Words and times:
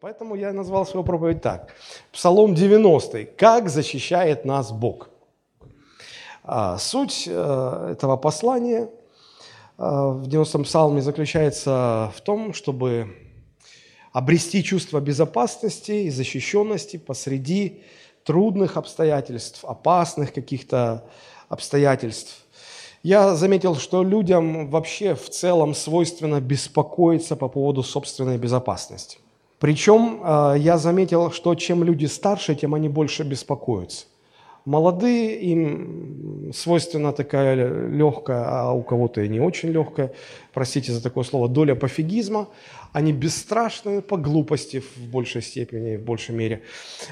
Поэтому 0.00 0.36
я 0.36 0.52
назвал 0.52 0.86
свою 0.86 1.04
проповедь 1.04 1.42
так. 1.42 1.74
Псалом 2.12 2.54
90. 2.54 3.24
Как 3.36 3.68
защищает 3.68 4.44
нас 4.44 4.70
Бог? 4.70 5.08
А, 6.44 6.78
суть 6.78 7.24
э, 7.26 7.88
этого 7.92 8.16
послания 8.16 8.82
э, 8.82 8.88
в 9.76 10.28
90-м 10.28 10.62
псалме 10.62 11.02
заключается 11.02 12.12
в 12.14 12.20
том, 12.20 12.54
чтобы 12.54 13.16
обрести 14.12 14.62
чувство 14.62 15.00
безопасности 15.00 15.90
и 15.90 16.10
защищенности 16.10 16.96
посреди 16.96 17.82
трудных 18.22 18.76
обстоятельств, 18.76 19.64
опасных 19.64 20.32
каких-то 20.32 21.02
обстоятельств. 21.48 22.46
Я 23.02 23.34
заметил, 23.34 23.74
что 23.74 24.04
людям 24.04 24.70
вообще 24.70 25.16
в 25.16 25.28
целом 25.28 25.74
свойственно 25.74 26.40
беспокоиться 26.40 27.34
по 27.34 27.48
поводу 27.48 27.82
собственной 27.82 28.38
безопасности. 28.38 29.18
Причем 29.58 30.20
э, 30.22 30.54
я 30.58 30.78
заметил, 30.78 31.30
что 31.30 31.54
чем 31.54 31.82
люди 31.82 32.06
старше, 32.06 32.54
тем 32.54 32.74
они 32.74 32.88
больше 32.88 33.24
беспокоятся. 33.24 34.06
Молодые, 34.68 35.40
им 35.40 36.52
свойственна 36.54 37.12
такая 37.14 37.88
легкая, 37.88 38.44
а 38.46 38.72
у 38.72 38.82
кого-то 38.82 39.22
и 39.22 39.28
не 39.28 39.40
очень 39.40 39.70
легкая, 39.70 40.12
простите 40.52 40.92
за 40.92 41.02
такое 41.02 41.24
слово, 41.24 41.48
доля 41.48 41.74
пофигизма. 41.74 42.48
Они 42.92 43.12
бесстрашные 43.12 44.02
по 44.02 44.18
глупости 44.18 44.80
в 44.80 45.08
большей 45.10 45.40
степени, 45.40 45.96
в 45.96 46.02
большей 46.02 46.34
мере. 46.34 46.60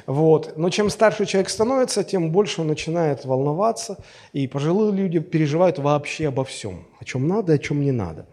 Вот. 0.07 0.59
Но 0.59 0.69
чем 0.69 0.91
старше 0.91 1.25
человек 1.25 1.49
становится, 1.49 2.05
тем 2.05 2.31
больше 2.31 2.61
он 2.61 2.67
начинает 2.67 3.25
волноваться, 3.25 3.97
и 4.35 4.47
пожилые 4.47 4.93
люди 4.93 5.19
переживают 5.21 5.79
вообще 5.79 6.29
обо 6.29 6.45
всем, 6.45 6.87
о 7.01 7.05
чем 7.07 7.27
надо, 7.27 7.55
о 7.55 7.59
чем 7.59 7.81
не 7.81 7.93
надо. 7.93 8.27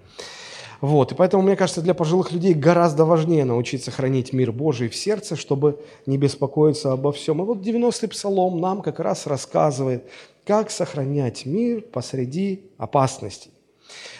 Вот. 0.83 1.13
И 1.13 1.15
поэтому, 1.15 1.43
мне 1.43 1.55
кажется, 1.55 1.81
для 1.81 1.93
пожилых 1.93 2.33
людей 2.33 2.53
гораздо 2.53 3.05
важнее 3.05 3.45
научиться 3.45 3.89
хранить 3.89 4.33
мир 4.33 4.51
Божий 4.51 4.89
в 4.89 4.95
сердце, 4.97 5.37
чтобы 5.37 5.79
не 6.05 6.17
беспокоиться 6.17 6.91
обо 6.91 7.13
всем. 7.13 7.41
И 7.41 7.45
вот 7.45 7.59
90-й 7.59 8.09
псалом 8.09 8.59
нам 8.59 8.81
как 8.81 8.99
раз 8.99 9.25
рассказывает, 9.25 10.03
как 10.45 10.69
сохранять 10.69 11.45
мир 11.45 11.83
посреди 11.83 12.65
опасностей. 12.77 13.51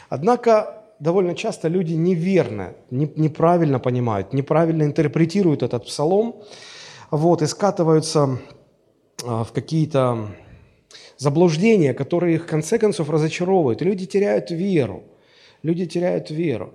Однако 0.08 0.86
довольно 1.00 1.36
часто 1.36 1.68
люди 1.68 1.96
неверно, 1.96 2.76
неправильно 2.92 3.80
понимают, 3.80 4.32
неправильно 4.32 4.84
интерпретируют 4.84 5.64
этот 5.64 5.84
псалом, 5.88 6.44
вот, 7.12 7.42
и 7.42 7.46
скатываются 7.46 8.40
а, 9.26 9.44
в 9.44 9.52
какие-то 9.52 10.30
заблуждения, 11.18 11.94
которые 11.94 12.36
их 12.36 12.44
в 12.44 12.48
конце 12.48 12.80
концов 12.80 13.10
разочаровывают. 13.10 13.82
Люди 13.82 14.06
теряют 14.06 14.50
веру 14.50 15.04
люди 15.64 15.86
теряют 15.86 16.30
веру. 16.30 16.74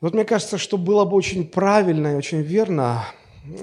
Вот 0.00 0.14
мне 0.14 0.24
кажется, 0.24 0.58
что 0.58 0.78
было 0.78 1.04
бы 1.04 1.16
очень 1.16 1.46
правильно 1.46 2.12
и 2.12 2.14
очень 2.14 2.40
верно 2.40 3.04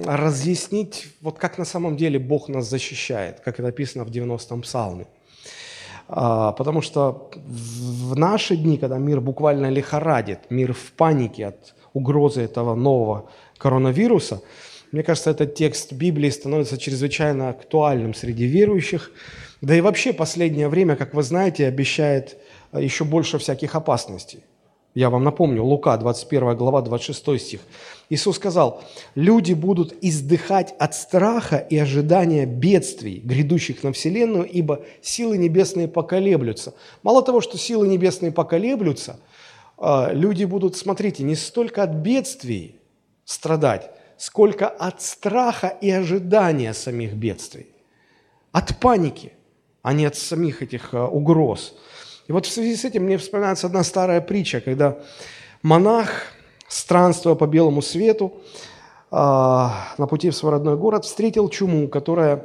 разъяснить, 0.05 1.07
вот 1.21 1.37
как 1.37 1.57
на 1.57 1.65
самом 1.65 1.97
деле 1.97 2.19
Бог 2.19 2.49
нас 2.49 2.69
защищает, 2.69 3.39
как 3.39 3.55
это 3.55 3.63
написано 3.63 4.03
в 4.03 4.09
90-м 4.09 4.61
псалме. 4.61 5.07
А, 6.09 6.51
потому 6.53 6.81
что 6.81 7.31
в 7.35 8.15
наши 8.15 8.55
дни, 8.55 8.77
когда 8.77 8.97
мир 8.97 9.21
буквально 9.21 9.69
лихорадит, 9.69 10.39
мир 10.49 10.73
в 10.73 10.91
панике 10.93 11.47
от 11.47 11.75
угрозы 11.93 12.41
этого 12.41 12.75
нового 12.75 13.29
коронавируса, 13.57 14.41
мне 14.91 15.03
кажется, 15.03 15.31
этот 15.31 15.55
текст 15.55 15.91
Библии 15.93 16.29
становится 16.29 16.77
чрезвычайно 16.77 17.49
актуальным 17.49 18.13
среди 18.13 18.45
верующих. 18.45 19.11
Да 19.61 19.75
и 19.75 19.81
вообще 19.81 20.13
последнее 20.13 20.69
время, 20.69 20.95
как 20.95 21.13
вы 21.13 21.23
знаете, 21.23 21.67
обещает 21.67 22.37
еще 22.77 23.03
больше 23.03 23.37
всяких 23.37 23.75
опасностей. 23.75 24.43
Я 24.97 25.11
вам 25.11 25.23
напомню, 25.23 25.63
Лука, 25.63 25.95
21 25.95 26.55
глава, 26.55 26.81
26 26.81 27.39
стих. 27.39 27.61
Иисус 28.09 28.37
сказал, 28.37 28.81
люди 29.13 29.53
будут 29.53 29.93
издыхать 30.01 30.73
от 30.79 30.95
страха 30.95 31.57
и 31.57 31.77
ожидания 31.77 32.47
бедствий, 32.47 33.19
грядущих 33.23 33.83
на 33.83 33.91
вселенную, 33.91 34.49
ибо 34.49 34.81
силы 35.03 35.37
небесные 35.37 35.87
поколеблются. 35.87 36.73
Мало 37.03 37.21
того, 37.21 37.41
что 37.41 37.59
силы 37.59 37.87
небесные 37.87 38.31
поколеблются, 38.31 39.19
а, 39.77 40.09
люди 40.11 40.45
будут, 40.45 40.75
смотрите, 40.75 41.23
не 41.23 41.35
столько 41.35 41.83
от 41.83 41.91
бедствий 41.91 42.79
страдать, 43.23 43.91
сколько 44.17 44.67
от 44.67 45.01
страха 45.01 45.67
и 45.67 45.91
ожидания 45.91 46.73
самих 46.73 47.13
бедствий. 47.13 47.67
От 48.51 48.79
паники, 48.79 49.33
а 49.83 49.93
не 49.93 50.05
от 50.05 50.15
самих 50.15 50.63
этих 50.63 50.93
а, 50.93 51.05
угроз. 51.07 51.75
И 52.27 52.31
вот 52.31 52.45
в 52.45 52.51
связи 52.51 52.75
с 52.75 52.85
этим 52.85 53.03
мне 53.03 53.17
вспоминается 53.17 53.67
одна 53.67 53.83
старая 53.83 54.21
притча, 54.21 54.59
когда 54.59 54.97
монах, 55.61 56.09
странствуя 56.67 57.35
по 57.35 57.47
белому 57.47 57.81
свету, 57.81 58.33
а, 59.09 59.93
на 59.97 60.07
пути 60.07 60.29
в 60.29 60.35
свой 60.35 60.51
родной 60.51 60.75
город, 60.75 61.05
встретил 61.05 61.47
чуму, 61.47 61.87
которая 61.87 62.43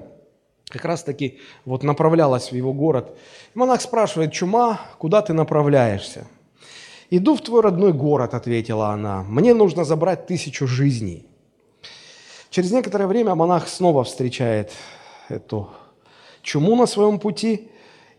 как 0.68 0.84
раз-таки 0.84 1.38
вот 1.64 1.82
направлялась 1.82 2.52
в 2.52 2.54
его 2.54 2.72
город. 2.72 3.16
Монах 3.54 3.80
спрашивает, 3.80 4.32
чума, 4.32 4.80
куда 4.98 5.20
ты 5.20 5.32
направляешься? 5.32 6.26
«Иду 7.10 7.36
в 7.36 7.42
твой 7.42 7.60
родной 7.60 7.92
город»,— 7.92 8.32
ответила 8.32 8.88
она. 8.88 9.22
«Мне 9.24 9.52
нужно 9.52 9.84
забрать 9.84 10.26
тысячу 10.26 10.66
жизней». 10.66 11.26
Через 12.48 12.72
некоторое 12.72 13.06
время 13.06 13.34
монах 13.34 13.68
снова 13.68 14.02
встречает 14.02 14.72
эту 15.28 15.68
чуму 16.40 16.74
на 16.74 16.86
своем 16.86 17.18
пути 17.18 17.68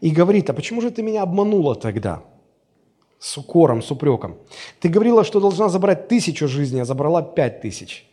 и 0.03 0.11
говорит, 0.11 0.49
а 0.49 0.53
почему 0.53 0.81
же 0.81 0.91
ты 0.91 1.01
меня 1.01 1.21
обманула 1.21 1.75
тогда? 1.75 2.23
С 3.19 3.37
укором, 3.37 3.81
с 3.81 3.89
упреком. 3.89 4.35
Ты 4.81 4.89
говорила, 4.89 5.23
что 5.23 5.39
должна 5.39 5.69
забрать 5.69 6.09
тысячу 6.09 6.49
жизней, 6.49 6.81
а 6.81 6.85
забрала 6.85 7.21
пять 7.21 7.61
тысяч. 7.61 8.05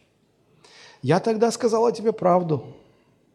Я 1.02 1.18
тогда 1.18 1.50
сказала 1.50 1.90
тебе 1.90 2.12
правду, 2.12 2.62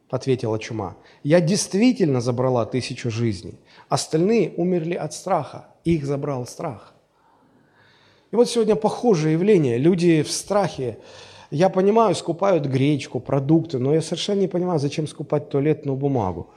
ответила 0.10 0.58
чума. 0.58 0.96
Я 1.22 1.42
действительно 1.42 2.22
забрала 2.22 2.66
тысячу 2.66 3.12
жизней. 3.12 3.56
Остальные 3.90 4.54
умерли 4.56 4.94
от 4.94 5.14
страха. 5.14 5.66
Их 5.84 6.06
забрал 6.06 6.48
страх. 6.48 6.94
И 8.32 8.38
вот 8.38 8.50
сегодня 8.50 8.78
похожее 8.78 9.34
явление. 9.34 9.78
Люди 9.78 10.24
в 10.24 10.32
страхе. 10.32 10.98
Я 11.52 11.70
понимаю, 11.70 12.16
скупают 12.16 12.68
гречку, 12.68 13.20
продукты, 13.20 13.80
но 13.80 13.94
я 13.94 14.02
совершенно 14.02 14.40
не 14.40 14.48
понимаю, 14.48 14.80
зачем 14.80 15.08
скупать 15.08 15.50
туалетную 15.50 15.98
бумагу. 15.98 16.52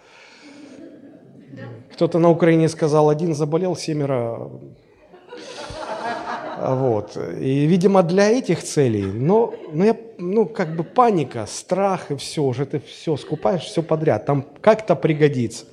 Кто-то 1.98 2.20
на 2.20 2.30
Украине 2.30 2.68
сказал, 2.68 3.10
один 3.10 3.34
заболел, 3.34 3.74
семеро. 3.74 4.52
Вот. 6.60 7.16
И, 7.40 7.66
видимо, 7.66 8.04
для 8.04 8.30
этих 8.30 8.62
целей, 8.62 9.02
но, 9.02 9.52
но 9.72 9.84
я, 9.84 9.96
ну, 10.16 10.46
как 10.46 10.76
бы 10.76 10.84
паника, 10.84 11.44
страх 11.48 12.12
и 12.12 12.16
все, 12.16 12.44
уже 12.44 12.66
ты 12.66 12.78
все 12.78 13.16
скупаешь, 13.16 13.64
все 13.64 13.82
подряд, 13.82 14.26
там 14.26 14.44
как-то 14.60 14.94
пригодится. 14.94 15.64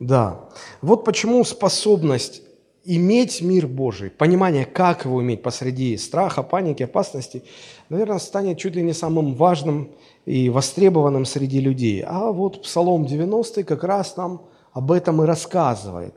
Да. 0.00 0.40
Вот 0.82 1.04
почему 1.04 1.44
способность 1.44 2.42
иметь 2.86 3.42
мир 3.42 3.66
Божий, 3.66 4.10
понимание, 4.10 4.64
как 4.64 5.04
его 5.04 5.20
иметь 5.22 5.42
посреди 5.42 5.96
страха, 5.96 6.42
паники, 6.42 6.84
опасности, 6.84 7.42
наверное, 7.88 8.18
станет 8.18 8.58
чуть 8.58 8.76
ли 8.76 8.82
не 8.82 8.92
самым 8.92 9.34
важным 9.34 9.90
и 10.24 10.48
востребованным 10.48 11.24
среди 11.24 11.60
людей. 11.60 12.04
А 12.06 12.30
вот 12.30 12.62
Псалом 12.62 13.04
90 13.04 13.64
как 13.64 13.82
раз 13.82 14.16
нам 14.16 14.42
об 14.72 14.92
этом 14.92 15.22
и 15.22 15.26
рассказывает. 15.26 16.14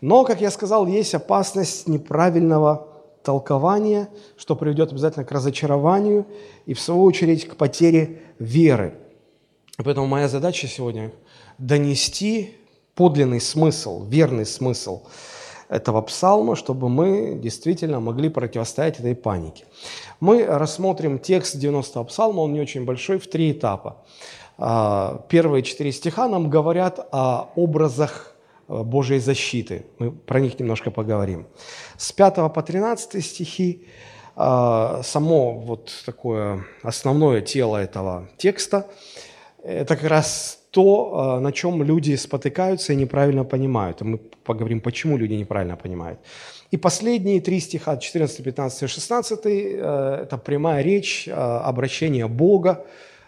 Но, 0.00 0.24
как 0.24 0.40
я 0.40 0.50
сказал, 0.50 0.86
есть 0.86 1.14
опасность 1.14 1.86
неправильного 1.86 2.88
толкования, 3.22 4.08
что 4.38 4.56
приведет 4.56 4.92
обязательно 4.92 5.26
к 5.26 5.32
разочарованию 5.32 6.26
и, 6.64 6.72
в 6.72 6.80
свою 6.80 7.02
очередь, 7.02 7.46
к 7.46 7.56
потере 7.56 8.22
веры. 8.38 8.94
Поэтому 9.76 10.06
моя 10.06 10.28
задача 10.28 10.66
сегодня– 10.66 11.12
донести 11.58 12.54
подлинный 12.94 13.40
смысл, 13.40 14.04
верный 14.06 14.46
смысл 14.46 15.02
этого 15.70 16.02
псалма, 16.02 16.56
чтобы 16.56 16.88
мы 16.88 17.38
действительно 17.40 18.00
могли 18.00 18.28
противостоять 18.28 18.98
этой 18.98 19.14
панике. 19.14 19.64
Мы 20.18 20.44
рассмотрим 20.44 21.18
текст 21.18 21.54
90-го 21.54 22.04
псалма, 22.04 22.40
он 22.40 22.52
не 22.52 22.60
очень 22.60 22.84
большой, 22.84 23.18
в 23.18 23.30
три 23.30 23.52
этапа. 23.52 23.96
А, 24.58 25.24
первые 25.28 25.62
четыре 25.62 25.92
стиха 25.92 26.28
нам 26.28 26.50
говорят 26.50 26.98
о 27.12 27.50
образах 27.54 28.34
э, 28.68 28.82
Божьей 28.82 29.20
защиты. 29.20 29.86
Мы 29.98 30.10
про 30.10 30.40
них 30.40 30.58
немножко 30.58 30.90
поговорим. 30.90 31.46
С 31.96 32.12
5 32.12 32.52
по 32.52 32.62
13 32.62 33.24
стихи 33.24 33.86
а, 34.34 35.02
само 35.04 35.52
вот 35.52 35.92
такое 36.04 36.64
основное 36.82 37.40
тело 37.40 37.76
этого 37.76 38.28
текста– 38.36 38.86
это 39.62 39.96
как 39.96 40.08
раз 40.10 40.59
то, 40.70 41.12
а, 41.12 41.40
на 41.40 41.52
чем 41.52 41.82
люди 41.82 42.16
спотыкаются 42.16 42.92
и 42.92 42.96
неправильно 42.96 43.44
понимают. 43.44 44.00
И 44.00 44.04
мы 44.04 44.18
поговорим, 44.18 44.80
почему 44.80 45.18
люди 45.18 45.34
неправильно 45.34 45.76
понимают. 45.76 46.20
И 46.70 46.76
последние 46.76 47.40
три 47.40 47.60
стиха, 47.60 47.96
14, 47.96 48.44
15 48.44 48.82
и 48.82 48.86
16, 48.86 49.40
э, 49.46 50.20
это 50.22 50.38
прямая 50.38 50.82
речь, 50.82 51.26
э, 51.26 51.32
обращение 51.32 52.28
Бога 52.28 52.84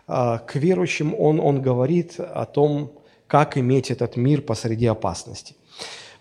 э, 0.06 0.38
к 0.46 0.54
верующим. 0.54 1.14
Он, 1.18 1.40
он 1.40 1.60
говорит 1.60 2.20
о 2.20 2.44
том, 2.44 2.92
как 3.26 3.58
иметь 3.58 3.90
этот 3.90 4.16
мир 4.16 4.42
посреди 4.42 4.86
опасности. 4.86 5.56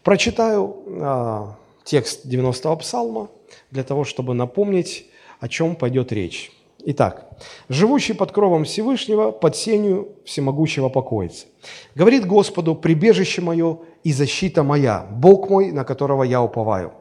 Прочитаю 0.01 1.57
текст 1.83 2.25
90-го 2.25 2.75
псалма 2.77 3.27
для 3.69 3.83
того, 3.83 4.03
чтобы 4.03 4.33
напомнить 4.33 5.05
о 5.39 5.47
чем 5.47 5.75
пойдет 5.75 6.11
речь. 6.11 6.51
Итак, 6.85 7.29
живущий 7.69 8.13
под 8.13 8.31
кровом 8.31 8.63
Всевышнего, 8.63 9.31
под 9.31 9.55
сенью 9.55 10.15
всемогущего 10.25 10.89
покоится. 10.89 11.45
Говорит 11.95 12.25
Господу, 12.25 12.75
прибежище 12.75 13.41
мое 13.41 13.79
и 14.03 14.11
защита 14.11 14.63
моя, 14.63 15.05
Бог 15.11 15.49
мой, 15.49 15.71
на 15.71 15.83
которого 15.83 16.23
я 16.23 16.41
уповаю. 16.41 16.93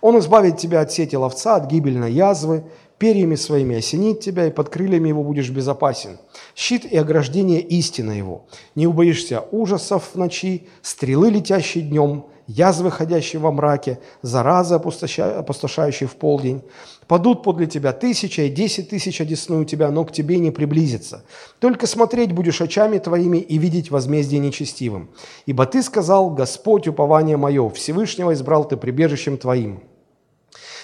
Он 0.00 0.18
избавит 0.18 0.56
тебя 0.56 0.80
от 0.80 0.92
сети 0.92 1.16
ловца, 1.16 1.56
от 1.56 1.70
гибельной 1.70 2.12
язвы, 2.12 2.64
перьями 2.98 3.36
своими 3.36 3.76
осенит 3.76 4.20
тебя, 4.20 4.46
и 4.46 4.50
под 4.50 4.70
крыльями 4.70 5.08
его 5.08 5.22
будешь 5.22 5.50
безопасен. 5.50 6.18
Щит 6.56 6.84
и 6.84 6.96
ограждение 6.96 7.60
истина 7.60 8.10
его. 8.10 8.46
Не 8.74 8.86
убоишься 8.86 9.44
ужасов 9.52 10.10
в 10.12 10.18
ночи, 10.18 10.68
стрелы, 10.82 11.30
летящие 11.30 11.84
днем, 11.84 12.26
язвы, 12.48 12.90
ходящие 12.90 13.40
во 13.40 13.52
мраке, 13.52 14.00
заразы, 14.22 14.74
опустошающие 14.74 16.08
в 16.08 16.16
полдень. 16.16 16.62
Падут 17.06 17.42
подле 17.44 17.66
тебя 17.66 17.92
тысяча 17.92 18.42
и 18.42 18.50
десять 18.50 18.90
тысяч 18.90 19.20
одесную 19.20 19.64
тебя, 19.64 19.90
но 19.90 20.04
к 20.04 20.12
тебе 20.12 20.38
не 20.38 20.50
приблизится. 20.50 21.24
Только 21.60 21.86
смотреть 21.86 22.32
будешь 22.32 22.60
очами 22.60 22.98
твоими 22.98 23.38
и 23.38 23.56
видеть 23.58 23.90
возмездие 23.90 24.40
нечестивым. 24.40 25.10
Ибо 25.46 25.66
ты 25.66 25.82
сказал, 25.82 26.30
Господь, 26.30 26.88
упование 26.88 27.36
мое, 27.36 27.68
Всевышнего 27.70 28.32
избрал 28.32 28.66
ты 28.66 28.76
прибежищем 28.76 29.38
твоим. 29.38 29.82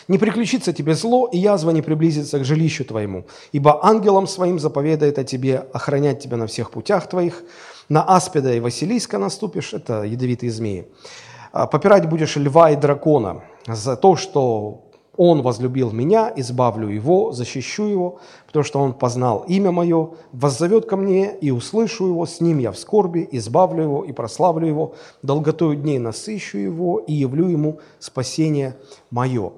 Не 0.07 0.19
приключится 0.19 0.75
тебе 0.75 0.95
зло, 0.95 1.29
и 1.33 1.39
язва 1.39 1.71
не 1.71 1.81
приблизится 1.81 2.39
к 2.39 2.45
жилищу 2.45 2.85
твоему, 2.85 3.25
ибо 3.53 3.85
ангелом 3.87 4.27
своим 4.27 4.59
заповедает 4.59 5.19
о 5.19 5.25
тебе 5.25 5.65
охранять 5.73 6.21
тебя 6.21 6.37
на 6.37 6.47
всех 6.47 6.71
путях 6.71 7.09
твоих. 7.09 7.43
На 7.89 8.03
аспида 8.03 8.53
и 8.55 8.61
Василиска 8.61 9.19
наступишь, 9.19 9.73
это 9.73 10.03
ядовитые 10.03 10.53
змеи. 10.53 10.87
А, 11.57 11.69
попирать 11.69 12.09
будешь 12.09 12.35
льва 12.35 12.73
и 12.73 12.77
дракона 12.77 13.45
за 13.65 13.97
то, 13.97 14.17
что 14.17 14.91
он 15.17 15.41
возлюбил 15.43 15.93
меня, 15.93 16.33
избавлю 16.35 16.89
его, 16.89 17.31
защищу 17.31 17.85
его, 17.85 18.19
потому 18.45 18.65
что 18.65 18.81
он 18.81 18.93
познал 18.93 19.45
имя 19.47 19.71
мое, 19.71 20.15
воззовет 20.33 20.87
ко 20.87 20.97
мне 20.97 21.33
и 21.37 21.53
услышу 21.53 22.09
его, 22.09 22.27
с 22.27 22.41
ним 22.41 22.59
я 22.59 22.73
в 22.73 22.77
скорби, 22.77 23.29
избавлю 23.31 23.85
его 23.85 24.05
и 24.05 24.11
прославлю 24.11 24.67
его, 24.67 24.95
долготою 25.23 25.77
дней 25.77 26.01
насыщу 26.01 26.59
его 26.59 26.99
и 26.99 27.13
явлю 27.13 27.47
ему 27.47 27.79
спасение 28.01 28.75
мое». 29.13 29.53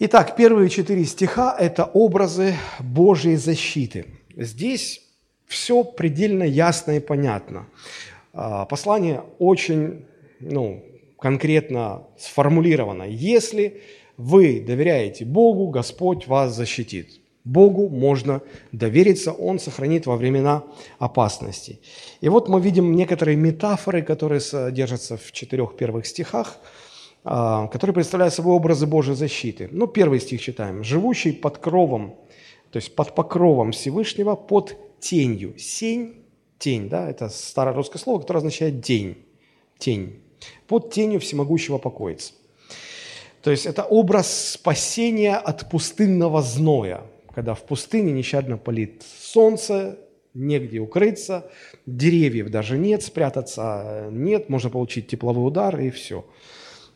Итак, 0.00 0.34
первые 0.34 0.68
четыре 0.68 1.04
стиха– 1.04 1.54
это 1.60 1.84
образы 1.84 2.56
Божьей 2.80 3.36
защиты. 3.36 4.06
Здесь 4.34 5.00
все 5.46 5.84
предельно 5.84 6.42
ясно 6.42 6.96
и 6.96 7.00
понятно. 7.00 7.68
А, 8.32 8.64
послание 8.64 9.22
очень 9.38 10.04
ну, 10.40 10.84
конкретно 11.18 12.04
сформулировано. 12.18 13.04
Если 13.04 13.80
вы 14.16 14.60
доверяете 14.60 15.24
Богу, 15.24 15.68
Господь 15.68 16.26
вас 16.26 16.54
защитит. 16.54 17.20
Богу 17.44 17.88
можно 17.88 18.42
довериться, 18.72 19.32
Он 19.32 19.58
сохранит 19.58 20.06
во 20.06 20.16
времена 20.16 20.64
опасности. 20.98 21.78
И 22.20 22.28
вот 22.28 22.48
мы 22.48 22.60
видим 22.60 22.92
некоторые 22.96 23.36
метафоры, 23.36 24.02
которые 24.02 24.40
содержатся 24.40 25.16
в 25.16 25.30
четырех 25.30 25.76
первых 25.76 26.06
стихах, 26.06 26.58
а, 27.22 27.68
которые 27.68 27.94
представляют 27.94 28.34
собой 28.34 28.54
образы 28.54 28.86
Божьей 28.86 29.14
защиты. 29.14 29.68
Ну, 29.70 29.86
первый 29.86 30.20
стих 30.20 30.40
читаем. 30.40 30.82
«Живущий 30.82 31.32
под 31.32 31.58
кровом, 31.58 32.16
то 32.72 32.78
есть 32.78 32.94
под 32.96 33.14
покровом 33.14 33.70
Всевышнего, 33.70 34.34
под 34.34 34.76
тенью». 34.98 35.56
Сень, 35.56 36.24
тень, 36.58 36.88
да, 36.88 37.08
это 37.08 37.28
старорусское 37.28 38.00
слово, 38.02 38.20
которое 38.20 38.38
означает 38.38 38.80
день, 38.80 39.18
тень 39.78 40.20
под 40.66 40.90
тенью 40.92 41.20
всемогущего 41.20 41.78
покоится. 41.78 42.32
То 43.42 43.50
есть 43.50 43.66
это 43.66 43.84
образ 43.84 44.50
спасения 44.54 45.36
от 45.36 45.70
пустынного 45.70 46.42
зноя, 46.42 47.04
когда 47.32 47.54
в 47.54 47.62
пустыне 47.62 48.10
нещадно 48.12 48.58
палит 48.58 49.04
солнце, 49.20 49.98
негде 50.34 50.80
укрыться, 50.80 51.48
деревьев 51.86 52.50
даже 52.50 52.76
нет, 52.76 53.02
спрятаться 53.02 54.08
нет, 54.10 54.48
можно 54.48 54.70
получить 54.70 55.06
тепловой 55.06 55.46
удар 55.46 55.78
и 55.78 55.90
все. 55.90 56.24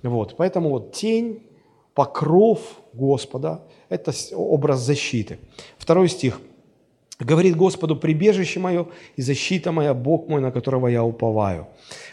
Вот, 0.03 0.37
поэтому 0.37 0.71
вот 0.71 0.93
тень, 0.93 1.43
покров 1.95 2.61
Господа– 2.93 3.63
это 3.89 4.13
образ 4.35 4.81
защиты. 4.81 5.39
Второй 5.79 6.09
стих. 6.09 6.41
Говорит 7.19 7.55
Господу, 7.55 7.97
прибежище 7.97 8.61
мое 8.61 8.89
и 9.15 9.23
защита 9.23 9.73
моя, 9.73 9.93
Бог 9.93 10.27
мой, 10.29 10.41
на 10.41 10.51
которого 10.51 10.89
я 10.89 11.05
уповаю 11.05 11.69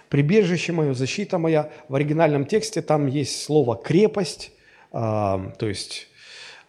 прибежище 0.10 0.72
мое, 0.72 0.94
защита 0.94 1.38
моя. 1.38 1.70
В 1.90 1.96
оригинальном 1.96 2.46
тексте 2.46 2.82
там 2.82 3.08
есть 3.08 3.44
слово 3.44 3.76
«крепость», 3.76 4.52
а, 4.92 5.52
то 5.60 5.68
есть 5.68 6.08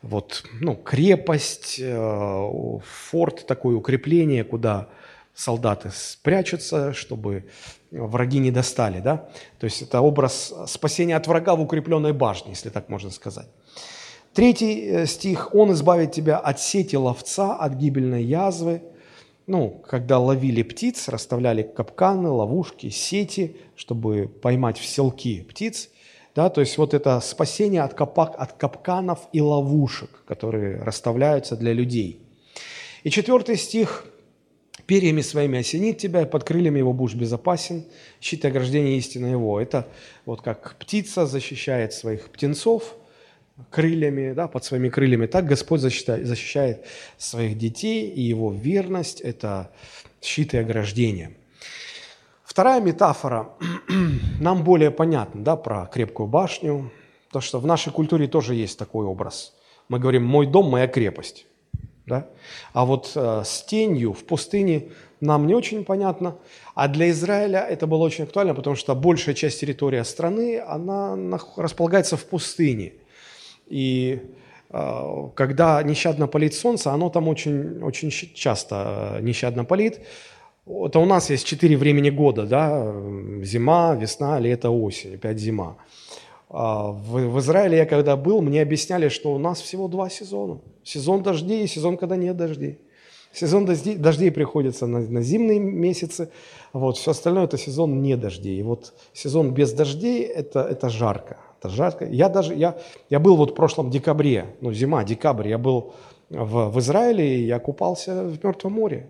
вот, 0.02 0.44
ну, 0.60 0.76
крепость, 0.76 1.80
э, 1.80 2.80
форт, 2.84 3.46
такое 3.46 3.76
укрепление, 3.76 4.44
куда 4.44 4.88
солдаты 5.34 5.90
спрячутся, 5.92 6.92
чтобы 6.92 7.48
враги 7.90 8.38
не 8.38 8.50
достали, 8.50 9.00
да? 9.00 9.28
То 9.58 9.64
есть 9.64 9.82
это 9.82 10.00
образ 10.00 10.54
спасения 10.66 11.16
от 11.16 11.26
врага 11.26 11.56
в 11.56 11.60
укрепленной 11.60 12.12
башне, 12.12 12.50
если 12.50 12.70
так 12.70 12.88
можно 12.88 13.10
сказать. 13.10 13.48
Третий 14.34 14.86
э, 14.86 15.06
стих. 15.06 15.54
«Он 15.54 15.72
избавит 15.72 16.12
тебя 16.12 16.38
от 16.38 16.60
сети 16.60 16.96
ловца, 16.96 17.56
от 17.56 17.74
гибельной 17.74 18.22
язвы, 18.22 18.82
ну, 19.48 19.82
когда 19.88 20.18
ловили 20.18 20.62
птиц, 20.62 21.08
расставляли 21.08 21.62
капканы, 21.62 22.28
ловушки, 22.28 22.90
сети, 22.90 23.56
чтобы 23.76 24.28
поймать 24.28 24.78
в 24.78 24.84
селки 24.84 25.40
птиц. 25.40 25.88
Да, 26.34 26.50
то 26.50 26.60
есть 26.60 26.78
вот 26.78 26.94
это 26.94 27.18
спасение 27.20 27.82
от, 27.82 27.94
капак, 27.94 28.34
от 28.38 28.52
капканов 28.52 29.26
и 29.32 29.40
ловушек, 29.40 30.22
которые 30.26 30.82
расставляются 30.82 31.56
для 31.56 31.72
людей. 31.72 32.20
И 33.02 33.10
четвертый 33.10 33.56
стих. 33.56 34.04
«Перьями 34.86 35.20
своими 35.20 35.58
осенит 35.58 35.98
тебя, 35.98 36.22
и 36.22 36.24
под 36.24 36.44
крыльями 36.44 36.78
его 36.78 36.94
будешь 36.94 37.14
безопасен, 37.14 37.84
щит 38.22 38.44
и 38.46 38.48
ограждение 38.48 38.96
истины 38.96 39.26
его». 39.26 39.60
Это 39.60 39.86
вот 40.24 40.40
как 40.40 40.76
птица 40.78 41.26
защищает 41.26 41.92
своих 41.92 42.30
птенцов– 42.30 42.94
крыльями, 43.70 44.32
да, 44.32 44.48
под 44.48 44.64
своими 44.64 44.88
крыльями. 44.88 45.26
Так 45.26 45.46
Господь 45.46 45.80
защищает, 45.80 46.26
защищает 46.26 46.86
своих 47.16 47.58
детей, 47.58 48.08
и 48.08 48.20
его 48.20 48.52
верность– 48.52 49.20
это 49.22 49.70
щит 50.20 50.54
и 50.54 50.58
ограждение. 50.58 51.36
Вторая 52.44 52.80
метафора 52.80 53.50
нам 54.40 54.64
более 54.64 54.90
понятна, 54.90 55.42
да, 55.44 55.56
про 55.56 55.86
крепкую 55.86 56.28
башню, 56.28 56.90
то 57.32 57.40
что 57.40 57.60
в 57.60 57.66
нашей 57.66 57.92
культуре 57.92 58.26
тоже 58.26 58.54
есть 58.54 58.78
такой 58.78 59.06
образ. 59.06 59.54
Мы 59.88 59.98
говорим 59.98 60.24
«мой 60.24 60.46
дом, 60.46 60.70
моя 60.70 60.86
крепость». 60.86 61.46
Да? 62.06 62.26
А 62.72 62.86
вот 62.86 63.12
э, 63.14 63.42
с 63.44 63.62
тенью 63.64 64.14
в 64.14 64.24
пустыне 64.24 64.92
нам 65.20 65.46
не 65.46 65.54
очень 65.54 65.84
понятно. 65.84 66.38
А 66.74 66.88
для 66.88 67.10
Израиля 67.10 67.66
это 67.68 67.86
было 67.86 68.02
очень 68.02 68.24
актуально, 68.24 68.54
потому 68.54 68.76
что 68.76 68.94
большая 68.94 69.34
часть 69.34 69.60
территории 69.60 70.02
страны, 70.04 70.58
она 70.58 71.18
располагается 71.56 72.16
в 72.16 72.24
пустыне– 72.24 72.94
и 73.68 74.20
а, 74.70 75.28
когда 75.34 75.82
нещадно 75.82 76.26
палит 76.26 76.54
солнце, 76.54 76.92
оно 76.92 77.10
там 77.10 77.28
очень, 77.28 77.82
очень 77.82 78.10
часто 78.10 79.18
э, 79.18 79.22
нещадно 79.22 79.64
палит. 79.64 80.00
Это 80.66 80.98
у 80.98 81.06
нас 81.06 81.30
есть 81.30 81.46
четыре 81.46 81.76
времени 81.78 82.10
года, 82.10 82.44
да, 82.44 82.92
зима, 83.42 83.94
весна, 83.94 84.38
лето, 84.38 84.70
осень, 84.70 85.14
опять 85.14 85.38
зима. 85.38 85.78
А, 86.50 86.92
в, 86.92 87.12
в 87.12 87.38
Израиле 87.40 87.78
я 87.78 87.86
когда 87.86 88.16
был, 88.16 88.42
мне 88.42 88.60
объясняли, 88.60 89.08
что 89.08 89.34
у 89.34 89.38
нас 89.38 89.60
всего 89.60 89.88
два 89.88 90.10
сезона. 90.10 90.60
Сезон 90.84 91.22
дождей 91.22 91.64
и 91.64 91.66
сезон, 91.66 91.96
когда 91.96 92.16
нет 92.16 92.36
дождей. 92.36 92.78
Сезон 93.32 93.66
дождей, 93.66 93.96
дождей 93.96 94.30
приходится 94.30 94.86
на, 94.86 95.00
на 95.00 95.22
зимние 95.22 95.60
месяцы, 95.60 96.30
вот, 96.72 96.96
все 96.96 97.10
остальное 97.10 97.44
это 97.44 97.58
сезон 97.58 98.02
не 98.02 98.16
дождей. 98.16 98.58
И 98.58 98.62
вот 98.62 98.94
сезон 99.12 99.52
без 99.52 99.72
дождей 99.72 100.22
это, 100.22 100.60
это 100.60 100.88
жарко, 100.88 101.38
это 101.58 101.68
жарко. 101.68 102.04
Я 102.04 102.28
даже, 102.28 102.54
я, 102.54 102.76
я 103.10 103.18
был 103.18 103.36
вот 103.36 103.50
в 103.50 103.54
прошлом 103.54 103.90
декабре, 103.90 104.46
ну 104.60 104.72
зима, 104.72 105.04
декабрь, 105.04 105.48
я 105.48 105.58
был 105.58 105.94
в, 106.30 106.70
в 106.70 106.78
Израиле, 106.78 107.40
и 107.40 107.46
я 107.46 107.58
купался 107.58 108.24
в 108.24 108.44
Мертвом 108.44 108.72
море. 108.72 109.08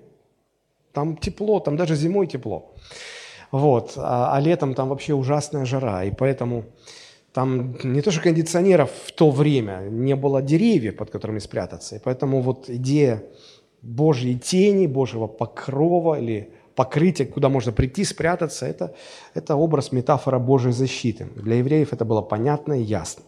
Там 0.92 1.16
тепло, 1.16 1.60
там 1.60 1.76
даже 1.76 1.94
зимой 1.94 2.26
тепло. 2.26 2.74
Вот, 3.50 3.92
а, 3.96 4.34
а 4.34 4.40
летом 4.40 4.74
там 4.74 4.88
вообще 4.88 5.14
ужасная 5.14 5.64
жара, 5.64 6.04
и 6.04 6.10
поэтому 6.10 6.64
там 7.32 7.76
не 7.82 8.02
то 8.02 8.10
что 8.10 8.22
кондиционеров 8.22 8.90
в 9.06 9.12
то 9.12 9.30
время, 9.30 9.88
не 9.90 10.16
было 10.16 10.42
деревьев, 10.42 10.96
под 10.96 11.10
которыми 11.10 11.38
спрятаться, 11.38 11.96
и 11.96 11.98
поэтому 11.98 12.40
вот 12.40 12.68
идея 12.68 13.22
Божьей 13.80 14.38
тени, 14.38 14.86
Божьего 14.86 15.26
покрова 15.26 16.20
или 16.20 16.52
покрытие, 16.78 17.26
куда 17.26 17.48
можно 17.48 17.72
прийти, 17.72 18.04
спрятаться, 18.04 18.64
это, 18.64 18.94
это 19.34 19.56
образ, 19.56 19.90
метафора 19.90 20.38
Божьей 20.38 20.70
защиты. 20.70 21.26
Для 21.34 21.56
евреев 21.56 21.92
это 21.92 22.04
было 22.04 22.22
понятно 22.22 22.74
и 22.74 22.84
ясно. 22.84 23.24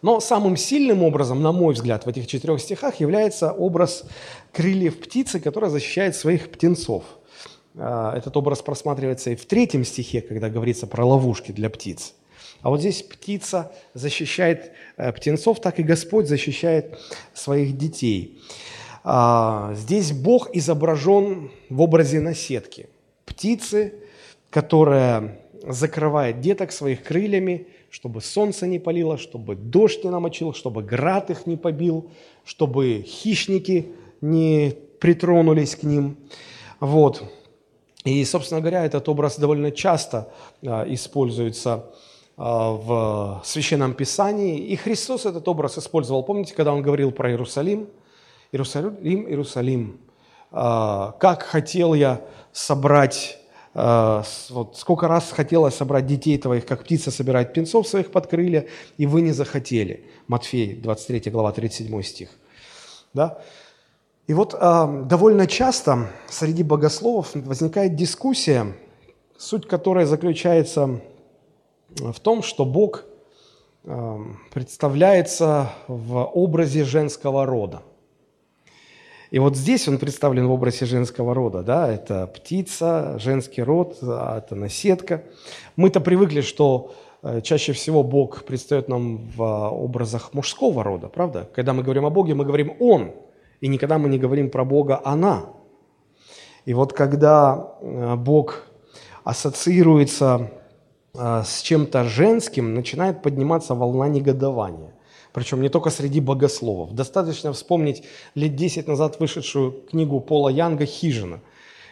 Но 0.00 0.18
самым 0.18 0.56
сильным 0.56 1.02
образом, 1.02 1.42
на 1.42 1.52
мой 1.52 1.74
взгляд, 1.74 2.06
в 2.06 2.08
этих 2.08 2.26
четырех 2.26 2.58
стихах 2.62 3.00
является 3.00 3.52
образ 3.52 4.04
крыльев 4.50 4.98
птицы, 4.98 5.40
которая 5.40 5.70
защищает 5.70 6.16
своих 6.16 6.50
птенцов. 6.50 7.04
А, 7.76 8.16
этот 8.16 8.34
образ 8.34 8.62
просматривается 8.62 9.30
и 9.30 9.36
в 9.36 9.44
третьем 9.44 9.84
стихе, 9.84 10.22
когда 10.22 10.48
говорится 10.48 10.86
про 10.86 11.04
ловушки 11.04 11.52
для 11.52 11.68
птиц. 11.68 12.14
А 12.62 12.70
вот 12.70 12.80
здесь 12.80 13.02
птица 13.02 13.72
защищает 13.92 14.72
э, 14.96 15.12
птенцов, 15.12 15.60
так 15.60 15.78
и 15.78 15.82
Господь 15.82 16.28
защищает 16.28 16.98
своих 17.34 17.76
детей. 17.76 18.40
А, 19.04 19.72
здесь 19.74 20.12
Бог 20.12 20.50
изображен 20.52 21.50
в 21.68 21.80
образе 21.80 22.20
наседки. 22.20 22.88
Птицы, 23.24 23.94
которая 24.50 25.40
закрывает 25.66 26.40
деток 26.40 26.72
своих 26.72 27.02
крыльями, 27.02 27.66
чтобы 27.90 28.20
солнце 28.20 28.66
не 28.66 28.78
палило, 28.78 29.18
чтобы 29.18 29.54
дождь 29.54 30.04
не 30.04 30.10
намочил, 30.10 30.54
чтобы 30.54 30.82
град 30.82 31.30
их 31.30 31.46
не 31.46 31.56
побил, 31.56 32.10
чтобы 32.44 33.02
хищники 33.02 33.92
не 34.20 34.74
притронулись 35.00 35.76
к 35.76 35.82
ним. 35.82 36.16
Вот. 36.80 37.22
И, 38.04 38.24
собственно 38.24 38.60
говоря, 38.60 38.84
этот 38.84 39.08
образ 39.08 39.38
довольно 39.38 39.70
часто 39.70 40.32
а, 40.64 40.84
используется 40.88 41.86
а, 42.36 42.72
в 42.72 43.42
Священном 43.44 43.94
Писании. 43.94 44.58
И 44.58 44.76
Христос 44.76 45.26
этот 45.26 45.46
образ 45.48 45.78
использовал. 45.78 46.22
Помните, 46.22 46.54
когда 46.54 46.72
Он 46.72 46.82
говорил 46.82 47.12
про 47.12 47.30
Иерусалим? 47.30 47.88
Иерусалим, 48.52 49.26
Иерусалим, 49.28 50.00
а, 50.50 51.12
как 51.18 51.42
хотел 51.42 51.94
я 51.94 52.20
собрать 52.52 53.38
а, 53.72 54.22
вот 54.50 54.76
сколько 54.76 55.08
раз 55.08 55.32
хотелось 55.32 55.74
собрать 55.74 56.06
детей 56.06 56.36
твоих, 56.36 56.66
как 56.66 56.84
птица 56.84 57.10
собирает 57.10 57.52
птенцов 57.52 57.88
своих 57.88 58.10
под 58.10 58.26
крылья, 58.26 58.66
и 58.98 59.06
вы 59.06 59.22
не 59.22 59.32
захотели. 59.32 60.04
Матфей, 60.26 60.74
23 60.74 61.30
глава, 61.30 61.52
37 61.52 62.02
стих. 62.02 62.28
Да? 63.14 63.38
И 64.26 64.34
вот 64.34 64.54
э, 64.54 65.02
довольно 65.06 65.46
часто 65.46 66.10
среди 66.28 66.62
богословов 66.62 67.30
возникает 67.34 67.94
дискуссия, 67.94 68.74
суть 69.38 69.66
которой 69.66 70.04
заключается 70.04 71.00
в 71.88 72.20
том, 72.20 72.42
что 72.42 72.64
Бог 72.64 73.04
представляется 74.52 75.72
в 75.88 76.24
образе 76.24 76.84
женского 76.84 77.44
рода. 77.46 77.82
И 79.32 79.38
вот 79.38 79.56
здесь 79.56 79.88
он 79.88 79.96
представлен 79.96 80.46
в 80.46 80.52
образе 80.52 80.84
женского 80.84 81.34
рода, 81.34 81.62
да, 81.62 81.90
это 81.90 82.26
птица, 82.26 83.18
женский 83.18 83.62
род, 83.62 83.96
а 84.02 84.36
это 84.36 84.54
наседка. 84.54 85.22
Мы-то 85.74 86.00
привыкли, 86.00 86.42
что 86.42 86.92
э, 87.22 87.40
чаще 87.40 87.72
всего 87.72 88.02
Бог 88.02 88.44
предстает 88.44 88.88
нам 88.88 89.16
в 89.34 89.42
образах 89.42 90.34
мужского 90.34 90.84
рода, 90.84 91.08
правда? 91.08 91.48
Когда 91.54 91.72
мы 91.72 91.82
говорим 91.82 92.04
о 92.04 92.10
Боге, 92.10 92.34
мы 92.34 92.44
говорим 92.44 92.74
«Он», 92.78 93.12
и 93.62 93.68
никогда 93.68 93.96
мы 93.96 94.10
не 94.10 94.18
говорим 94.18 94.50
про 94.50 94.66
Бога 94.66 95.00
«Она». 95.02 95.46
И 96.66 96.74
вот 96.74 96.92
когда 96.92 97.72
э, 97.80 98.16
Бог 98.16 98.66
ассоциируется 99.24 100.50
э, 101.14 101.42
с 101.46 101.62
чем-то 101.62 102.04
женским, 102.04 102.74
начинает 102.74 103.22
подниматься 103.22 103.74
волна 103.74 104.08
негодования– 104.08 104.92
причем 105.32 105.60
не 105.62 105.68
только 105.68 105.90
среди 105.90 106.20
богословов. 106.20 106.94
Достаточно 106.94 107.52
вспомнить 107.52 108.02
лет 108.34 108.54
10 108.54 108.86
назад 108.86 109.18
вышедшую 109.20 109.72
книгу 109.90 110.20
Пола 110.20 110.48
Янга 110.48 110.86
«Хижина», 110.86 111.40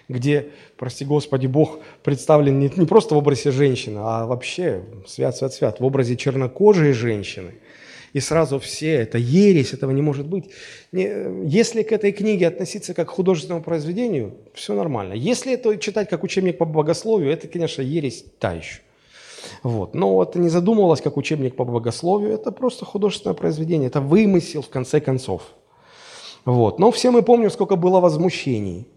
где, 0.08 0.48
прости 0.76 1.04
Господи, 1.04 1.46
Бог 1.46 1.78
представлен 2.02 2.58
не, 2.58 2.70
не 2.74 2.86
просто 2.86 3.14
в 3.14 3.18
образе 3.18 3.50
женщины, 3.50 4.00
а 4.02 4.26
вообще, 4.26 4.82
свят, 5.06 5.36
свят, 5.36 5.54
свят, 5.54 5.80
в 5.80 5.84
образе 5.84 6.16
чернокожей 6.16 6.92
женщины. 6.92 7.54
И 8.12 8.18
сразу 8.18 8.58
все, 8.58 8.94
это 8.94 9.18
ересь, 9.18 9.72
этого 9.72 9.92
не 9.92 10.02
может 10.02 10.26
быть. 10.26 10.50
Не, 10.90 11.46
если 11.46 11.82
к 11.82 11.92
этой 11.92 12.10
книге 12.10 12.48
относиться 12.48 12.92
как 12.92 13.08
к 13.08 13.12
художественному 13.12 13.62
произведению, 13.62 14.34
все 14.52 14.74
нормально. 14.74 15.12
Если 15.12 15.52
это 15.52 15.76
читать 15.76 16.08
как 16.08 16.24
учебник 16.24 16.58
по 16.58 16.64
богословию, 16.64 17.32
это, 17.32 17.46
конечно, 17.46 17.82
ересь 17.82 18.24
та 18.40 18.54
еще. 18.54 18.80
Вот. 19.62 19.94
Но 19.94 20.22
это 20.22 20.38
не 20.38 20.48
задумывалось 20.48 21.00
как 21.00 21.16
учебник 21.16 21.56
по 21.56 21.64
богословию, 21.64 22.32
это 22.32 22.52
просто 22.52 22.84
художественное 22.84 23.34
произведение, 23.34 23.88
это 23.88 24.00
вымысел 24.00 24.62
в 24.62 24.68
конце 24.68 25.00
концов. 25.00 25.42
Вот. 26.44 26.78
Но 26.78 26.90
все 26.90 27.10
мы 27.10 27.22
помним, 27.22 27.50
сколько 27.50 27.76
было 27.76 28.00
возмущений. 28.00 28.88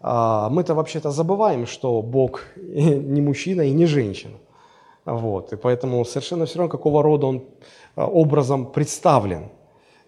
А, 0.00 0.48
мы-то 0.48 0.74
вообще-то 0.74 1.10
забываем, 1.10 1.66
что 1.66 2.02
Бог 2.02 2.42
не 2.56 3.20
мужчина 3.20 3.62
и 3.62 3.72
не 3.72 3.86
женщина. 3.86 4.36
Вот. 5.04 5.52
И 5.52 5.56
поэтому 5.56 6.04
совершенно 6.04 6.46
все 6.46 6.58
равно, 6.58 6.70
какого 6.70 7.02
рода 7.02 7.26
он 7.26 7.44
а, 7.96 8.06
образом 8.06 8.66
представлен. 8.66 9.48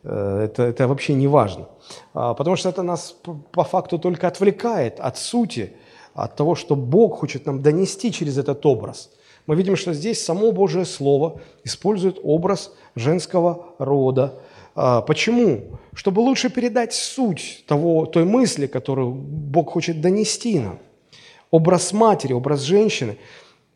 Э, 0.04 0.44
это, 0.44 0.62
это 0.62 0.86
вообще 0.86 1.14
не 1.14 1.26
важно. 1.26 1.68
А, 2.12 2.34
потому 2.34 2.56
что 2.56 2.68
это 2.68 2.82
нас 2.82 3.16
по 3.50 3.64
факту 3.64 3.98
только 3.98 4.28
отвлекает 4.28 5.00
от 5.00 5.16
сути, 5.16 5.72
от 6.14 6.36
того, 6.36 6.54
что 6.54 6.76
Бог 6.76 7.18
хочет 7.18 7.46
нам 7.46 7.62
донести 7.62 8.12
через 8.12 8.38
этот 8.38 8.64
образ– 8.66 9.10
мы 9.46 9.56
видим, 9.56 9.76
что 9.76 9.92
здесь 9.92 10.24
само 10.24 10.52
Божие 10.52 10.84
Слово 10.84 11.40
использует 11.64 12.18
образ 12.22 12.72
женского 12.94 13.74
рода. 13.78 14.40
А, 14.74 15.02
почему? 15.02 15.78
Чтобы 15.94 16.20
лучше 16.20 16.48
передать 16.48 16.94
суть 16.94 17.64
того, 17.66 18.06
той 18.06 18.24
мысли, 18.24 18.66
которую 18.66 19.12
Бог 19.12 19.70
хочет 19.70 20.00
донести 20.00 20.58
нам. 20.58 20.78
Образ 21.50 21.92
матери, 21.92 22.32
образ 22.32 22.62
женщины. 22.62 23.18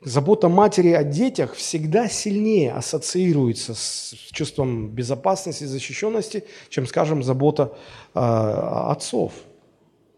Забота 0.01 0.49
матери 0.49 0.93
о 0.93 1.03
детях 1.03 1.55
всегда 1.55 2.09
сильнее 2.09 2.73
ассоциируется 2.73 3.75
с 3.75 4.15
чувством 4.33 4.89
безопасности 4.89 5.65
защищенности, 5.65 6.45
чем, 6.69 6.87
скажем, 6.87 7.23
забота 7.23 7.75
э, 8.15 8.21
отцов. 8.21 9.33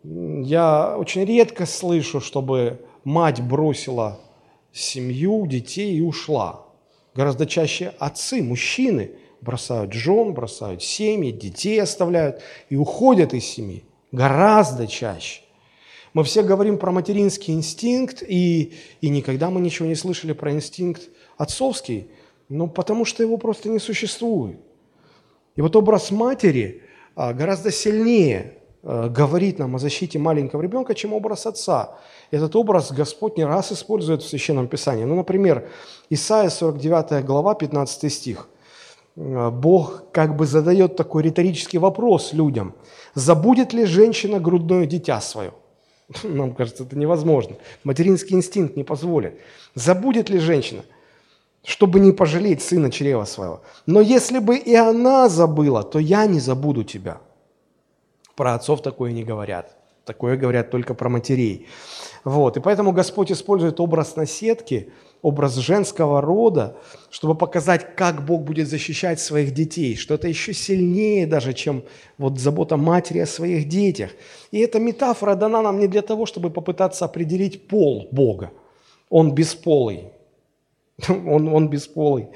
Я 0.05 0.97
очень 0.97 1.25
редко 1.25 1.67
слышу, 1.67 2.21
чтобы 2.21 2.81
мать 3.05 3.41
бросила 3.41 4.21
семью, 4.73 5.47
детей 5.47 5.97
и 5.97 6.01
ушла. 6.01 6.67
Гораздо 7.15 7.47
чаще 7.47 7.93
отцы, 7.99 8.43
мужчины 8.43 9.13
бросают 9.41 9.93
жен, 9.93 10.33
бросают 10.33 10.83
семьи, 10.83 11.31
детей 11.31 11.81
оставляют 11.81 12.43
и 12.69 12.77
уходят 12.77 13.35
из 13.35 13.45
семьи. 13.45 13.85
Гораздо 14.13 14.87
чаще. 14.87 15.43
Мы 16.13 16.25
все 16.25 16.43
говорим 16.43 16.79
про 16.79 16.91
материнский 16.91 17.55
инстинкт, 17.55 18.23
и, 18.27 18.73
и 19.01 19.09
никогда 19.09 19.51
мы 19.51 19.61
ничего 19.61 19.87
не 19.87 19.95
слышали 19.95 20.33
про 20.33 20.53
инстинкт 20.53 21.09
отцовский, 21.37 22.09
ну, 22.49 22.67
потому 22.69 23.05
что 23.05 23.23
его 23.23 23.37
просто 23.37 23.69
не 23.69 23.79
существует. 23.79 24.59
И 25.55 25.63
вот 25.63 25.77
образ 25.77 26.11
матери 26.11 26.83
а, 27.15 27.33
гораздо 27.33 27.71
сильнее 27.71 28.60
говорит 28.83 29.59
нам 29.59 29.77
о 29.77 29.79
защите 29.79 30.19
маленького 30.19 30.63
ребенка, 30.63 30.95
чем 30.95 31.13
образ 31.13 31.47
отца. 31.47 31.99
Этот 32.31 32.57
образ 32.57 32.93
Господь 32.93 33.37
не 33.37 33.45
раз 33.45 33.73
использует 33.73 34.23
в 34.23 34.29
Священном 34.29 34.69
Писании. 34.69 35.05
Ну, 35.05 35.17
например, 35.17 35.69
Исайя 36.09 36.49
49 36.49 37.25
глава, 37.25 37.55
15 37.55 38.13
стих. 38.13 38.49
Э, 39.17 39.51
Бог 39.51 40.05
как 40.13 40.37
бы 40.37 40.47
задает 40.47 40.97
такой 40.97 41.23
риторический 41.23 41.79
вопрос 41.79 42.33
людям. 42.33 42.75
Забудет 43.15 43.73
ли 43.73 43.85
женщина 43.85 44.41
грудное 44.41 44.87
дитя 44.87 45.21
свое? 45.21 45.53
Нам 46.23 46.55
кажется, 46.55 46.85
это 46.85 46.97
невозможно. 46.97 47.57
Материнский 47.85 48.37
инстинкт 48.37 48.77
не 48.77 48.85
позволит. 48.85 49.39
Забудет 49.75 50.31
ли 50.31 50.39
женщина, 50.39 50.83
чтобы 51.65 52.01
не 52.01 52.13
пожалеть 52.13 52.63
сына 52.63 52.91
чрева 52.91 53.25
своего? 53.25 53.61
Но 53.87 54.01
если 54.01 54.39
бы 54.39 54.57
и 54.57 54.75
она 54.75 55.29
забыла, 55.29 55.83
то 55.83 55.99
я 55.99 56.27
не 56.27 56.41
забуду 56.41 56.85
тебя. 56.85 57.21
Про 58.41 58.55
отцов 58.55 58.81
такое 58.81 59.13
не 59.13 59.23
говорят. 59.23 59.77
Такое 60.07 60.39
говорят 60.39 60.71
только 60.71 60.95
про 60.95 61.11
матерей. 61.11 61.67
Вот. 62.25 62.57
И 62.57 62.61
поэтому 62.61 62.93
Господь 62.93 63.31
использует 63.31 63.81
образ 63.81 64.17
наседки, 64.17 64.91
образ 65.21 65.57
женского 65.57 66.23
рода, 66.23 66.75
чтобы 67.11 67.35
показать, 67.35 67.95
как 67.97 68.25
Бог 68.25 68.41
будет 68.45 68.67
защищать 68.67 69.21
своих 69.21 69.53
детей, 69.53 69.95
что 69.95 70.15
это 70.15 70.27
еще 70.27 70.55
сильнее 70.55 71.27
даже, 71.27 71.53
чем 71.53 71.83
вот 72.17 72.39
забота 72.39 72.79
матери 72.79 73.19
о 73.19 73.27
своих 73.27 73.69
детях. 73.69 74.11
И 74.53 74.61
эта 74.61 74.81
метафора 74.81 75.35
дана 75.35 75.61
нам 75.61 75.79
не 75.79 75.87
для 75.87 76.01
того, 76.01 76.25
чтобы 76.25 76.49
попытаться 76.49 77.05
определить 77.05 77.69
пол 77.69 78.09
Бога. 78.11 78.53
Он 79.11 79.35
бесполый. 79.35 80.13
Он, 81.09 81.49
он 81.49 81.69
бесполый. 81.69 82.29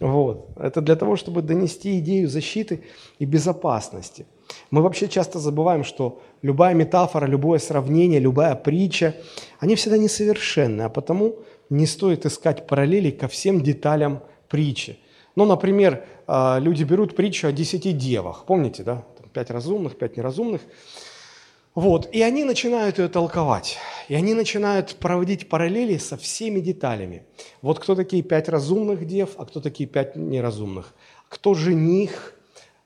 Вот. 0.00 0.48
Это 0.56 0.80
для 0.80 0.96
того, 0.96 1.16
чтобы 1.16 1.42
донести 1.42 1.98
идею 1.98 2.28
защиты 2.28 2.84
и 3.18 3.26
безопасности. 3.26 4.24
Мы 4.70 4.82
вообще 4.82 5.08
часто 5.08 5.38
забываем, 5.38 5.84
что 5.84 6.20
любая 6.42 6.74
метафора, 6.74 7.26
любое 7.26 7.58
сравнение, 7.58 8.20
любая 8.20 8.54
притча, 8.54 9.14
они 9.60 9.74
всегда 9.74 9.96
несовершенны, 9.98 10.82
а 10.82 10.88
потому 10.88 11.36
не 11.70 11.86
стоит 11.86 12.26
искать 12.26 12.66
параллели 12.66 13.10
ко 13.10 13.28
всем 13.28 13.60
деталям 13.62 14.22
притчи. 14.48 14.98
Ну, 15.36 15.46
например, 15.46 16.04
а, 16.26 16.58
люди 16.58 16.84
берут 16.84 17.16
притчу 17.16 17.48
о 17.48 17.52
десяти 17.52 17.92
девах, 17.92 18.44
помните, 18.44 18.82
да? 18.82 19.04
Пять 19.32 19.50
разумных, 19.50 19.96
пять 19.96 20.16
неразумных. 20.16 20.60
Вот, 21.74 22.08
и 22.12 22.20
они 22.20 22.44
начинают 22.44 22.98
ее 22.98 23.08
толковать, 23.08 23.78
и 24.08 24.14
они 24.14 24.34
начинают 24.34 24.96
проводить 24.96 25.48
параллели 25.48 25.96
со 25.96 26.18
всеми 26.18 26.60
деталями. 26.60 27.24
Вот 27.62 27.78
кто 27.78 27.94
такие 27.94 28.22
пять 28.22 28.50
разумных 28.50 29.06
дев, 29.06 29.30
а 29.38 29.46
кто 29.46 29.60
такие 29.60 29.88
пять 29.88 30.14
неразумных? 30.14 30.92
Кто 31.30 31.54
жених, 31.54 32.34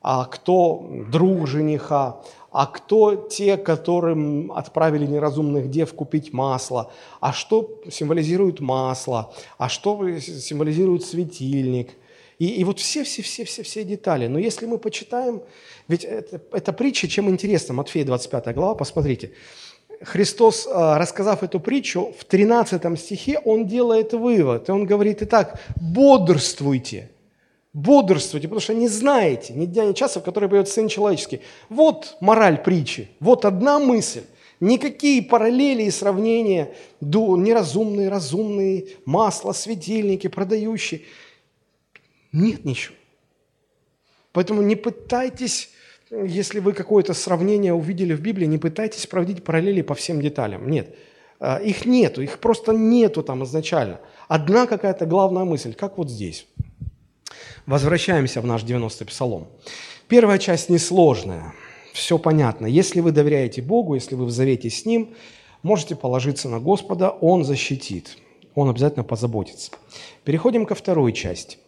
а 0.08 0.24
кто 0.26 0.88
друг 1.10 1.48
жениха, 1.48 2.20
а 2.52 2.66
кто 2.66 3.16
те, 3.16 3.56
которым 3.56 4.52
отправили 4.52 5.04
неразумных 5.04 5.68
дев 5.68 5.92
купить 5.94 6.32
масло, 6.32 6.92
а 7.20 7.32
что 7.32 7.80
символизирует 7.90 8.60
масло, 8.60 9.34
а 9.58 9.68
что 9.68 10.20
символизирует 10.20 11.04
светильник. 11.04 11.90
И, 12.38 12.46
и 12.46 12.62
вот 12.62 12.78
все-все-все-все-все 12.78 13.82
детали. 13.82 14.28
Но 14.28 14.38
если 14.38 14.66
мы 14.66 14.78
почитаем, 14.78 15.42
ведь 15.88 16.04
это, 16.04 16.40
это 16.52 16.72
притча, 16.72 17.08
чем 17.08 17.28
интересна, 17.28 17.74
Матфея 17.74 18.04
25 18.04 18.54
глава, 18.54 18.76
посмотрите. 18.76 19.32
Христос, 20.02 20.68
а, 20.70 20.98
рассказав 20.98 21.42
эту 21.42 21.58
притчу, 21.58 22.14
в 22.16 22.24
13 22.24 22.96
стихе 22.96 23.40
он 23.44 23.66
делает 23.66 24.12
вывод, 24.12 24.68
и 24.68 24.72
он 24.72 24.86
говорит, 24.86 25.20
итак, 25.22 25.58
бодрствуйте– 25.74 27.10
бодрствуйте, 27.76 28.48
потому 28.48 28.60
что 28.60 28.72
не 28.72 28.88
знаете 28.88 29.52
ни 29.52 29.66
дня, 29.66 29.84
ни 29.84 29.92
часа, 29.92 30.20
в 30.20 30.24
который 30.24 30.48
придет 30.48 30.68
Сын 30.68 30.88
Человеческий. 30.88 31.42
Вот 31.68 32.16
мораль 32.20 32.62
притчи, 32.62 33.10
вот 33.20 33.44
одна 33.44 33.78
мысль. 33.78 34.22
Никакие 34.60 35.22
параллели 35.22 35.82
и 35.82 35.90
сравнения, 35.90 36.72
неразумные, 37.02 38.08
разумные, 38.08 38.86
масло, 39.04 39.52
светильники, 39.52 40.28
продающие. 40.28 41.02
Нет 42.32 42.64
ничего. 42.64 42.94
Поэтому 44.32 44.62
не 44.62 44.76
пытайтесь, 44.76 45.68
если 46.10 46.60
вы 46.60 46.72
какое-то 46.72 47.12
сравнение 47.12 47.74
увидели 47.74 48.14
в 48.14 48.22
Библии, 48.22 48.46
не 48.46 48.56
пытайтесь 48.56 49.06
проводить 49.06 49.44
параллели 49.44 49.82
по 49.82 49.94
всем 49.94 50.22
деталям. 50.22 50.70
Нет. 50.70 50.96
А, 51.38 51.58
их 51.58 51.84
нету, 51.84 52.22
их 52.22 52.38
просто 52.38 52.72
нету 52.72 53.22
там 53.22 53.44
изначально. 53.44 54.00
Одна 54.28 54.66
какая-то 54.66 55.04
главная 55.04 55.44
мысль, 55.44 55.74
как 55.74 55.98
вот 55.98 56.08
здесь. 56.10 56.46
Возвращаемся 57.66 58.40
в 58.40 58.46
наш 58.46 58.62
90-й 58.62 59.06
псалом. 59.06 59.48
Первая 60.08 60.38
часть 60.38 60.68
несложная, 60.68 61.52
все 61.92 62.18
понятно. 62.18 62.66
Если 62.66 63.00
вы 63.00 63.10
доверяете 63.10 63.62
Богу, 63.62 63.94
если 63.94 64.14
вы 64.14 64.26
в 64.26 64.30
завете 64.30 64.70
с 64.70 64.84
Ним, 64.84 65.14
можете 65.62 65.96
положиться 65.96 66.48
на 66.48 66.60
Господа, 66.60 67.10
Он 67.10 67.44
защитит, 67.44 68.18
Он 68.54 68.68
обязательно 68.68 69.04
позаботится. 69.04 69.72
Переходим 70.24 70.66
ко 70.66 70.74
второй 70.74 71.12
части. 71.12 71.58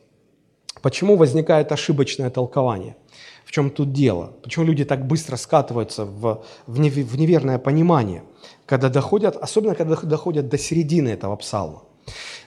Почему 0.83 1.17
возникает 1.17 1.73
ошибочное 1.73 2.31
толкование? 2.31 2.97
В 3.45 3.51
чем 3.51 3.71
тут 3.71 3.93
дело? 3.93 4.33
Почему 4.43 4.67
люди 4.67 4.85
так 4.85 5.07
быстро 5.07 5.37
скатываются 5.37 6.05
в, 6.05 6.45
в 6.67 6.79
неверное 7.19 7.59
понимание, 7.59 8.23
когда 8.67 8.89
доходят, 8.89 9.37
особенно 9.37 9.75
когда 9.75 9.97
доходят 9.97 10.49
до 10.49 10.59
середины 10.59 11.09
этого 11.09 11.35
псалма? 11.37 11.83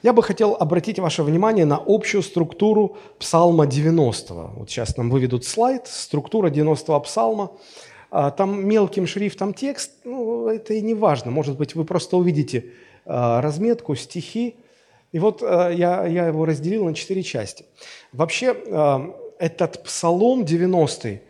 Я 0.02 0.14
бы 0.14 0.24
хотел 0.24 0.56
обратить 0.60 1.00
ваше 1.00 1.24
внимание 1.24 1.66
на 1.66 1.82
общую 1.86 2.24
структуру 2.24 2.98
Псалма 3.20 3.68
90. 3.68 4.34
Вот 4.34 4.70
сейчас 4.70 4.98
нам 4.98 5.10
выведут 5.10 5.46
слайд, 5.46 5.88
структура 5.88 6.50
90-го 6.50 7.00
Псалма. 7.02 7.52
А, 8.10 8.32
там 8.32 8.68
мелким 8.68 9.08
шрифтом 9.08 9.54
текст, 9.54 9.92
ну, 10.04 10.48
это 10.48 10.74
и 10.74 10.82
не 10.82 10.94
важно. 10.94 11.32
Может 11.32 11.58
быть, 11.58 11.76
вы 11.76 11.86
просто 11.86 12.18
увидите 12.18 12.66
а, 13.06 13.42
разметку, 13.42 13.96
стихи. 13.96 14.56
И 15.12 15.20
вот 15.20 15.42
а, 15.44 15.70
я, 15.70 16.06
я 16.06 16.28
его 16.28 16.46
разделил 16.46 16.86
на 16.86 16.94
четыре 16.94 17.24
части. 17.24 17.66
Вообще, 18.12 18.56
этот 19.40 19.84
Псалом 19.84 20.46
90 20.46 21.22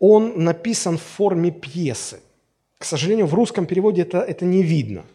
он 0.00 0.44
написан 0.44 0.98
в 0.98 1.02
форме 1.02 1.52
пьесы. 1.52 2.20
К 2.78 2.84
сожалению, 2.84 3.26
в 3.26 3.34
русском 3.34 3.66
переводе 3.66 4.02
это, 4.02 4.18
это 4.18 4.44
не 4.44 4.62
видно– 4.62 5.04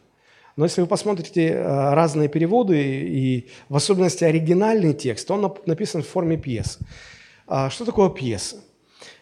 но 0.58 0.66
если 0.66 0.82
вы 0.82 0.88
посмотрите 0.88 1.50
э, 1.50 1.94
разные 1.94 2.28
переводы, 2.28 2.82
и 2.82 3.48
в 3.70 3.76
особенности 3.76 4.24
оригинальный 4.24 4.94
текст, 4.94 5.30
он 5.30 5.56
написан 5.68 6.02
в 6.02 6.08
форме 6.08 6.36
пьесы. 6.36 6.80
А 7.46 7.70
что 7.70 7.86
такое 7.86 8.10
пьеса? 8.10 8.58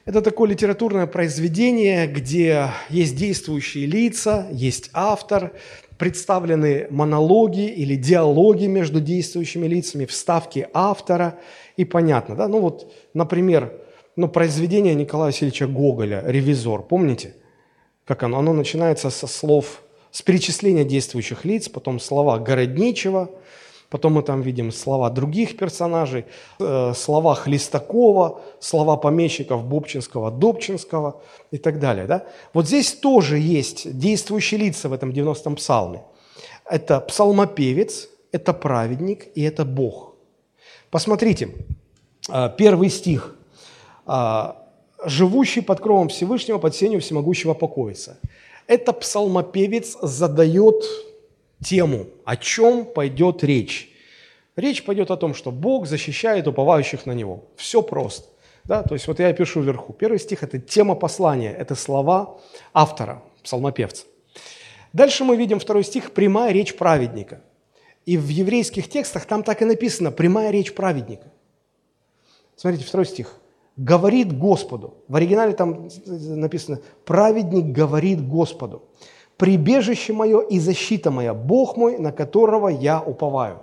Это 0.06 0.22
такое 0.22 0.50
литературное 0.50 1.08
произведение, 1.08 2.08
где 2.08 2.70
есть 2.90 3.18
действующие 3.18 3.86
лица, 3.86 4.48
есть 4.52 4.90
автор, 4.94 5.52
представлены 5.98 6.88
монологи 6.90 7.68
или 7.68 7.96
диалоги 7.96 8.68
между 8.68 9.02
действующими 9.02 9.68
лицами, 9.68 10.06
вставки 10.06 10.70
автора, 10.74 11.38
и 11.76 11.84
понятно, 11.84 12.36
да? 12.36 12.48
Ну 12.48 12.62
вот, 12.62 12.94
например, 13.14 13.74
ну, 14.16 14.30
произведение 14.30 14.96
Николая 14.96 15.28
Васильевича 15.28 15.68
Гоголя 15.68 16.24
«Ревизор», 16.26 16.84
помните? 16.84 17.36
Как 18.06 18.24
оно? 18.24 18.40
Оно 18.40 18.54
начинается 18.54 19.10
со 19.10 19.28
слов 19.28 19.82
с 20.16 20.22
перечисления 20.22 20.86
действующих 20.86 21.44
лиц, 21.44 21.68
потом 21.68 22.00
слова 22.00 22.40
Городничего, 22.40 23.32
потом 23.90 24.14
мы 24.14 24.24
там 24.24 24.42
видим 24.42 24.72
слова 24.72 25.10
других 25.10 25.58
персонажей, 25.58 26.24
э, 26.58 26.94
слова 26.96 27.36
Хлестакова, 27.36 28.40
слова 28.62 28.96
помещиков 28.96 29.66
Бобчинского, 29.66 30.32
Добчинского 30.32 31.22
и 31.52 31.58
так 31.58 31.80
далее. 31.80 32.06
Да? 32.06 32.24
Вот 32.54 32.66
здесь 32.66 32.94
тоже 32.94 33.38
есть 33.40 34.00
действующие 34.00 34.62
лица 34.62 34.88
в 34.88 34.94
этом 34.94 35.12
90-м 35.12 35.58
псалме. 35.58 36.02
Это 36.64 37.02
псалмопевец, 37.02 38.08
это 38.32 38.54
праведник 38.54 39.28
и 39.36 39.42
это 39.42 39.66
Бог. 39.66 40.16
Посмотрите, 40.92 41.50
э, 42.30 42.50
первый 42.58 42.90
стих. 42.90 43.36
Э, 44.08 44.54
«Живущий 45.04 45.62
под 45.62 45.82
кровом 45.82 46.08
Всевышнего, 46.08 46.58
под 46.58 46.74
сенью 46.74 47.02
всемогущего 47.02 47.54
покоится». 47.54 48.18
Это 48.68 48.94
псалмопевец 48.94 49.98
задает 50.02 50.84
тему, 51.64 52.08
о 52.26 52.36
чем 52.36 52.86
пойдет 52.86 53.44
речь. 53.44 53.92
Речь 54.56 54.84
пойдет 54.84 55.12
о 55.12 55.18
том, 55.18 55.34
что 55.34 55.52
Бог 55.52 55.86
защищает 55.86 56.48
уповающих 56.48 57.06
на 57.06 57.12
Него. 57.12 57.44
Все 57.56 57.82
просто. 57.82 58.30
Да? 58.64 58.84
То 58.84 58.96
есть 58.96 59.08
вот 59.08 59.20
я 59.20 59.32
пишу 59.34 59.62
вверху. 59.62 59.94
Первый 59.94 60.20
стих– 60.20 60.44
это 60.44 60.60
тема 60.60 60.96
послания, 60.96 61.54
это 61.54 61.76
слова 61.76 62.40
автора, 62.74 63.22
псалмопевца. 63.44 64.06
Дальше 64.94 65.24
мы 65.26 65.36
видим 65.36 65.60
второй 65.60 65.84
стих– 65.84 66.12
прямая 66.14 66.54
речь 66.54 66.76
праведника. 66.76 67.42
И 68.06 68.18
в 68.18 68.30
еврейских 68.30 68.90
текстах 68.90 69.26
там 69.26 69.44
так 69.44 69.62
и 69.62 69.66
написано– 69.66 70.12
прямая 70.14 70.52
речь 70.52 70.74
праведника. 70.74 71.32
Смотрите, 72.56 72.86
второй 72.86 73.06
стих 73.06 73.36
говорит 73.78 74.38
Господу. 74.38 74.96
В 75.08 75.16
оригинале 75.16 75.54
там 75.54 75.90
написано 76.06 76.80
«праведник 77.06 77.66
говорит 77.66 78.28
Господу». 78.28 78.84
«Прибежище 79.38 80.14
мое 80.14 80.40
и 80.40 80.60
защита 80.60 81.12
моя, 81.12 81.34
Бог 81.34 81.76
мой, 81.76 81.98
на 81.98 82.14
которого 82.14 82.70
я 82.70 83.02
уповаю». 83.02 83.60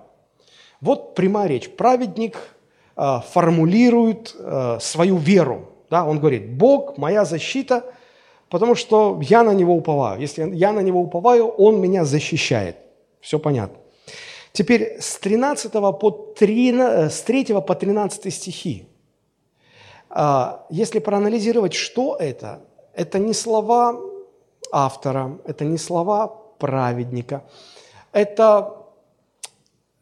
Вот 0.82 1.14
прямая 1.14 1.48
речь. 1.48 1.70
Праведник 1.70 2.36
э, 2.96 3.20
формулирует 3.30 4.36
э, 4.38 4.78
свою 4.80 5.16
веру. 5.16 5.70
Да? 5.88 6.04
Он 6.04 6.18
говорит, 6.18 6.52
Бог– 6.52 6.96
моя 6.98 7.24
защита, 7.24 7.84
потому 8.50 8.74
что 8.74 9.18
я 9.22 9.44
на 9.44 9.54
Него 9.54 9.74
уповаю. 9.74 10.20
Если 10.20 10.54
я 10.54 10.72
на 10.72 10.80
Него 10.80 11.00
уповаю, 11.00 11.46
Он 11.46 11.80
меня 11.80 12.04
защищает. 12.04 12.76
Все 13.20 13.38
понятно. 13.38 13.78
Теперь 14.52 14.98
с, 15.00 15.18
13 15.18 15.72
по 15.72 16.10
3, 16.10 17.08
с 17.08 17.22
3 17.22 17.44
по 17.66 17.74
13 17.74 18.34
стихи 18.34 18.86
если 20.70 20.98
проанализировать, 20.98 21.72
что 21.74 22.16
это, 22.16 22.60
это 22.94 23.18
не 23.18 23.32
слова 23.32 23.98
автора, 24.70 25.38
это 25.46 25.64
не 25.64 25.78
слова 25.78 26.28
праведника, 26.58 27.44
это 28.12 28.82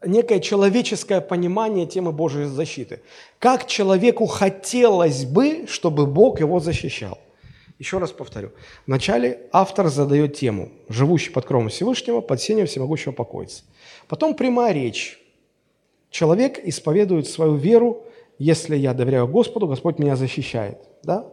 некое 0.05 0.41
человеческое 0.41 1.21
понимание 1.21 1.87
темы 1.87 2.13
Божьей 2.13 2.47
защиты. 2.47 3.03
Как 3.39 3.67
человеку 3.67 4.27
хотелось 4.27 5.25
бы, 5.25 5.67
чтобы 5.69 6.07
Бог 6.07 6.41
его 6.41 6.61
защищал. 6.61 7.19
Еще 7.79 7.99
раз 7.99 8.13
повторю. 8.13 8.51
Вначале 8.87 9.49
автор 9.53 9.89
задает 9.89 10.37
тему 10.37 10.71
«Живущий 10.89 11.31
под 11.31 11.47
кровом 11.47 11.71
Всевышнего, 11.71 12.21
под 12.21 12.41
сенью 12.41 12.67
всемогущего 12.67 13.13
покоится». 13.13 13.63
Потом 14.07 14.35
прямая 14.35 14.75
речь. 14.75 15.19
Человек 16.11 16.59
исповедует 16.63 17.27
свою 17.27 17.55
веру 17.55 18.05
если 18.41 18.75
я 18.75 18.95
доверяю 18.95 19.29
Господу, 19.29 19.67
Господь 19.67 19.99
меня 19.99 20.17
защищает. 20.17 20.79
Да? 21.03 21.27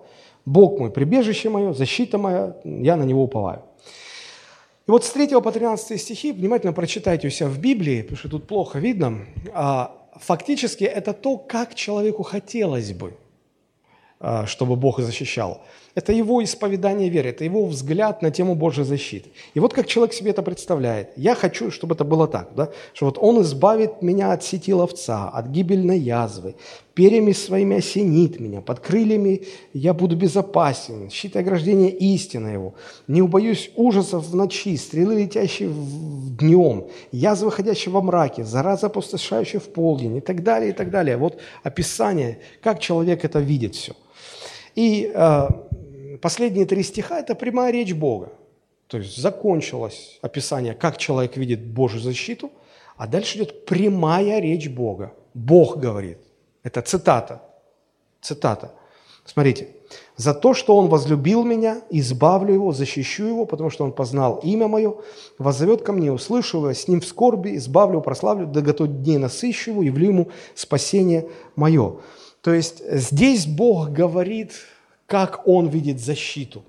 Бог 0.46 0.78
мой, 0.78 0.91
прибежище 0.91 1.50
мое, 1.50 1.74
защита 1.74 2.17
моя, 2.17 2.58
я 2.65 2.98
на 2.98 3.04
Него 3.04 3.24
уповаю. 3.24 3.63
И 4.88 4.91
вот 4.91 5.06
с 5.06 5.12
3 5.12 5.41
по 5.41 5.52
13 5.52 6.02
стихи 6.02 6.34
внимательно 6.34 6.74
прочитайте 6.74 7.28
у 7.28 7.32
себя 7.32 7.48
в 7.48 7.60
Библии, 7.60 8.02
потому 8.02 8.17
что 8.17 8.30
тут 8.30 8.46
плохо 8.46 8.80
видно. 8.80 9.26
А, 9.54 9.96
фактически 10.15 10.84
это 10.84 11.13
то, 11.13 11.38
как 11.38 11.76
человеку 11.76 12.24
хотелось 12.24 12.91
бы, 12.91 13.13
а, 14.20 14.46
чтобы 14.46 14.76
Бог 14.76 15.00
защищал. 15.00 15.62
Это 15.98 16.14
его 16.14 16.44
исповедание 16.44 17.10
веры, 17.10 17.30
это 17.30 17.44
его 17.44 17.66
взгляд 17.66 18.22
на 18.22 18.30
тему 18.30 18.54
Божьей 18.54 18.86
защиты. 18.86 19.32
И 19.56 19.60
вот 19.60 19.74
как 19.74 19.88
человек 19.88 20.14
себе 20.14 20.30
это 20.30 20.44
представляет. 20.44 21.10
Я 21.16 21.34
хочу, 21.34 21.72
чтобы 21.72 21.96
это 21.96 22.04
было 22.04 22.28
так, 22.28 22.52
да? 22.56 22.70
что 22.94 23.06
вот 23.08 23.18
он 23.20 23.42
избавит 23.42 24.04
меня 24.04 24.32
от 24.32 24.44
сети 24.44 24.72
ловца, 24.76 25.28
от 25.30 25.48
гибельной 25.48 25.98
язвы, 25.98 26.54
перьями 26.94 27.32
своими 27.32 27.78
осенит 27.78 28.40
меня, 28.40 28.62
под 28.62 28.80
крыльями 28.80 29.48
я 29.74 29.96
буду 29.96 30.16
безопасен, 30.16 31.10
щит 31.10 31.36
и 31.36 31.40
ограждение 31.40 31.90
истина 31.90 32.50
его. 32.50 32.76
Не 33.08 33.24
убоюсь 33.24 33.72
ужасов 33.76 34.28
в 34.28 34.36
ночи, 34.36 34.78
стрелы, 34.78 35.24
летящие 35.24 35.70
в 35.70 36.38
днем, 36.38 36.90
язвы, 37.12 37.50
ходящие 37.50 37.92
во 37.92 38.04
мраке, 38.04 38.44
зараза, 38.44 38.86
опустошающая 38.86 39.60
в 39.60 39.70
полдень 39.74 40.18
и 40.18 40.22
так 40.22 40.44
далее, 40.44 40.70
и 40.70 40.74
так 40.74 40.92
далее. 40.92 41.18
Вот 41.18 41.40
описание, 41.64 42.38
как 42.62 42.80
человек 42.80 43.26
это 43.26 43.40
видит 43.40 43.74
все– 43.74 43.94
И 44.76 45.12
э, 45.12 45.48
последние 46.18 46.66
три 46.66 46.84
стиха– 46.84 47.20
это 47.22 47.36
прямая 47.36 47.72
речь 47.72 47.94
Бога. 47.94 48.32
То 48.88 48.98
есть 48.98 49.18
закончилось 49.18 50.20
описание, 50.22 50.74
как 50.74 50.98
человек 50.98 51.38
видит 51.38 51.66
Божью 51.66 52.00
защиту, 52.00 52.52
а 52.96 53.08
дальше 53.08 53.38
идет 53.38 53.66
прямая 53.66 54.40
речь 54.40 54.70
Бога. 54.70 55.14
Бог 55.34 55.78
говорит. 55.78 56.20
Это 56.64 56.82
цитата. 56.82 57.44
Цитата. 58.22 58.72
Смотрите. 59.26 59.70
«За 60.18 60.34
то, 60.34 60.54
что 60.54 60.76
Он 60.76 60.88
возлюбил 60.88 61.44
меня, 61.44 61.82
избавлю 61.90 62.54
Его, 62.54 62.72
защищу 62.74 63.26
Его, 63.26 63.46
потому 63.46 63.70
что 63.70 63.86
Он 63.86 63.94
познал 63.94 64.40
имя 64.44 64.68
Мое, 64.68 64.96
воззовет 65.38 65.82
ко 65.82 65.94
мне, 65.94 66.12
услышу 66.12 66.58
Его, 66.58 66.74
с 66.74 66.88
Ним 66.88 67.00
в 67.00 67.06
скорби, 67.06 67.56
избавлю, 67.56 68.02
прославлю, 68.02 68.48
до 68.48 68.62
готов 68.62 68.88
дней 68.88 69.18
насыщу 69.18 69.72
Его, 69.72 69.84
явлю 69.84 70.08
Ему 70.08 70.28
спасение 70.56 71.30
Мое». 71.56 71.98
То 72.42 72.54
есть 72.54 72.82
здесь 72.90 73.46
Бог 73.46 73.90
говорит, 73.90 74.54
как 75.08 75.48
Он 75.48 75.67
видит 75.70 76.00
защиту, 76.00 76.63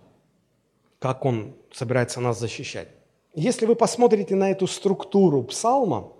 как 0.99 1.25
Он 1.27 1.55
собирается 1.71 2.21
нас 2.21 2.41
защищать. 2.41 2.89
Если 3.35 3.67
вы 3.67 3.77
посмотрите 3.77 4.35
на 4.35 4.51
эту 4.51 4.67
структуру 4.67 5.43
псалма, 5.43 6.13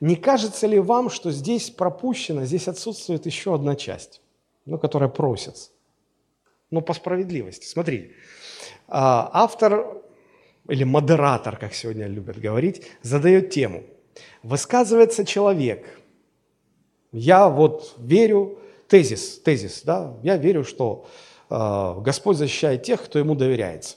не 0.00 0.16
кажется 0.16 0.66
ли 0.66 0.80
вам, 0.80 1.10
что 1.10 1.30
здесь 1.30 1.70
пропущено, 1.70 2.44
здесь 2.44 2.68
отсутствует 2.68 3.26
еще 3.26 3.54
одна 3.54 3.76
часть, 3.76 4.20
ну, 4.64 4.78
которая 4.78 5.08
просится? 5.08 5.70
Ну, 6.70 6.82
по 6.82 6.94
справедливости. 6.94 7.66
Смотри, 7.66 8.12
а, 8.86 9.30
автор 9.32 10.02
или 10.68 10.84
модератор, 10.84 11.56
как 11.56 11.74
сегодня 11.74 12.06
любят 12.06 12.38
говорить, 12.38 12.86
задает 13.02 13.50
тему. 13.50 13.84
Высказывается 14.42 15.24
человек. 15.24 15.86
Я 17.12 17.48
вот 17.48 17.94
верю, 17.98 18.58
тезис, 18.86 19.38
тезис, 19.38 19.82
да, 19.82 20.16
я 20.22 20.36
верю, 20.36 20.64
что 20.64 21.06
Господь 21.50 22.36
защищает 22.36 22.82
тех, 22.82 23.02
кто 23.02 23.18
ему 23.18 23.34
доверяется. 23.34 23.96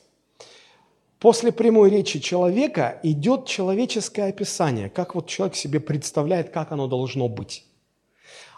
После 1.20 1.52
прямой 1.52 1.90
речи 1.90 2.20
человека 2.20 3.00
идет 3.04 3.46
человеческое 3.46 4.30
описание, 4.30 4.90
как 4.90 5.14
вот 5.14 5.28
человек 5.28 5.56
себе 5.56 5.80
представляет, 5.80 6.50
как 6.50 6.72
оно 6.72 6.88
должно 6.88 7.28
быть. 7.30 7.66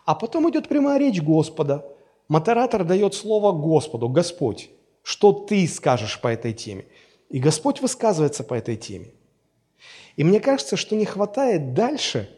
А 0.06 0.15
потом 0.15 0.49
идет 0.49 0.69
прямая 0.69 0.99
речь 0.99 1.21
Господа. 1.21 1.86
Моторатор 2.29 2.86
дает 2.86 3.15
слово 3.15 3.51
Господу, 3.51 4.08
Господь, 4.08 4.69
что 5.01 5.34
ты 5.34 5.67
скажешь 5.67 6.21
по 6.21 6.29
этой 6.29 6.53
теме? 6.53 6.86
И 7.29 7.39
Господь 7.39 7.82
высказывается 7.82 8.43
по 8.43 8.53
этой 8.53 8.77
теме. 8.77 9.12
И 10.15 10.23
мне 10.23 10.39
кажется, 10.39 10.77
что 10.77 10.95
не 10.95 11.06
хватает 11.06 11.73
дальше 11.73 12.29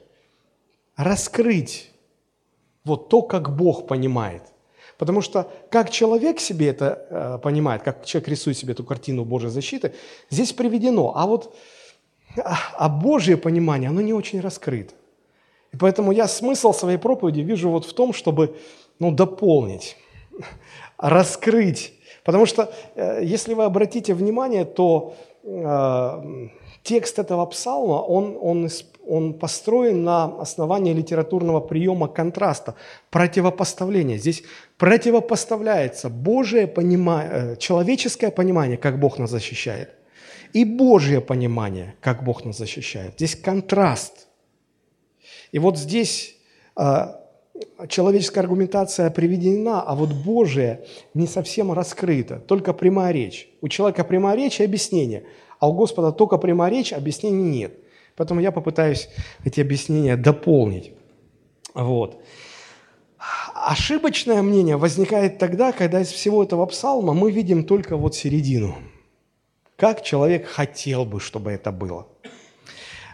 раскрыть 0.95 1.91
вот 2.83 3.09
то, 3.09 3.21
как 3.21 3.55
Бог 3.55 3.85
понимает. 3.85 4.43
Потому 4.97 5.21
что 5.21 5.51
как 5.69 5.89
человек 5.89 6.39
себе 6.39 6.69
это 6.69 7.05
э, 7.09 7.39
понимает, 7.43 7.83
как 7.83 8.05
человек 8.05 8.29
рисует 8.29 8.57
себе 8.57 8.73
эту 8.73 8.83
картину 8.83 9.25
Божьей 9.25 9.49
защиты, 9.49 9.93
здесь 10.29 10.53
приведено. 10.53 11.13
А 11.15 11.25
вот 11.25 11.55
а, 12.37 12.57
а 12.77 12.89
Божье 12.89 13.37
понимание, 13.37 13.89
оно 13.89 14.01
не 14.01 14.13
очень 14.13 14.41
раскрыто. 14.41 14.93
И 15.73 15.77
поэтому 15.77 16.11
я 16.11 16.27
смысл 16.27 16.73
своей 16.73 16.97
проповеди 16.97 17.41
вижу 17.41 17.69
вот 17.69 17.85
в 17.85 17.93
том, 17.93 18.13
чтобы 18.13 18.55
ну, 18.99 19.11
дополнить, 19.11 19.97
раскрыть. 20.97 21.93
Потому 22.23 22.45
что, 22.45 22.73
э, 22.95 23.19
если 23.23 23.53
вы 23.53 23.65
обратите 23.65 24.13
внимание, 24.13 24.65
то 24.65 25.15
э, 25.43 26.49
текст 26.85 27.19
этого 27.19 27.45
псалма, 27.47 27.95
он, 27.95 28.37
он, 28.39 28.69
он 29.07 29.33
построен 29.33 30.03
на 30.03 30.25
основании 30.39 30.93
литературного 30.93 31.59
приема 31.59 32.07
контраста, 32.07 32.75
противопоставления. 33.09 34.17
Здесь 34.17 34.43
противопоставляется 34.77 36.09
Божие 36.09 36.67
понимание, 36.67 37.31
э, 37.33 37.55
человеческое 37.57 38.31
понимание, 38.31 38.77
как 38.77 38.99
Бог 38.99 39.17
нас 39.17 39.31
защищает, 39.31 39.89
и 40.53 40.63
Божье 40.63 41.21
понимание, 41.21 41.95
как 42.01 42.23
Бог 42.23 42.45
нас 42.45 42.57
защищает. 42.57 43.13
Здесь 43.15 43.35
контраст. 43.35 44.27
И 45.51 45.59
вот 45.59 45.79
здесь 45.79 46.35
э, 46.77 47.07
человеческая 47.89 48.41
аргументация 48.41 49.09
приведена, 49.09 49.81
а 49.81 49.95
вот 49.95 50.13
Божие 50.13 50.85
не 51.15 51.25
совсем 51.25 51.71
раскрыто, 51.71 52.35
только 52.39 52.73
прямая 52.73 53.11
речь. 53.11 53.49
У 53.61 53.69
человека 53.69 54.03
прямая 54.03 54.37
речь 54.37 54.59
и 54.59 54.63
объяснение– 54.63 55.23
а 55.59 55.67
у 55.67 55.73
Господа 55.73 56.11
только 56.11 56.37
прямая 56.37 56.71
речь, 56.71 56.93
объяснений 56.93 57.43
нет. 57.43 57.73
Поэтому 58.15 58.39
я 58.39 58.51
попытаюсь 58.51 59.09
эти 59.43 59.61
объяснения 59.61 60.15
дополнить. 60.15 60.93
Вот. 61.73 62.21
Ошибочное 63.53 64.41
мнение 64.41 64.77
возникает 64.77 65.37
тогда, 65.37 65.71
когда 65.71 66.01
из 66.01 66.09
всего 66.09 66.43
этого 66.43 66.65
псалма 66.65 67.13
мы 67.13 67.31
видим 67.31 67.63
только 67.63 67.97
вот 67.97 68.15
середину. 68.15 68.75
Как 69.75 70.03
человек 70.03 70.47
хотел 70.47 71.05
бы, 71.05 71.19
чтобы 71.19 71.51
это 71.51 71.71
было. 71.71 72.07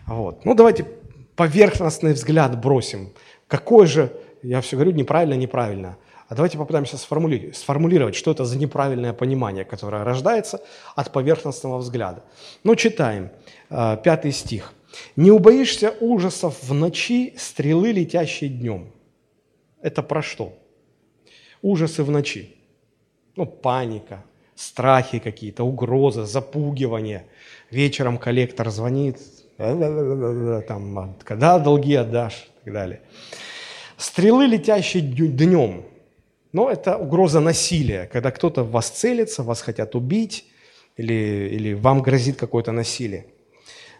Вот. 0.05 0.45
Ну, 0.45 0.53
давайте 0.53 0.85
поверхностный 1.35 2.13
взгляд 2.13 2.59
бросим. 2.61 3.13
Какой 3.47 3.87
же, 3.87 4.11
я 4.43 4.61
все 4.61 4.75
говорю 4.75 4.91
неправильно, 4.91 5.35
неправильно– 5.35 5.97
а 6.31 6.33
давайте 6.33 6.57
попытаемся 6.57 6.97
сформулировать, 6.97 7.57
сформулировать, 7.57 8.15
что 8.15 8.31
это 8.31 8.45
за 8.45 8.57
неправильное 8.57 9.11
понимание, 9.11 9.65
которое 9.65 10.05
рождается 10.05 10.61
от 10.95 11.11
поверхностного 11.11 11.77
взгляда. 11.79 12.23
Ну, 12.63 12.75
читаем, 12.75 13.31
э, 13.69 13.97
пятый 14.01 14.31
стих. 14.31 14.71
«Не 15.17 15.31
убоишься 15.31 15.93
ужасов 15.99 16.63
в 16.63 16.73
ночи, 16.73 17.33
стрелы, 17.37 17.91
летящие 17.91 18.49
днем». 18.49 18.93
Это 19.81 20.01
про 20.03 20.21
что? 20.21 20.53
Ужасы 21.61 22.01
в 22.01 22.09
ночи. 22.09 22.55
Ну, 23.35 23.45
паника, 23.45 24.23
страхи 24.55 25.19
какие-то, 25.19 25.65
угрозы, 25.65 26.23
запугивание. 26.23 27.25
Вечером 27.71 28.17
коллектор 28.17 28.69
звонит, 28.69 29.17
там, 29.57 31.17
когда 31.25 31.59
долги 31.59 31.95
отдашь 31.95 32.47
и 32.61 32.63
так 32.63 32.73
далее. 32.73 33.01
Стрелы, 33.97 34.45
летящие 34.45 35.03
днем. 35.03 35.90
Но 36.53 36.69
это 36.69 36.97
угроза 36.97 37.39
насилия, 37.39 38.09
когда 38.11 38.31
кто-то 38.31 38.63
в 38.63 38.71
вас 38.71 38.89
целится, 38.89 39.43
вас 39.43 39.61
хотят 39.61 39.95
убить, 39.95 40.45
или, 40.97 41.49
или 41.51 41.73
вам 41.73 42.01
грозит 42.01 42.37
какое-то 42.37 42.71
насилие. 42.71 43.25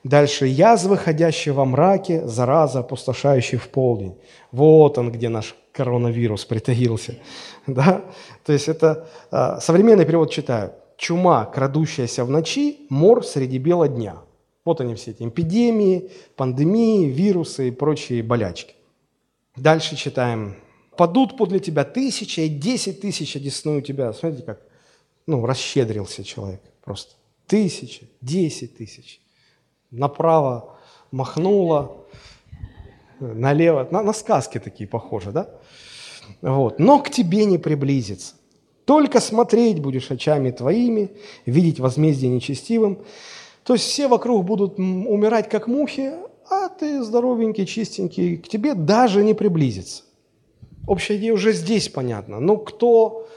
Дальше 0.04 0.48
язвы, 0.48 0.98
ходящие 0.98 1.54
во 1.54 1.64
мраке, 1.64 2.26
зараза, 2.28 2.80
опустошающая 2.80 3.60
в 3.60 3.70
полдень. 3.70 4.18
Вот 4.52 4.98
он, 4.98 5.12
где 5.12 5.30
наш 5.30 5.56
коронавирус 5.72 6.46
притаился. 6.46 7.16
Да? 7.68 8.04
То 8.44 8.54
есть 8.54 8.68
это 8.68 9.08
а, 9.30 9.60
современный 9.60 10.06
перевод 10.06 10.32
читаю. 10.32 10.74
Чума, 10.98 11.46
крадущаяся 11.46 12.26
в 12.26 12.30
ночи, 12.30 12.80
мор 12.90 13.24
среди 13.24 13.60
бела 13.60 13.88
дня. 13.88 14.18
Вот 14.66 14.82
они 14.82 14.96
все 14.96 15.12
эти 15.12 15.28
эпидемии, 15.28 16.10
пандемии, 16.36 17.06
вирусы 17.06 17.68
и 17.68 17.72
прочие 17.72 18.24
болячки. 18.24 18.74
Дальше 19.56 19.96
читаем 19.96 20.56
падут 20.95 21.38
подле 21.38 21.60
тебя 21.60 21.84
тысяча 21.84 22.41
и 22.41 22.49
десять 22.49 23.01
тысяч 23.01 23.36
одесную 23.36 23.82
тебя. 23.82 24.13
Смотрите, 24.13 24.43
как 24.43 24.62
ну, 25.27 25.45
расщедрился 25.45 26.23
человек 26.23 26.62
просто. 26.84 27.15
Тысяча, 27.47 28.06
десять 28.21 28.77
тысяч. 28.77 29.21
Направо 29.91 30.77
махнуло, 31.12 32.06
налево. 33.19 33.88
На, 33.91 34.01
на 34.01 34.13
сказки 34.13 34.60
такие 34.60 34.88
похожи, 34.88 35.32
да? 35.32 35.49
Вот. 36.41 36.80
Но 36.80 36.99
к 36.99 37.10
тебе 37.10 37.45
не 37.45 37.58
приблизится. 37.58 38.36
Только 38.86 39.19
смотреть 39.19 39.80
будешь 39.80 40.12
очами 40.12 40.51
твоими, 40.51 41.12
видеть 41.45 41.80
возмездие 41.80 42.32
нечестивым. 42.32 43.04
То 43.63 43.73
есть 43.73 43.86
все 43.86 44.08
вокруг 44.08 44.45
будут 44.45 44.80
умирать, 44.80 45.49
как 45.49 45.67
мухи, 45.67 46.13
а 46.49 46.67
ты 46.67 47.04
здоровенький, 47.04 47.65
чистенький, 47.65 48.38
к 48.38 48.47
тебе 48.47 48.73
даже 48.73 49.23
не 49.23 49.34
приблизится. 49.34 50.04
Общая 50.88 51.17
идея 51.17 51.34
уже 51.34 51.54
здесь 51.54 51.89
понятна. 51.89 52.39
Но 52.39 52.58
кто, 52.58 53.28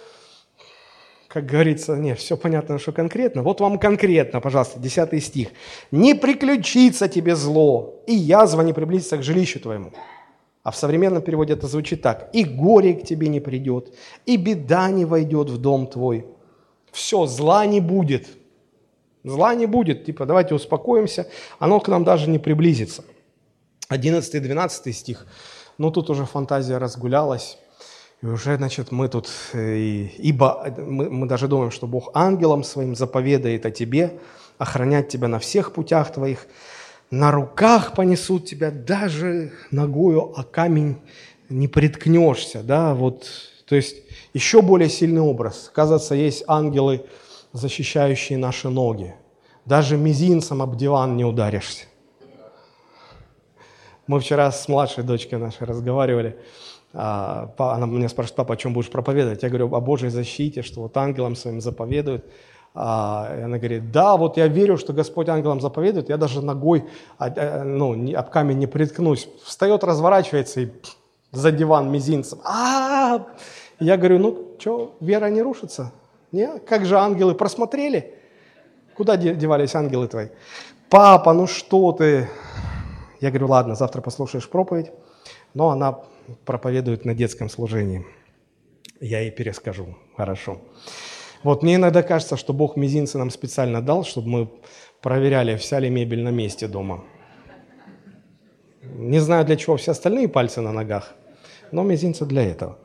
как 1.29 1.47
говорится, 1.47 1.97
не, 1.97 2.15
все 2.15 2.37
понятно, 2.37 2.79
что 2.79 2.93
конкретно. 2.93 3.43
Вот 3.43 3.61
вам 3.61 3.79
конкретно, 3.79 4.41
пожалуйста, 4.41 4.79
10 4.79 5.23
стих. 5.23 5.49
«Не 5.91 6.15
приключится 6.15 7.09
тебе 7.09 7.37
зло, 7.37 8.03
и 8.07 8.15
язва 8.15 8.63
не 8.63 8.73
приблизится 8.73 9.19
к 9.19 9.23
жилищу 9.23 9.61
твоему». 9.61 9.93
А 10.63 10.71
в 10.71 10.77
современном 10.77 11.23
переводе 11.23 11.53
это 11.53 11.67
звучит 11.67 12.01
так. 12.01 12.31
«И 12.33 12.45
горе 12.45 12.95
к 12.95 13.05
тебе 13.05 13.29
не 13.29 13.41
придет, 13.41 13.95
и 14.25 14.37
беда 14.37 14.91
не 14.91 15.05
войдет 15.05 15.51
в 15.51 15.59
дом 15.59 15.87
твой». 15.87 16.27
Все, 16.91 17.27
зла 17.27 17.67
не 17.67 17.81
будет. 17.81 18.29
Зла 19.25 19.55
не 19.55 19.67
будет. 19.67 20.05
Типа, 20.05 20.27
давайте 20.27 20.55
успокоимся, 20.55 21.27
оно 21.59 21.81
к 21.81 21.89
нам 21.89 22.05
даже 22.05 22.31
не 22.31 22.39
приблизится. 22.39 23.05
11 23.89 24.35
и 24.35 24.39
12 24.39 24.97
стих– 24.97 25.27
но 25.79 25.91
тут 25.91 26.11
уже 26.11 26.25
фантазия 26.25 26.79
разгулялась, 26.79 27.59
и 28.23 28.27
уже, 28.27 28.57
значит, 28.57 28.91
мы 28.91 29.09
тут, 29.09 29.29
э, 29.53 29.77
ибо 29.77 30.75
мы, 30.79 31.11
мы 31.11 31.27
даже 31.27 31.47
думаем, 31.47 31.71
что 31.71 31.87
Бог 31.87 32.11
ангелом 32.15 32.65
своим 32.65 32.95
заповедает 32.95 33.67
о 33.67 33.71
тебе, 33.71 34.19
охранять 34.57 35.09
тебя 35.09 35.29
на 35.29 35.39
всех 35.39 35.73
путях 35.73 36.13
твоих, 36.13 36.47
на 37.11 37.31
руках 37.31 37.95
понесут 37.95 38.47
тебя, 38.47 38.71
даже 38.71 39.53
ногою 39.71 40.33
о 40.39 40.43
камень 40.43 40.97
не 41.49 41.69
приткнешься, 41.69 42.63
да, 42.63 42.95
вот 42.95 43.27
То 43.67 43.77
есть 43.77 43.97
еще 44.33 44.63
более 44.63 44.89
сильный 44.89 45.21
образ. 45.21 45.69
Оказывается, 45.71 46.15
есть 46.15 46.45
ангелы, 46.47 47.05
защищающие 47.53 48.39
наши 48.39 48.69
ноги. 48.69 49.15
Даже 49.65 49.97
мизинцем 49.97 50.61
об 50.63 50.77
диван 50.77 51.17
не 51.17 51.25
ударишься. 51.25 51.85
Мы 54.07 54.21
вчера 54.21 54.51
с 54.53 54.69
младшей 54.69 55.03
дочкой 55.03 55.39
нашей 55.39 55.67
разговаривали. 55.67 56.37
А, 56.93 57.51
она 57.59 57.87
меня 57.87 58.09
спрашивает, 58.09 58.37
папа, 58.37 58.55
о 58.55 58.57
чем 58.57 58.73
будешь 58.75 58.91
проповедовать? 58.91 59.43
Я 59.43 59.49
говорю, 59.49 59.75
о 59.75 59.81
Божьей 59.81 60.11
защите, 60.11 60.63
что 60.63 60.83
вот 60.83 60.97
ангелам 60.97 61.37
своим 61.37 61.61
заповедуют. 61.61 62.25
А, 62.75 63.35
и 63.39 63.43
она 63.43 63.59
говорит, 63.59 63.91
да, 63.93 64.17
вот 64.17 64.37
я 64.37 64.47
верю, 64.47 64.77
что 64.77 64.93
Господь 64.93 65.29
ангелам 65.29 65.61
заповедует, 65.61 66.09
я 66.09 66.17
даже 66.17 66.43
ногой 66.43 66.85
ну, 67.19 68.17
об 68.17 68.31
камень 68.31 68.59
не 68.59 68.67
приткнусь. 68.67 69.29
Встает, 69.45 69.85
разворачивается 69.85 70.61
и 70.61 70.69
за 71.33 71.51
диван 71.51 71.91
мизинцем. 71.91 72.41
А, 72.45 73.17
-а, 73.17 73.21
-а! 73.21 73.25
Я 73.81 73.97
говорю, 73.97 74.19
ну 74.19 74.49
что, 74.59 74.95
вера 75.01 75.27
не 75.31 75.43
рушится? 75.43 75.93
Не? 76.31 76.59
Как 76.59 76.85
же 76.85 76.99
ангелы 76.99 77.35
просмотрели? 77.35 78.15
Куда 78.97 79.17
девались 79.17 79.75
ангелы 79.75 80.09
твои? 80.09 80.29
Папа, 80.91 81.33
ну 81.33 81.47
что 81.47 81.93
ты? 81.93 82.29
Я 83.21 83.31
говорю, 83.31 83.49
ладно, 83.49 83.75
завтра 83.75 84.01
послушаешь 84.01 84.49
проповедь. 84.49 84.91
Но 85.55 85.71
она 85.71 86.01
проповедует 86.45 87.05
на 87.05 87.15
детском 87.15 87.49
служении. 87.49 88.05
Я 89.01 89.21
ей 89.21 89.31
перескажу. 89.31 89.97
Хорошо. 90.17 90.59
Вот 91.43 91.63
мне 91.63 91.75
иногда 91.75 92.03
кажется, 92.03 92.37
что 92.37 92.53
Бог 92.53 92.77
мизинцы 92.77 93.19
нам 93.19 93.31
специально 93.31 93.83
дал, 93.83 94.05
чтобы 94.05 94.29
мы 94.29 94.51
проверяли, 95.03 95.57
вся 95.57 95.79
ли 95.79 95.91
мебель 95.91 96.23
на 96.23 96.31
месте 96.31 96.67
дома. 96.69 97.05
Не 98.83 99.19
знаю, 99.19 99.45
для 99.45 99.57
чего 99.57 99.77
все 99.77 99.91
остальные 99.91 100.29
пальцы 100.29 100.61
на 100.61 100.73
ногах, 100.73 101.15
но 101.73 101.83
мизинцы 101.83 102.25
для 102.25 102.43
этого. 102.43 102.79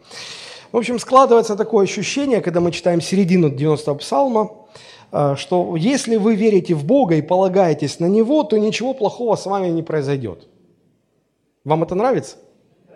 В 0.72 0.78
общем, 0.78 1.00
складывается 1.00 1.56
такое 1.56 1.86
ощущение, 1.86 2.42
когда 2.42 2.60
мы 2.60 2.72
читаем 2.72 3.02
середину 3.02 3.50
90-го 3.50 3.96
псалма, 3.96 4.52
что 5.12 5.76
если 5.76 6.18
вы 6.18 6.36
верите 6.36 6.74
в 6.76 6.86
Бога 6.86 7.16
и 7.16 7.22
полагаетесь 7.22 8.00
на 8.00 8.06
Него, 8.06 8.44
то 8.44 8.58
ничего 8.58 8.94
плохого 8.94 9.36
с 9.36 9.46
вами 9.46 9.70
не 9.70 9.84
произойдет. 9.84 10.48
Вам 11.64 11.84
это 11.84 11.96
нравится? 11.96 12.38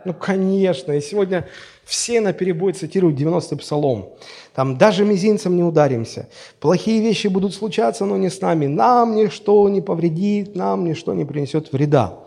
Ну, 0.06 0.13
конечно. 0.13 0.91
И 0.91 1.02
сегодня 1.02 1.47
все 1.86 2.21
на 2.21 2.34
перебой 2.34 2.73
цитируют 2.73 3.19
90-й 3.19 3.58
псалом. 3.58 4.10
Там 4.54 4.78
даже 4.78 5.06
мизинцем 5.06 5.56
не 5.56 5.63
ударимся. 5.63 6.30
Плохие 6.60 7.02
вещи 7.02 7.28
будут 7.28 7.54
случаться, 7.54 8.06
но 8.06 8.17
не 8.17 8.30
с 8.30 8.41
нами. 8.41 8.67
Нам 8.67 9.15
ничто 9.15 9.67
не 9.69 9.82
повредит, 9.82 10.56
нам 10.56 10.86
ничто 10.86 11.13
не 11.13 11.26
принесет 11.26 11.71
вреда. 11.71 12.19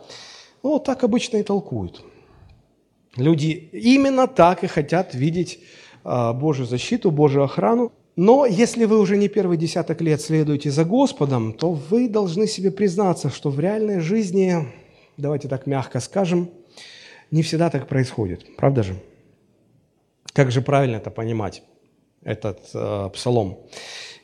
Ну, 0.62 0.70
вот 0.70 0.84
так 0.84 1.04
обычно 1.04 1.38
и 1.38 1.42
толкуют. 1.42 2.02
Люди 3.16 3.70
именно 3.72 4.26
так 4.26 4.64
и 4.64 4.66
хотят 4.66 5.14
видеть 5.14 5.60
а, 6.04 6.32
Божью 6.32 6.66
защиту, 6.66 7.10
Божью 7.10 7.44
охрану. 7.44 7.92
Но 8.16 8.46
если 8.46 8.86
вы 8.86 8.98
уже 8.98 9.18
не 9.18 9.28
первый 9.28 9.58
десяток 9.58 10.00
лет 10.00 10.22
следуете 10.22 10.70
за 10.70 10.84
Господом, 10.84 11.52
то 11.52 11.72
вы 11.72 12.08
должны 12.08 12.46
себе 12.46 12.70
признаться, 12.70 13.28
что 13.28 13.50
в 13.50 13.60
реальной 13.60 14.00
жизни, 14.00 14.72
давайте 15.18 15.48
так 15.48 15.66
мягко 15.66 16.00
скажем, 16.00 16.50
не 17.30 17.42
всегда 17.42 17.68
так 17.68 17.88
происходит. 17.88 18.56
Правда 18.56 18.82
же? 18.82 18.96
Как 20.32 20.50
же 20.50 20.62
правильно 20.62 20.96
это 20.96 21.10
понимать, 21.10 21.62
этот 22.22 22.60
э, 22.72 23.10
псалом? 23.12 23.58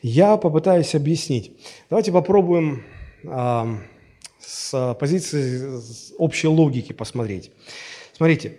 Я 0.00 0.38
попытаюсь 0.38 0.94
объяснить. 0.94 1.60
Давайте 1.90 2.12
попробуем 2.12 2.84
э, 3.24 3.76
с 4.40 4.96
позиции 4.98 5.80
общей 6.16 6.48
логики 6.48 6.94
посмотреть. 6.94 7.50
Смотрите, 8.14 8.56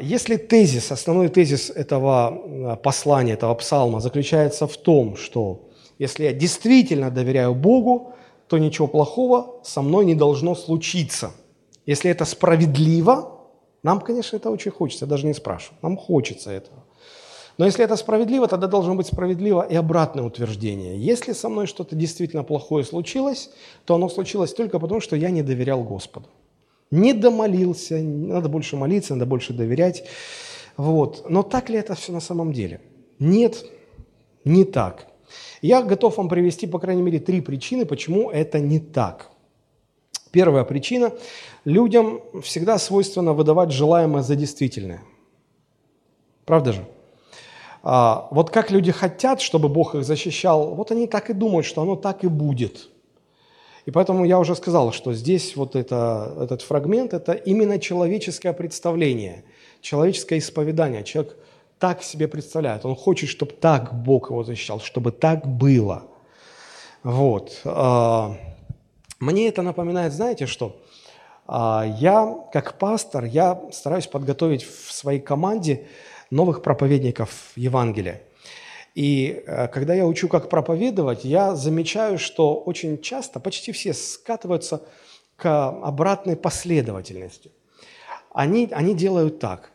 если 0.00 0.36
тезис, 0.36 0.90
основной 0.90 1.28
тезис 1.28 1.70
этого 1.70 2.32
э, 2.32 2.76
послания, 2.82 3.34
этого 3.34 3.54
псалма 3.54 4.00
заключается 4.00 4.66
в 4.66 4.76
том, 4.76 5.16
что 5.16 5.68
если 5.98 6.24
я 6.24 6.32
действительно 6.32 7.10
доверяю 7.10 7.54
Богу, 7.54 8.12
то 8.48 8.58
ничего 8.58 8.86
плохого 8.86 9.60
со 9.64 9.82
мной 9.82 10.04
не 10.06 10.14
должно 10.14 10.54
случиться. 10.54 11.32
Если 11.84 12.10
это 12.10 12.24
справедливо, 12.24 13.38
нам, 13.82 14.00
конечно, 14.00 14.36
это 14.36 14.50
очень 14.50 14.70
хочется, 14.70 15.04
я 15.04 15.10
даже 15.10 15.26
не 15.26 15.34
спрашиваю. 15.34 15.78
Нам 15.82 15.96
хочется 15.96 16.50
этого. 16.50 16.84
Но 17.58 17.64
если 17.64 17.84
это 17.84 17.96
справедливо, 17.96 18.48
тогда 18.48 18.66
должно 18.66 18.94
быть 18.94 19.06
справедливо 19.06 19.66
и 19.66 19.74
обратное 19.74 20.24
утверждение. 20.24 20.98
Если 20.98 21.32
со 21.32 21.48
мной 21.48 21.66
что-то 21.66 21.96
действительно 21.96 22.44
плохое 22.44 22.84
случилось, 22.84 23.50
то 23.84 23.94
оно 23.94 24.08
случилось 24.08 24.52
только 24.52 24.78
потому, 24.78 25.00
что 25.00 25.16
я 25.16 25.30
не 25.30 25.42
доверял 25.42 25.82
Господу. 25.82 26.28
Не 26.90 27.12
домолился, 27.12 27.98
надо 27.98 28.48
больше 28.48 28.76
молиться, 28.76 29.14
надо 29.14 29.26
больше 29.26 29.52
доверять. 29.52 30.04
Вот. 30.76 31.28
Но 31.28 31.42
так 31.42 31.68
ли 31.68 31.78
это 31.78 31.94
все 31.94 32.12
на 32.12 32.20
самом 32.20 32.52
деле? 32.52 32.80
Нет, 33.18 33.64
не 34.44 34.64
так. 34.64 35.06
Я 35.62 35.82
готов 35.82 36.16
вам 36.16 36.28
привести, 36.28 36.66
по 36.66 36.78
крайней 36.78 37.02
мере, 37.02 37.18
три 37.18 37.40
причины, 37.40 37.86
почему 37.86 38.30
это 38.30 38.60
не 38.60 38.78
так. 38.78 39.30
Первая 40.30 40.64
причина– 40.64 41.12
людям 41.64 42.20
всегда 42.42 42.78
свойственно 42.78 43.32
выдавать 43.32 43.72
желаемое 43.72 44.22
за 44.22 44.36
действительное. 44.36 45.02
Правда 46.44 46.72
же? 46.72 46.86
А, 47.82 48.28
вот 48.30 48.50
как 48.50 48.70
люди 48.70 48.92
хотят, 48.92 49.40
чтобы 49.40 49.68
Бог 49.68 49.94
их 49.94 50.04
защищал, 50.04 50.74
вот 50.74 50.90
они 50.92 51.06
так 51.06 51.30
и 51.30 51.32
думают, 51.32 51.66
что 51.66 51.82
оно 51.82 51.96
так 51.96 52.24
и 52.24 52.28
будет. 52.28 52.88
И 53.86 53.92
поэтому 53.92 54.24
я 54.24 54.40
уже 54.40 54.56
сказал, 54.56 54.92
что 54.92 55.14
здесь 55.14 55.54
вот 55.54 55.76
это, 55.76 56.34
этот 56.40 56.62
фрагмент– 56.62 57.14
это 57.14 57.32
именно 57.32 57.78
человеческое 57.78 58.52
представление, 58.52 59.44
человеческое 59.80 60.40
исповедание. 60.40 61.04
Человек 61.04 61.36
так 61.78 62.02
себе 62.02 62.26
представляет, 62.26 62.84
он 62.84 62.96
хочет, 62.96 63.30
чтобы 63.30 63.52
так 63.52 63.94
Бог 63.94 64.30
его 64.30 64.42
защищал, 64.42 64.80
чтобы 64.80 65.12
так 65.12 65.46
было. 65.46 66.02
Вот. 67.04 67.60
А, 67.64 68.36
мне 69.20 69.46
это 69.46 69.62
напоминает, 69.62 70.12
знаете 70.12 70.46
что? 70.46 70.80
А, 71.46 71.84
я, 72.00 72.36
как 72.52 72.78
пастор, 72.78 73.24
я 73.24 73.62
стараюсь 73.70 74.08
подготовить 74.08 74.64
в 74.64 74.92
своей 74.92 75.20
команде 75.20 75.86
новых 76.30 76.60
проповедников 76.62 77.52
Евангелия. 77.54 78.22
И 78.96 79.42
э, 79.46 79.68
когда 79.68 79.92
я 79.92 80.06
учу, 80.06 80.26
как 80.26 80.48
проповедовать, 80.48 81.22
я 81.22 81.54
замечаю, 81.54 82.18
что 82.18 82.54
очень 82.54 82.98
часто, 83.02 83.40
почти 83.40 83.70
все 83.72 83.92
скатываются 83.92 84.80
к 85.36 85.68
обратной 85.82 86.34
последовательности. 86.34 87.50
Они, 88.32 88.70
они 88.72 88.94
делают 88.94 89.38
так. 89.38 89.70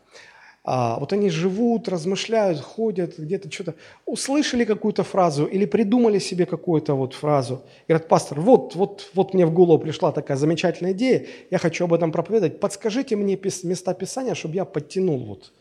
А, 0.64 0.98
вот 0.98 1.12
они 1.12 1.30
живут, 1.30 1.88
размышляют, 1.88 2.60
ходят, 2.60 3.16
где-то 3.16 3.48
что-то, 3.50 3.76
услышали 4.06 4.64
какую-то 4.64 5.04
фразу 5.04 5.46
или 5.46 5.66
придумали 5.66 6.18
себе 6.18 6.44
какую-то 6.44 6.94
вот 6.94 7.14
фразу. 7.14 7.62
И 7.86 7.92
говорят, 7.92 8.08
пастор, 8.08 8.40
вот, 8.40 8.74
вот, 8.74 9.08
вот 9.14 9.34
мне 9.34 9.46
в 9.46 9.52
голову 9.52 9.78
пришла 9.78 10.10
такая 10.10 10.36
замечательная 10.36 10.94
идея, 10.94 11.26
я 11.48 11.58
хочу 11.58 11.84
об 11.84 11.94
этом 11.94 12.10
проповедовать, 12.10 12.58
подскажите 12.58 13.14
мне 13.14 13.38
места 13.62 13.94
Писания, 13.94 14.34
чтобы 14.34 14.56
я 14.56 14.64
подтянул 14.64 15.24
вот 15.24 15.52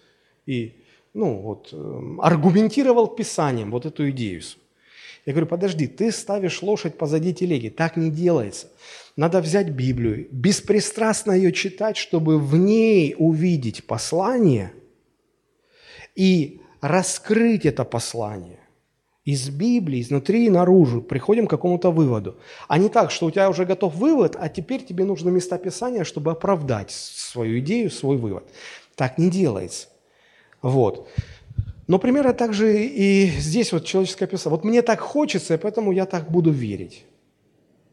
и 0.48 0.82
ну, 1.14 1.38
вот, 1.42 1.70
эм, 1.74 2.20
аргументировал 2.22 3.08
Писанием 3.08 3.72
вот 3.72 3.86
эту 3.86 4.10
идею. 4.12 4.42
Я 5.26 5.34
говорю, 5.34 5.48
подожди, 5.48 5.88
ты 5.88 6.12
ставишь 6.12 6.62
лошадь 6.64 6.98
позади 6.98 7.34
телеги, 7.34 7.70
так 7.70 7.96
не 7.96 8.10
делается. 8.10 8.68
Надо 9.16 9.40
взять 9.42 9.70
Библию, 9.70 10.28
беспристрастно 10.32 11.34
ее 11.34 11.52
читать, 11.52 11.98
чтобы 11.98 12.40
в 12.40 12.56
ней 12.56 13.16
увидеть 13.18 13.86
послание– 13.86 14.74
и 16.16 16.62
раскрыть 16.82 17.66
это 17.66 17.84
послание 17.86 18.60
из 19.24 19.50
Библии, 19.50 20.02
изнутри 20.02 20.48
и 20.48 20.50
наружу, 20.50 21.02
приходим 21.02 21.46
к 21.46 21.50
какому-то 21.52 21.92
выводу. 21.92 22.38
А 22.68 22.78
не 22.78 22.90
так, 22.90 23.12
что 23.12 23.28
у 23.28 23.32
тебя 23.32 23.50
уже 23.50 23.66
готов 23.66 23.96
вывод, 23.96 24.36
а 24.38 24.50
теперь 24.50 24.84
тебе 24.84 25.06
нужно 25.06 25.30
места 25.30 25.58
Писания, 25.58 26.04
чтобы 26.04 26.32
оправдать 26.32 26.92
свою 26.92 27.60
идею, 27.60 27.92
свой 27.92 28.18
вывод. 28.18 28.50
Так 28.96 29.18
не 29.20 29.30
делается. 29.30 29.88
Вот. 30.62 31.08
Но 31.88 32.00
примерно 32.00 32.34
так 32.34 32.54
же 32.54 32.86
и 32.86 33.28
здесь 33.28 33.74
вот 33.74 33.86
человеческое 33.86 34.28
писание. 34.28 34.58
Вот 34.58 34.64
мне 34.64 34.82
так 34.82 35.00
хочется, 35.00 35.56
и 35.56 35.58
поэтому 35.58 35.92
я 35.92 36.06
так 36.06 36.32
буду 36.32 36.52
верить. 36.52 37.06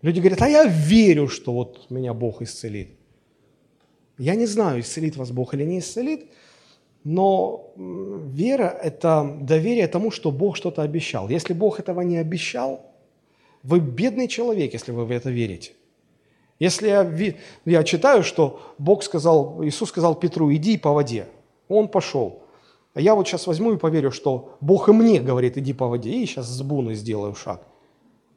Люди 0.03 0.21
говорят, 0.21 0.43
а 0.43 0.49
я 0.49 0.65
верю, 0.65 1.29
что 1.29 1.53
вот 1.53 1.91
меня 1.91 2.15
Бог 2.15 2.43
исцелит. 2.43 2.91
Я 4.19 4.35
не 4.35 4.47
знаю, 4.47 4.81
исцелит 4.81 5.17
вас 5.17 5.31
Бог 5.31 5.55
или 5.55 5.65
не 5.65 5.79
исцелит, 5.79 6.27
но 7.05 7.73
вера– 7.77 8.79
это 8.83 9.37
доверие 9.41 9.89
тому, 9.89 10.11
что 10.11 10.31
Бог 10.31 10.57
что-то 10.57 10.83
обещал. 10.83 11.29
Если 11.29 11.55
Бог 11.55 11.81
этого 11.81 12.03
не 12.03 12.19
обещал, 12.19 12.93
вы 13.63 13.81
бедный 13.81 14.29
человек, 14.29 14.75
если 14.75 14.93
вы 14.93 15.05
в 15.05 15.11
это 15.11 15.31
верите. 15.31 15.73
Если 16.61 16.89
я, 16.89 17.35
я 17.65 17.85
читаю, 17.85 18.23
что 18.23 18.61
Бог 18.79 19.03
сказал, 19.03 19.65
Иисус 19.65 19.89
сказал 19.89 20.15
Петру, 20.17 20.53
иди 20.53 20.77
по 20.77 20.93
воде. 20.93 21.27
Он 21.69 21.89
пошел. 21.89 22.43
А 22.99 23.01
я 23.01 23.15
вот 23.15 23.29
сейчас 23.29 23.47
возьму 23.47 23.75
и 23.75 23.77
поверю, 23.77 24.11
что 24.11 24.57
Бог 24.61 24.89
и 24.89 24.93
мне 24.93 25.21
говорит, 25.21 25.57
иди 25.57 25.73
по 25.73 25.87
воде, 25.87 26.11
и 26.11 26.27
сейчас 26.27 26.49
с 26.49 26.63
буны 26.63 26.95
сделаю 26.97 27.33
шаг. 27.37 27.63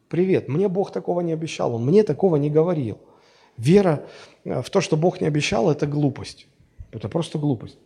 Привет, 0.07 0.49
мне 0.49 0.67
Бог 0.67 0.91
такого 0.91 1.21
не 1.21 1.33
обещал, 1.33 1.73
Он 1.73 1.83
мне 1.83 2.03
такого 2.03 2.35
не 2.35 2.51
говорил. 2.51 2.99
Вера 3.57 4.05
в 4.43 4.69
то, 4.69 4.79
что 4.79 4.97
Бог 4.97 5.19
не 5.19 5.25
обещал, 5.25 5.71
это 5.71 5.87
глупость. 5.87 6.45
Это 6.91 7.09
просто 7.09 7.39
глупость. 7.39 7.79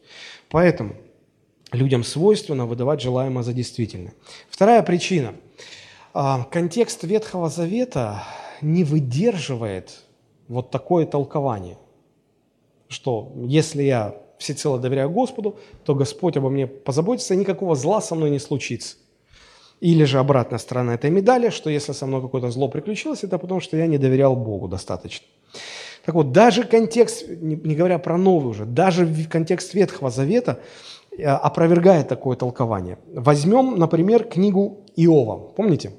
Поэтому 0.49 0.97
людям 1.71 2.03
свойственно 2.03 2.65
выдавать 2.65 2.99
желаемое 2.99 3.43
за 3.43 3.53
действительное. 3.53 4.13
Вторая 4.49 4.83
причина. 4.83 5.33
А, 6.13 6.43
контекст 6.43 7.05
Ветхого 7.05 7.47
Завета 7.47 8.21
не 8.59 8.83
выдерживает 8.83 10.03
вот 10.49 10.71
такое 10.71 11.05
толкование, 11.05 11.77
что 12.89 13.31
если 13.47 13.83
я 13.83 14.24
всецело 14.37 14.79
доверяю 14.79 15.09
Господу, 15.09 15.57
то 15.83 15.95
Господь 15.95 16.37
обо 16.37 16.49
мне 16.49 16.67
позаботится, 16.67 17.33
и 17.33 17.37
никакого 17.37 17.75
зла 17.75 18.01
со 18.01 18.15
мной 18.15 18.29
не 18.29 18.39
случится. 18.39 18.97
Или 19.81 20.05
же 20.05 20.19
обратная 20.19 20.59
сторона 20.59 20.95
этой 20.95 21.09
медали, 21.09 21.49
что 21.49 21.69
если 21.69 21.93
со 21.93 22.05
мной 22.05 22.21
какое-то 22.21 22.49
зло 22.49 22.69
приключилось, 22.69 23.23
это 23.23 23.37
потому, 23.37 23.59
что 23.59 23.77
я 23.77 23.87
не 23.87 23.97
доверял 23.97 24.35
Богу 24.35 24.67
достаточно. 24.67 25.25
Так 26.05 26.15
вот, 26.15 26.31
даже 26.31 26.63
контекст, 26.63 27.27
не 27.27 27.75
говоря 27.75 27.99
про 27.99 28.17
новый 28.17 28.51
уже, 28.51 28.65
даже 28.65 29.07
контекст 29.29 29.73
Ветхого 29.73 30.11
Завета 30.11 30.59
э, 31.17 31.23
опровергает 31.23 32.07
такое 32.07 32.37
толкование. 32.37 32.99
Возьмем, 33.13 33.77
например, 33.77 34.23
книгу 34.23 34.85
Иова. 34.95 35.37
Помните? 35.55 35.91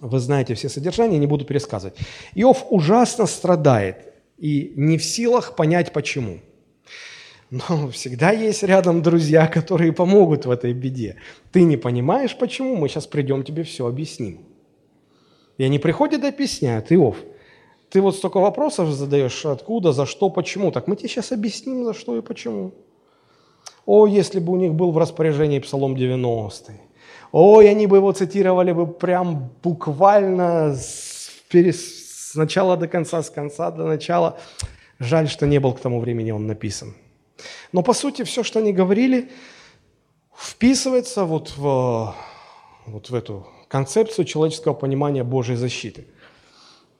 Вы 0.00 0.18
знаете 0.18 0.54
все 0.54 0.68
содержания, 0.68 1.18
не 1.18 1.26
буду 1.26 1.44
пересказывать. 1.44 1.96
Иов 2.34 2.66
ужасно 2.70 3.26
страдает 3.26 4.12
и 4.38 4.72
не 4.76 4.98
в 4.98 5.04
силах 5.04 5.54
понять, 5.54 5.92
почему– 5.92 6.38
но 7.52 7.88
всегда 7.88 8.30
есть 8.30 8.62
рядом 8.62 9.02
друзья, 9.02 9.46
которые 9.46 9.92
помогут 9.92 10.46
в 10.46 10.50
этой 10.50 10.72
беде. 10.72 11.16
Ты 11.52 11.64
не 11.64 11.76
понимаешь, 11.76 12.34
почему? 12.38 12.76
Мы 12.76 12.88
сейчас 12.88 13.06
придем 13.06 13.44
тебе 13.44 13.62
все 13.62 13.86
объясним. 13.86 14.40
И 15.58 15.64
они 15.64 15.78
приходят 15.78 16.24
и 16.24 16.28
объясняют, 16.28 16.90
Иов, 16.90 17.16
ты 17.90 18.00
вот 18.00 18.16
столько 18.16 18.40
вопросов 18.40 18.88
задаешь, 18.88 19.44
откуда, 19.44 19.92
за 19.92 20.06
что, 20.06 20.30
почему. 20.30 20.72
Так 20.72 20.88
мы 20.88 20.96
тебе 20.96 21.10
сейчас 21.10 21.30
объясним, 21.30 21.84
за 21.84 21.92
что 21.92 22.16
и 22.16 22.22
почему. 22.22 22.72
О, 23.84 24.06
если 24.06 24.40
бы 24.40 24.54
у 24.54 24.56
них 24.56 24.72
был 24.72 24.90
в 24.90 24.96
распоряжении 24.96 25.58
Псалом 25.58 25.94
90. 25.94 26.72
Ой, 27.32 27.68
они 27.68 27.86
бы 27.86 27.98
его 27.98 28.12
цитировали 28.12 28.72
бы 28.72 28.86
прям 28.86 29.50
буквально 29.62 30.74
с, 30.74 31.28
с 31.52 32.34
начала 32.34 32.78
до 32.78 32.88
конца, 32.88 33.22
с 33.22 33.28
конца 33.28 33.70
до 33.70 33.84
начала. 33.84 34.38
Жаль, 34.98 35.28
что 35.28 35.46
не 35.46 35.60
был 35.60 35.74
к 35.74 35.80
тому 35.80 36.00
времени 36.00 36.30
он 36.30 36.46
написан. 36.46 36.94
Но 37.72 37.82
по 37.82 37.92
сути 37.92 38.22
все, 38.22 38.42
что 38.42 38.58
они 38.58 38.72
говорили, 38.72 39.30
вписывается 40.36 41.24
вот 41.24 41.54
в, 41.56 42.14
вот 42.86 43.10
в 43.10 43.14
эту 43.14 43.46
концепцию 43.68 44.24
человеческого 44.24 44.74
понимания 44.74 45.24
Божьей 45.24 45.56
защиты. 45.56 46.06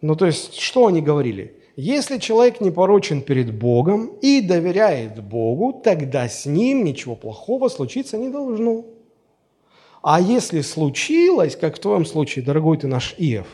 Ну 0.00 0.16
то 0.16 0.26
есть, 0.26 0.54
что 0.54 0.86
они 0.86 1.00
говорили? 1.00 1.56
Если 1.76 2.18
человек 2.18 2.60
не 2.60 2.70
порочен 2.70 3.22
перед 3.22 3.54
Богом 3.54 4.06
и 4.20 4.40
доверяет 4.40 5.22
Богу, 5.22 5.80
тогда 5.84 6.28
с 6.28 6.44
ним 6.44 6.84
ничего 6.84 7.16
плохого 7.16 7.68
случиться 7.68 8.18
не 8.18 8.28
должно. 8.28 8.84
А 10.02 10.20
если 10.20 10.60
случилось, 10.60 11.56
как 11.56 11.76
в 11.76 11.80
твоем 11.80 12.04
случае, 12.04 12.44
дорогой 12.44 12.76
ты 12.76 12.88
наш 12.88 13.14
Иов, 13.18 13.46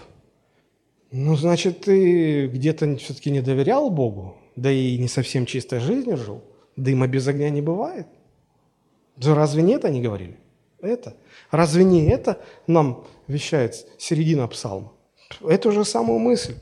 ну, 1.11 1.37
значит, 1.37 1.83
ты 1.83 2.47
где-то 2.49 2.97
все-таки 2.97 3.31
не 3.31 3.41
доверял 3.41 3.91
Богу, 3.91 4.37
да 4.57 4.71
и 4.71 4.99
не 4.99 5.09
совсем 5.09 5.47
чистой 5.47 5.81
жизнью 5.81 6.17
жил– 6.17 6.43
Дыма 6.79 7.09
без 7.09 7.27
огня 7.27 7.51
не 7.51 7.61
бывает. 7.61 8.07
Разве 9.21 9.63
не 9.63 9.73
это 9.73 9.89
они 9.89 10.01
говорили? 10.01 10.39
Это. 10.81 11.17
Разве 11.51 11.83
не 11.83 12.09
это 12.09 12.41
нам 12.69 13.05
вещает 13.27 13.87
середина 13.99 14.47
псалма? 14.47 14.93
Эту 15.43 15.73
же 15.73 15.85
самую 15.85 16.21
мысль. 16.21 16.55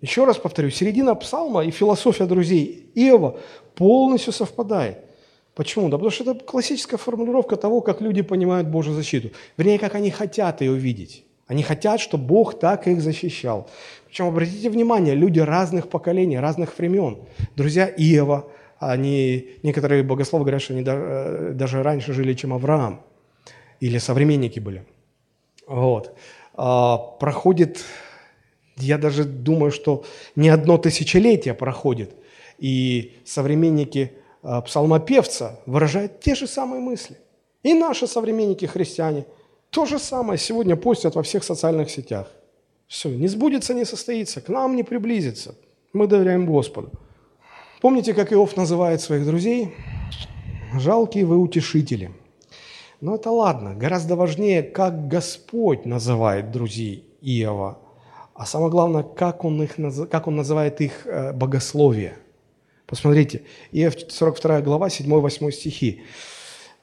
Еще 0.00 0.24
раз 0.24 0.36
повторю, 0.36 0.70
середина 0.70 1.14
псалма 1.14 1.64
и 1.64 1.70
философия 1.70 2.26
друзей 2.26 2.90
Иова 2.96 3.38
полностью 3.76 4.32
совпадает. 4.32 4.98
Почему? 5.54 5.88
Да 5.88 5.96
потому 5.96 6.10
что 6.10 6.24
это 6.24 6.44
классическая 6.44 6.96
формулировка 6.96 7.56
того, 7.56 7.82
как 7.82 8.00
люди 8.00 8.22
понимают 8.22 8.66
Божью 8.66 8.94
защиту. 8.94 9.30
Вернее, 9.56 9.78
как 9.78 9.94
они 9.94 10.10
хотят 10.10 10.60
ее 10.60 10.74
видеть. 10.74 11.24
Они 11.46 11.62
хотят, 11.62 12.00
чтобы 12.00 12.24
Бог 12.24 12.58
так 12.58 12.88
их 12.88 13.00
защищал. 13.00 13.68
Причем, 14.08 14.26
обратите 14.26 14.70
внимание, 14.70 15.14
люди 15.14 15.38
разных 15.38 15.88
поколений, 15.88 16.38
разных 16.38 16.76
времен. 16.78 17.18
Друзья 17.54 17.86
Иова– 17.86 18.48
они, 18.80 19.50
некоторые 19.62 20.02
богословы 20.02 20.44
говорят, 20.44 20.62
что 20.62 20.72
они 20.72 20.82
э, 20.86 21.52
даже 21.54 21.82
раньше 21.82 22.14
жили, 22.14 22.32
чем 22.32 22.54
Авраам. 22.54 23.02
Или 23.78 23.98
современники 23.98 24.58
были. 24.58 24.84
Вот. 25.66 26.16
А, 26.54 26.96
проходит, 26.96 27.84
я 28.76 28.96
даже 28.98 29.24
думаю, 29.24 29.70
что 29.70 30.04
не 30.34 30.48
одно 30.48 30.78
тысячелетие 30.78 31.52
проходит. 31.52 32.14
И 32.58 33.18
современники 33.24 34.12
а, 34.42 34.62
псалмопевца 34.62 35.60
выражают 35.66 36.20
те 36.20 36.34
же 36.34 36.46
самые 36.46 36.80
мысли. 36.80 37.16
И 37.62 37.74
наши 37.74 38.06
современники 38.06 38.64
христиане 38.64 39.26
то 39.68 39.84
же 39.84 39.98
самое 39.98 40.38
сегодня 40.38 40.74
постят 40.74 41.14
во 41.16 41.22
всех 41.22 41.44
социальных 41.44 41.90
сетях. 41.90 42.28
Все, 42.86 43.10
не 43.10 43.28
сбудется, 43.28 43.74
не 43.74 43.84
состоится, 43.84 44.40
к 44.40 44.48
нам 44.48 44.74
не 44.74 44.84
приблизится. 44.84 45.54
Мы 45.92 46.06
доверяем 46.06 46.46
Господу. 46.46 46.90
Помните, 47.80 48.12
как 48.12 48.30
Иов 48.30 48.58
называет 48.58 49.00
своих 49.00 49.24
друзей? 49.24 49.74
Жалкие 50.74 51.24
вы 51.24 51.38
утешители. 51.38 52.10
Но 53.00 53.14
это 53.14 53.30
ладно. 53.30 53.74
Гораздо 53.74 54.16
важнее, 54.16 54.62
как 54.62 55.08
Господь 55.08 55.86
называет 55.86 56.50
друзей 56.50 57.06
Иова. 57.22 57.78
А 58.34 58.44
самое 58.44 58.70
главное, 58.70 59.02
как 59.02 59.46
он, 59.46 59.62
их, 59.62 59.76
как 60.10 60.28
он 60.28 60.36
называет 60.36 60.82
их 60.82 61.06
э, 61.06 61.32
богословие. 61.32 62.18
Посмотрите, 62.86 63.42
Иов 63.72 63.94
42 64.08 64.60
глава, 64.60 64.88
7-8 64.88 65.50
стихи. 65.50 66.02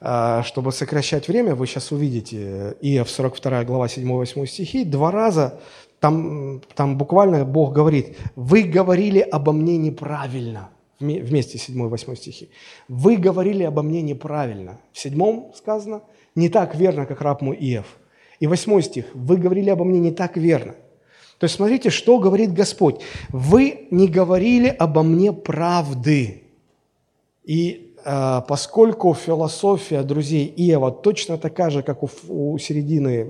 Э, 0.00 0.42
чтобы 0.44 0.72
сокращать 0.72 1.28
время, 1.28 1.54
вы 1.54 1.68
сейчас 1.68 1.92
увидите 1.92 2.76
Иов 2.80 3.08
42 3.08 3.62
глава, 3.62 3.86
7-8 3.86 4.46
стихи. 4.46 4.84
Два 4.84 5.12
раза 5.12 5.60
там, 6.00 6.60
там 6.74 6.98
буквально 6.98 7.44
Бог 7.44 7.72
говорит, 7.72 8.16
вы 8.34 8.64
говорили 8.64 9.20
обо 9.20 9.52
мне 9.52 9.78
неправильно– 9.78 10.70
вместе 11.00 11.58
7 11.58 11.74
и 11.78 11.88
8 11.88 12.14
стихи. 12.16 12.50
«Вы 12.88 13.16
говорили 13.16 13.62
обо 13.62 13.82
мне 13.82 14.02
неправильно». 14.02 14.80
В 14.92 14.98
седьмом 14.98 15.52
сказано 15.54 16.02
«не 16.34 16.48
так 16.48 16.74
верно, 16.74 17.06
как 17.06 17.20
раб 17.20 17.42
мой 17.42 17.56
Иов». 17.56 17.98
И 18.40 18.46
8 18.46 18.80
стих 18.82 19.06
«вы 19.14 19.36
говорили 19.36 19.70
обо 19.70 19.84
мне 19.84 20.00
не 20.00 20.10
так 20.10 20.36
верно». 20.36 20.74
То 21.38 21.44
есть 21.44 21.54
смотрите, 21.54 21.90
что 21.90 22.18
говорит 22.18 22.52
Господь. 22.52 23.00
«Вы 23.28 23.86
не 23.90 24.08
говорили 24.08 24.68
обо 24.68 25.02
мне 25.02 25.32
правды». 25.32 26.42
И 27.44 27.87
поскольку 28.48 29.12
философия 29.14 30.02
друзей 30.02 30.54
Иова 30.56 30.90
точно 30.90 31.36
такая 31.36 31.70
же, 31.70 31.82
как 31.82 32.02
у, 32.02 32.58
середины 32.58 33.26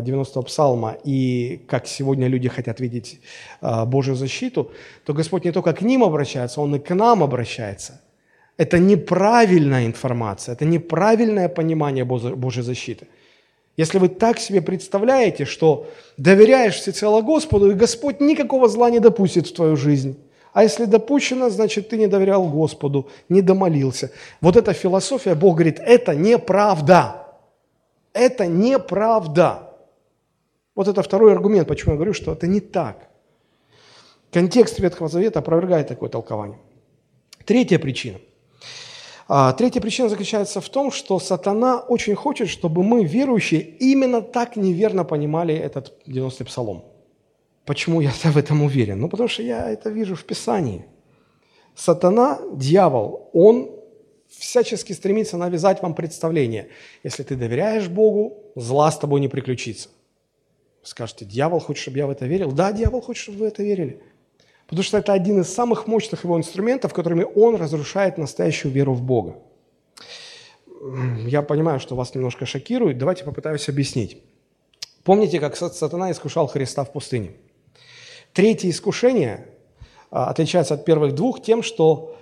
90-го 0.00 0.40
а, 0.40 0.42
псалма, 0.42 0.96
и 1.04 1.60
как 1.68 1.86
сегодня 1.86 2.28
люди 2.28 2.48
хотят 2.48 2.80
видеть 2.80 3.20
а, 3.60 3.84
Божью 3.84 4.14
защиту, 4.14 4.70
то 5.04 5.12
Господь 5.12 5.44
не 5.44 5.52
только 5.52 5.72
к 5.74 5.82
ним 5.82 6.02
обращается, 6.02 6.62
Он 6.62 6.74
и 6.74 6.78
к 6.78 6.94
нам 6.94 7.22
обращается. 7.22 8.00
Это 8.56 8.78
неправильная 8.78 9.86
информация, 9.86 10.54
это 10.54 10.64
неправильное 10.64 11.48
понимание 11.48 12.04
Божьей 12.04 12.62
защиты. 12.62 13.06
Если 13.76 13.98
вы 13.98 14.08
так 14.08 14.38
себе 14.38 14.62
представляете, 14.62 15.44
что 15.44 15.86
доверяешь 16.16 16.76
всецело 16.76 17.20
Господу, 17.20 17.70
и 17.70 17.74
Господь 17.74 18.20
никакого 18.20 18.68
зла 18.68 18.90
не 18.90 19.00
допустит 19.00 19.46
в 19.46 19.54
твою 19.54 19.76
жизнь, 19.76 20.16
а 20.52 20.62
если 20.62 20.84
допущено, 20.84 21.48
значит, 21.48 21.88
ты 21.88 21.96
не 21.96 22.06
доверял 22.06 22.46
Господу, 22.46 23.08
не 23.28 23.40
домолился. 23.40 24.10
Вот 24.40 24.56
эта 24.56 24.74
философия, 24.74 25.34
Бог 25.34 25.54
говорит, 25.54 25.80
это 25.80 26.14
неправда. 26.14 27.26
Это 28.12 28.46
неправда. 28.46 29.70
Вот 30.74 30.88
это 30.88 31.02
второй 31.02 31.32
аргумент, 31.32 31.68
почему 31.68 31.92
я 31.92 31.96
говорю, 31.96 32.12
что 32.12 32.32
это 32.32 32.46
не 32.46 32.60
так. 32.60 33.08
Контекст 34.30 34.78
Ветхого 34.78 35.08
Завета 35.08 35.38
опровергает 35.38 35.88
такое 35.88 36.08
толкование. 36.08 36.58
Третья 37.44 37.78
причина. 37.78 38.18
А, 39.28 39.52
третья 39.52 39.80
причина 39.80 40.08
заключается 40.10 40.60
в 40.60 40.68
том, 40.68 40.90
что 40.90 41.18
сатана 41.18 41.80
очень 41.80 42.14
хочет, 42.14 42.48
чтобы 42.48 42.82
мы, 42.82 43.04
верующие, 43.04 43.60
именно 43.60 44.20
так 44.20 44.56
неверно 44.56 45.04
понимали 45.04 45.54
этот 45.54 45.94
90-й 46.06 46.44
псалом. 46.44 46.84
Почему 47.64 48.00
я 48.00 48.10
в 48.24 48.36
этом 48.36 48.62
уверен? 48.62 49.00
Ну, 49.00 49.08
потому 49.08 49.28
что 49.28 49.42
я 49.42 49.70
это 49.70 49.90
вижу 49.90 50.14
в 50.16 50.24
Писании. 50.24 50.86
Сатана, 51.74 52.40
дьявол, 52.52 53.30
он 53.32 53.70
всячески 54.28 54.92
стремится 54.92 55.36
навязать 55.36 55.82
вам 55.82 55.94
представление. 55.94 56.68
Если 57.02 57.22
ты 57.22 57.36
доверяешь 57.36 57.88
Богу, 57.88 58.52
зла 58.56 58.90
с 58.90 58.98
тобой 58.98 59.20
не 59.20 59.28
приключится. 59.28 59.88
Скажете, 60.82 61.24
дьявол 61.24 61.60
хочет, 61.60 61.82
чтобы 61.82 61.98
я 61.98 62.06
в 62.06 62.10
это 62.10 62.26
верил? 62.26 62.52
Да, 62.52 62.72
дьявол 62.72 63.00
хочет, 63.00 63.22
чтобы 63.22 63.38
вы 63.38 63.44
в 63.46 63.48
это 63.48 63.62
верили. 63.62 64.02
Потому 64.66 64.82
что 64.82 64.98
это 64.98 65.12
один 65.12 65.40
из 65.40 65.52
самых 65.52 65.86
мощных 65.86 66.24
его 66.24 66.36
инструментов, 66.36 66.92
которыми 66.92 67.24
он 67.34 67.56
разрушает 67.56 68.18
настоящую 68.18 68.72
веру 68.72 68.94
в 68.94 69.02
Бога. 69.02 69.36
Я 71.26 71.42
понимаю, 71.42 71.78
что 71.78 71.94
вас 71.94 72.14
немножко 72.14 72.46
шокирует. 72.46 72.98
Давайте 72.98 73.24
попытаюсь 73.24 73.68
объяснить. 73.68 74.22
Помните, 75.04 75.38
как 75.40 75.56
сатана 75.56 76.10
искушал 76.10 76.48
Христа 76.48 76.84
в 76.84 76.92
пустыне? 76.92 77.32
Третье 78.32 78.70
искушение 78.70 79.46
а, 80.10 80.30
отличается 80.30 80.74
от 80.74 80.84
первых 80.84 81.14
двух 81.14 81.42
тем, 81.42 81.62
что 81.62 82.16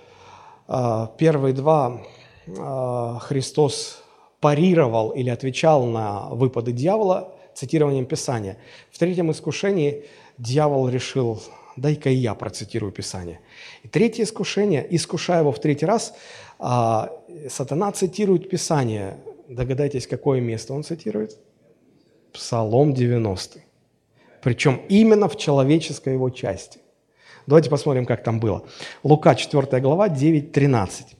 а, 0.67 1.07
первые 1.17 1.53
два 1.53 2.01
э, 2.47 3.17
Христос 3.21 4.03
парировал 4.39 5.11
или 5.11 5.29
отвечал 5.29 5.85
на 5.85 6.29
выпады 6.29 6.71
дьявола 6.71 7.33
цитированием 7.53 8.05
Писания. 8.05 8.57
В 8.89 8.97
третьем 8.97 9.31
искушении 9.31 10.05
дьявол 10.37 10.89
решил, 10.89 11.41
дай-ка 11.77 12.09
и 12.09 12.15
я 12.15 12.33
процитирую 12.33 12.91
Писание. 12.91 13.39
И 13.83 13.87
третье 13.87 14.23
искушение, 14.23 14.85
искушая 14.89 15.39
его 15.41 15.51
в 15.51 15.59
третий 15.59 15.85
раз, 15.85 16.13
а, 16.59 17.11
сатана 17.49 17.91
цитирует 17.91 18.49
Писание. 18.49 19.17
Догадайтесь, 19.47 20.07
какое 20.07 20.41
место 20.41 20.73
он 20.73 20.83
цитирует? 20.83 21.37
Псалом 22.33 22.93
90. 22.93 23.61
Причем 24.41 24.81
именно 24.89 25.27
в 25.27 25.37
человеческой 25.37 26.13
его 26.13 26.29
части. 26.29 26.79
Давайте 27.47 27.69
посмотрим, 27.69 28.05
как 28.05 28.23
там 28.23 28.39
было. 28.39 28.63
Лука, 29.03 29.35
4 29.35 29.81
глава, 29.81 30.07
9-13 30.07 31.15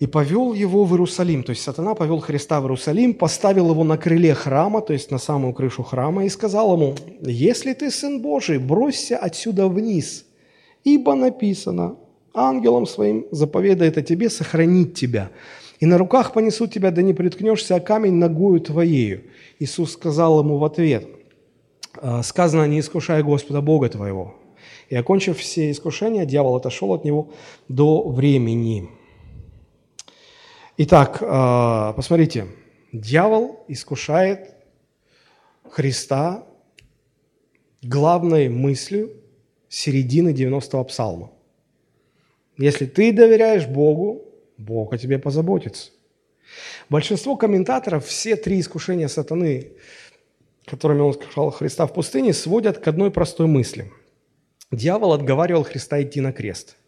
и 0.00 0.06
повел 0.06 0.54
его 0.54 0.84
в 0.84 0.92
Иерусалим. 0.92 1.44
То 1.44 1.50
есть 1.50 1.62
сатана 1.62 1.94
повел 1.94 2.20
Христа 2.20 2.60
в 2.60 2.64
Иерусалим, 2.64 3.14
поставил 3.14 3.70
его 3.70 3.84
на 3.84 3.98
крыле 3.98 4.34
храма, 4.34 4.80
то 4.80 4.94
есть 4.94 5.10
на 5.10 5.18
самую 5.18 5.52
крышу 5.52 5.82
храма, 5.82 6.24
и 6.24 6.30
сказал 6.30 6.74
ему, 6.74 6.94
«Если 7.20 7.74
ты 7.74 7.90
Сын 7.90 8.20
Божий, 8.20 8.58
бросься 8.58 9.18
отсюда 9.18 9.68
вниз, 9.68 10.24
ибо 10.84 11.14
написано, 11.14 11.96
ангелом 12.32 12.86
своим 12.86 13.26
заповедает 13.30 13.98
о 13.98 14.02
тебе 14.02 14.30
сохранить 14.30 14.94
тебя, 14.94 15.30
и 15.80 15.86
на 15.86 15.98
руках 15.98 16.32
понесут 16.32 16.72
тебя, 16.72 16.90
да 16.90 17.02
не 17.02 17.12
приткнешься 17.12 17.76
о 17.76 17.80
камень 17.80 18.14
ногою 18.14 18.60
твоею». 18.60 19.24
Иисус 19.58 19.92
сказал 19.92 20.40
ему 20.40 20.56
в 20.56 20.64
ответ, 20.64 21.04
«А, 21.04 21.19
«Сказано, 22.22 22.66
не 22.66 22.80
искушай 22.80 23.22
Господа 23.22 23.60
Бога 23.60 23.88
твоего». 23.88 24.34
И, 24.88 24.96
окончив 24.96 25.38
все 25.38 25.70
искушения, 25.70 26.24
дьявол 26.24 26.56
отошел 26.56 26.92
от 26.92 27.04
него 27.04 27.30
до 27.68 28.08
времени. 28.08 28.88
Итак, 30.76 31.18
э, 31.20 31.92
посмотрите, 31.94 32.46
дьявол 32.92 33.64
искушает 33.68 34.54
Христа 35.70 36.44
главной 37.82 38.48
мыслью 38.48 39.12
середины 39.68 40.30
90-го 40.30 40.84
псалма. 40.84 41.30
Если 42.56 42.86
ты 42.86 43.12
доверяешь 43.12 43.66
Богу, 43.66 44.24
Бог 44.58 44.92
о 44.92 44.98
тебе 44.98 45.18
позаботится. 45.18 45.90
Большинство 46.88 47.36
комментаторов 47.36 48.04
все 48.06 48.36
три 48.36 48.60
искушения 48.60 49.08
сатаны, 49.08 49.72
которыми 50.70 51.00
он 51.00 51.12
искушал 51.12 51.50
Христа 51.50 51.86
в 51.86 51.92
пустыне, 51.92 52.32
сводят 52.32 52.78
к 52.78 52.88
одной 52.88 53.10
простой 53.10 53.46
мысли. 53.46 53.92
Дьявол 54.70 55.12
отговаривал 55.12 55.64
Христа 55.64 56.00
идти 56.02 56.20
на 56.20 56.32
крест– 56.32 56.76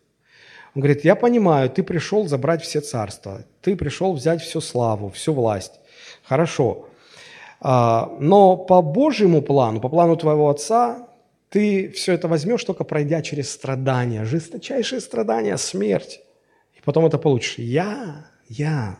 он 0.74 0.80
говорит, 0.80 1.04
я 1.04 1.14
понимаю, 1.14 1.68
ты 1.68 1.82
пришел 1.82 2.26
забрать 2.26 2.62
все 2.62 2.80
царства, 2.80 3.44
ты 3.60 3.76
пришел 3.76 4.14
взять 4.14 4.40
всю 4.40 4.60
славу, 4.60 5.10
всю 5.10 5.34
власть. 5.34 5.72
Хорошо. 6.22 6.86
А, 7.60 8.10
но 8.20 8.56
по 8.56 8.80
Божьему 8.80 9.42
плану, 9.42 9.80
по 9.80 9.90
плану 9.90 10.16
твоего 10.16 10.48
отца, 10.48 11.08
ты 11.50 11.90
все 11.90 12.14
это 12.14 12.26
возьмешь, 12.26 12.64
только 12.64 12.84
пройдя 12.84 13.20
через 13.20 13.50
страдания, 13.50 14.24
жесточайшие 14.24 15.02
страдания, 15.02 15.58
смерть. 15.58 16.22
И 16.74 16.80
потом 16.82 17.04
это 17.04 17.18
получишь. 17.18 17.58
Я, 17.58 18.26
я, 18.48 18.98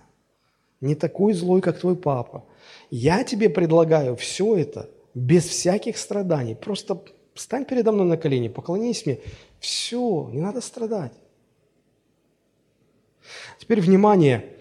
не 0.83 0.95
такой 0.95 1.33
злой, 1.33 1.63
как 1.63 1.81
твой 1.81 1.97
папа. 1.97 2.45
Я 2.91 3.25
тебе 3.25 3.49
предлагаю 3.49 4.17
все 4.17 4.57
это 4.57 4.89
без 5.15 5.45
всяких 5.47 5.97
страданий. 5.97 6.55
Просто 6.55 7.03
встань 7.35 7.65
передо 7.65 7.93
мной 7.93 8.07
на 8.07 8.17
колени, 8.17 8.49
поклонись 8.49 9.07
мне. 9.07 9.21
Все, 9.61 10.29
не 10.33 10.41
надо 10.41 10.61
страдать. 10.61 11.13
Теперь 13.59 13.81
внимание, 13.81 14.57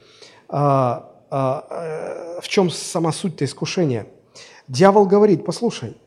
а, 0.48 1.12
а, 1.30 2.38
э, 2.38 2.42
в 2.42 2.48
чем 2.48 2.70
сама 2.70 3.12
суть-то 3.12 3.46
искушения. 3.46 4.08
Дьявол 4.68 5.06
говорит, 5.06 5.44
послушай, 5.44 5.98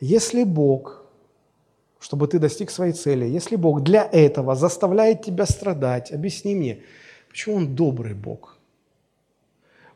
если 0.00 0.44
Бог, 0.44 1.04
чтобы 1.98 2.28
ты 2.28 2.38
достиг 2.38 2.70
своей 2.70 2.92
цели, 2.92 3.24
если 3.24 3.56
Бог 3.56 3.82
для 3.82 4.04
этого 4.04 4.54
заставляет 4.54 5.22
тебя 5.22 5.46
страдать, 5.46 6.12
объясни 6.12 6.54
мне, 6.54 6.82
почему 7.28 7.56
Он 7.56 7.74
добрый 7.74 8.14
Бог? 8.14 8.53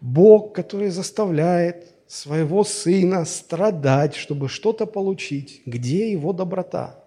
Бог, 0.00 0.54
который 0.54 0.90
заставляет 0.90 1.94
своего 2.06 2.64
сына 2.64 3.24
страдать, 3.24 4.14
чтобы 4.14 4.48
что-то 4.48 4.86
получить. 4.86 5.62
Где 5.66 6.10
его 6.10 6.32
доброта? 6.32 7.04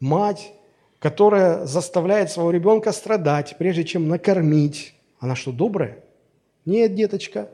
Мать, 0.00 0.52
которая 0.98 1.64
заставляет 1.66 2.30
своего 2.30 2.50
ребенка 2.50 2.92
страдать, 2.92 3.56
прежде 3.58 3.84
чем 3.84 4.08
накормить. 4.08 4.94
Она 5.20 5.36
что, 5.36 5.52
добрая? 5.52 6.02
Нет, 6.64 6.94
деточка, 6.94 7.48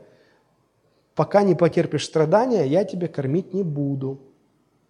пока 1.15 1.43
не 1.43 1.55
потерпишь 1.55 2.05
страдания, 2.05 2.63
я 2.63 2.83
тебя 2.83 3.07
кормить 3.07 3.53
не 3.53 3.63
буду. 3.63 4.21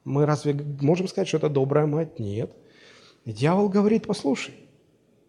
Мы 0.06 0.26
разве 0.26 0.54
можем 0.82 1.08
сказать, 1.08 1.28
что 1.28 1.38
это 1.38 1.50
добрая 1.50 1.86
мать? 1.86 2.20
Нет. 2.20 2.52
И 3.26 3.32
дьявол 3.32 3.70
говорит, 3.70 4.08
послушай, 4.08 4.54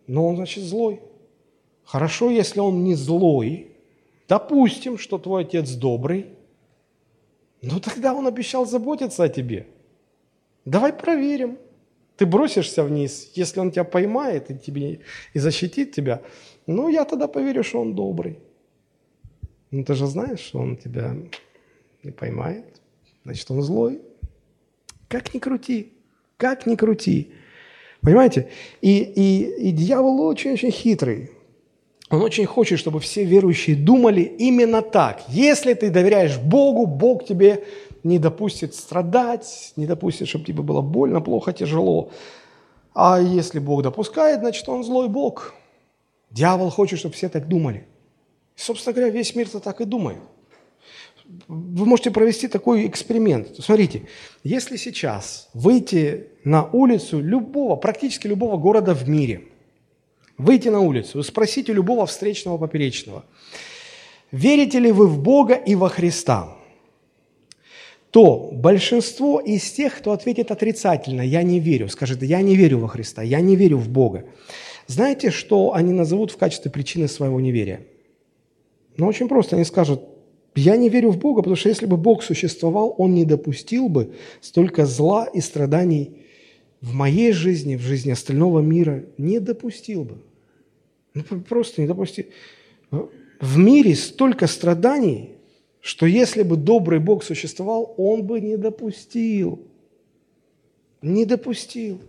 но 0.07 0.27
он, 0.27 0.37
значит, 0.37 0.65
злой. 0.65 1.01
Хорошо, 1.85 2.31
если 2.31 2.61
он 2.61 2.85
не 2.85 2.95
злой, 2.95 3.70
допустим, 4.31 4.97
что 4.97 5.19
твой 5.19 5.43
отец 5.43 5.73
добрый, 5.73 6.27
но 7.63 7.81
тогда 7.81 8.15
он 8.15 8.29
обещал 8.29 8.65
заботиться 8.65 9.25
о 9.25 9.29
тебе. 9.29 9.67
Давай 10.65 10.93
проверим. 10.93 11.59
Ты 12.17 12.27
бросишься 12.27 12.85
вниз, 12.85 13.33
если 13.35 13.61
он 13.61 13.73
тебя 13.73 13.85
поймает 13.85 14.51
и, 14.51 14.59
тебе, 14.59 15.01
и 15.35 15.39
защитит 15.39 15.93
тебя, 15.93 16.23
ну, 16.67 16.89
я 16.89 17.05
тогда 17.05 17.27
поверю, 17.27 17.65
что 17.65 17.81
он 17.81 17.95
добрый. 17.95 18.39
Ну, 19.73 19.85
ты 19.85 19.95
же 19.95 20.07
знаешь, 20.07 20.41
что 20.41 20.61
он 20.61 20.77
тебя 20.77 21.17
не 22.05 22.13
поймает, 22.13 22.81
значит, 23.25 23.51
он 23.51 23.63
злой. 23.63 24.01
Как 25.09 25.35
ни 25.35 25.41
крути, 25.41 25.93
как 26.37 26.67
ни 26.67 26.77
крути. 26.77 27.33
Понимаете? 28.01 28.49
И, 28.81 28.99
и, 28.99 29.69
и 29.69 29.73
дьявол 29.73 30.21
очень-очень 30.21 30.71
хитрый. 30.71 31.31
Он 32.11 32.23
очень 32.23 32.45
хочет, 32.45 32.81
чтобы 32.81 32.99
все 32.99 33.25
верующие 33.25 33.77
думали 33.77 34.23
именно 34.23 34.83
так. 34.83 35.23
Если 35.29 35.75
ты 35.75 35.91
доверяешь 35.91 36.39
Богу, 36.39 36.87
Бог 36.87 37.25
тебе 37.25 37.65
не 38.03 38.19
допустит 38.19 38.75
страдать, 38.75 39.73
не 39.77 39.87
допустит, 39.87 40.27
чтобы 40.27 40.45
тебе 40.45 40.63
было 40.63 40.81
больно, 40.81 41.21
плохо, 41.21 41.53
тяжело. 41.53 42.11
А 42.95 43.21
если 43.21 43.61
Бог 43.61 43.83
допускает, 43.83 44.41
значит, 44.41 44.69
он 44.69 44.83
злой 44.83 45.09
Бог. 45.09 45.55
Дьявол 46.31 46.71
хочет, 46.71 46.99
чтобы 46.99 47.15
все 47.15 47.29
так 47.29 47.47
думали. 47.47 47.87
Собственно 48.57 48.95
говоря, 48.95 49.13
весь 49.13 49.37
мир-то 49.37 49.61
так 49.61 49.81
и 49.81 49.85
думает. 49.85 50.19
Вы 51.47 51.87
можете 51.87 52.11
провести 52.11 52.49
такой 52.49 52.89
эксперимент. 52.89 53.55
Смотрите, 53.61 54.03
если 54.43 54.77
сейчас 54.77 55.49
выйти 55.55 56.27
на 56.43 56.65
улицу 56.65 57.21
любого, 57.21 57.77
практически 57.77 58.27
любого 58.27 58.57
города 58.57 58.95
в 58.95 59.09
мире, 59.09 59.45
выйти 60.45 60.69
на 60.69 60.81
улицу 60.81 61.21
у 61.21 61.73
любого 61.73 62.07
встречного 62.07 62.59
поперечного, 62.59 63.25
верите 64.33 64.79
ли 64.79 64.93
вы 64.93 65.07
в 65.07 65.19
Бога 65.19 65.55
и 65.55 65.75
во 65.75 65.89
Христа? 65.89 66.57
то 68.11 68.51
большинство 68.53 69.41
из 69.41 69.71
тех, 69.71 69.97
кто 69.97 70.13
ответит 70.13 70.51
отрицательно, 70.51 71.23
я 71.23 71.43
не 71.43 71.61
верю, 71.61 71.89
скажет, 71.89 72.23
я 72.23 72.43
не 72.43 72.57
верю 72.57 72.79
во 72.79 72.89
Христа, 72.89 73.23
я 73.23 73.41
не 73.41 73.57
верю 73.57 73.79
в 73.79 73.89
Бога, 73.89 74.25
знаете, 74.87 75.31
что 75.31 75.75
они 75.75 75.93
назовут 75.93 76.33
в 76.33 76.37
качестве 76.37 76.71
причины 76.71 77.07
своего 77.07 77.41
неверия? 77.41 77.87
Ну, 78.97 79.07
очень 79.07 79.29
просто, 79.29 79.55
они 79.55 79.65
скажут, 79.65 80.03
я 80.57 80.77
не 80.77 80.89
верю 80.89 81.11
в 81.11 81.19
Бога, 81.19 81.43
потому 81.43 81.55
что 81.55 81.69
если 81.69 81.87
бы 81.87 81.97
Бог 81.97 82.25
существовал, 82.25 82.95
Он 82.99 83.15
не 83.15 83.25
допустил 83.25 83.89
бы 83.89 84.15
столько 84.41 84.85
зла 84.85 85.27
и 85.33 85.41
страданий 85.41 86.17
в 86.81 86.93
моей 86.93 87.31
жизни, 87.31 87.77
в 87.77 87.83
жизни 87.83 88.11
остального 88.11 88.59
мира, 88.59 89.05
не 89.17 89.39
допустил 89.39 90.05
бы. 90.05 90.19
Ну, 91.15 91.41
просто 91.41 91.81
не 91.81 91.87
допустил. 91.87 92.27
В 93.41 93.57
мире 93.57 93.95
столько 93.95 94.47
страданий, 94.47 95.37
что 95.81 96.07
если 96.07 96.43
бы 96.43 96.57
добрый 96.57 96.99
Бог 96.99 97.25
существовал, 97.25 97.95
Он 97.97 98.23
бы 98.23 98.41
не 98.41 98.57
допустил. 98.57 99.67
Не 101.03 101.25
допустил. 101.25 102.01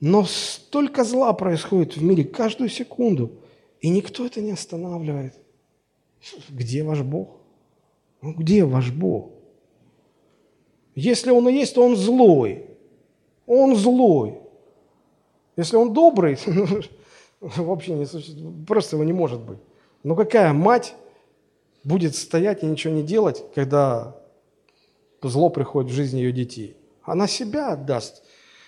Но 0.00 0.24
столько 0.24 1.04
зла 1.04 1.32
происходит 1.32 1.96
в 1.96 2.02
мире 2.02 2.24
каждую 2.24 2.68
секунду, 2.68 3.32
и 3.80 3.88
никто 3.88 4.26
это 4.26 4.40
не 4.40 4.50
останавливает. 4.50 5.34
Где 6.48 6.82
ваш 6.82 7.02
Бог? 7.02 7.36
Ну, 8.20 8.32
где 8.32 8.64
ваш 8.64 8.90
Бог? 8.90 9.30
Если 10.94 11.30
Он 11.30 11.48
и 11.48 11.52
есть, 11.52 11.74
то 11.74 11.84
Он 11.84 11.96
злой. 11.96 12.66
Он 13.46 13.76
злой. 13.76 14.38
Если 15.56 15.76
Он 15.76 15.92
добрый, 15.92 16.36
вообще 17.56 17.94
не 17.94 18.06
существует, 18.06 18.66
просто 18.66 18.96
его 18.96 19.04
не 19.04 19.12
может 19.12 19.40
быть. 19.40 19.58
Но 20.04 20.14
какая 20.14 20.52
мать 20.52 20.94
будет 21.84 22.14
стоять 22.14 22.62
и 22.62 22.66
ничего 22.66 22.94
не 22.94 23.02
делать, 23.02 23.44
когда 23.54 24.16
зло 25.22 25.50
приходит 25.50 25.90
в 25.90 25.94
жизнь 25.94 26.18
ее 26.18 26.32
детей. 26.32 26.76
Она 27.02 27.26
себя 27.26 27.72
отдаст. 27.72 28.22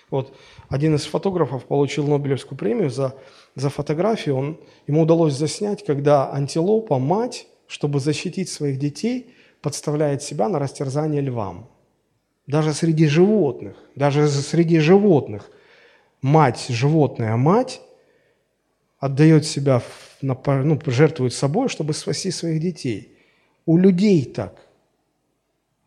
Вот 0.09 0.33
один 0.69 0.95
из 0.95 1.05
фотографов 1.05 1.65
получил 1.65 2.05
Нобелевскую 2.07 2.57
премию 2.57 2.89
за, 2.89 3.15
за 3.55 3.69
фотографию. 3.69 4.35
Он, 4.35 4.59
ему 4.87 5.01
удалось 5.01 5.33
заснять, 5.33 5.85
когда 5.85 6.31
антилопа, 6.31 6.99
мать, 6.99 7.47
чтобы 7.67 7.99
защитить 7.99 8.49
своих 8.49 8.77
детей, 8.77 9.33
подставляет 9.61 10.21
себя 10.21 10.49
на 10.49 10.59
растерзание 10.59 11.21
львам. 11.21 11.69
Даже 12.45 12.73
среди 12.73 13.07
животных, 13.07 13.77
даже 13.95 14.27
среди 14.27 14.79
животных 14.79 15.49
мать, 16.21 16.65
животная 16.69 17.35
мать, 17.37 17.81
отдает 19.05 19.45
себя, 19.45 19.83
на, 20.21 20.35
ну, 20.63 20.79
жертвует 20.87 21.33
собой, 21.33 21.69
чтобы 21.69 21.93
спасти 21.93 22.31
своих 22.31 22.59
детей. 22.59 23.15
У 23.65 23.77
людей 23.77 24.25
так. 24.25 24.59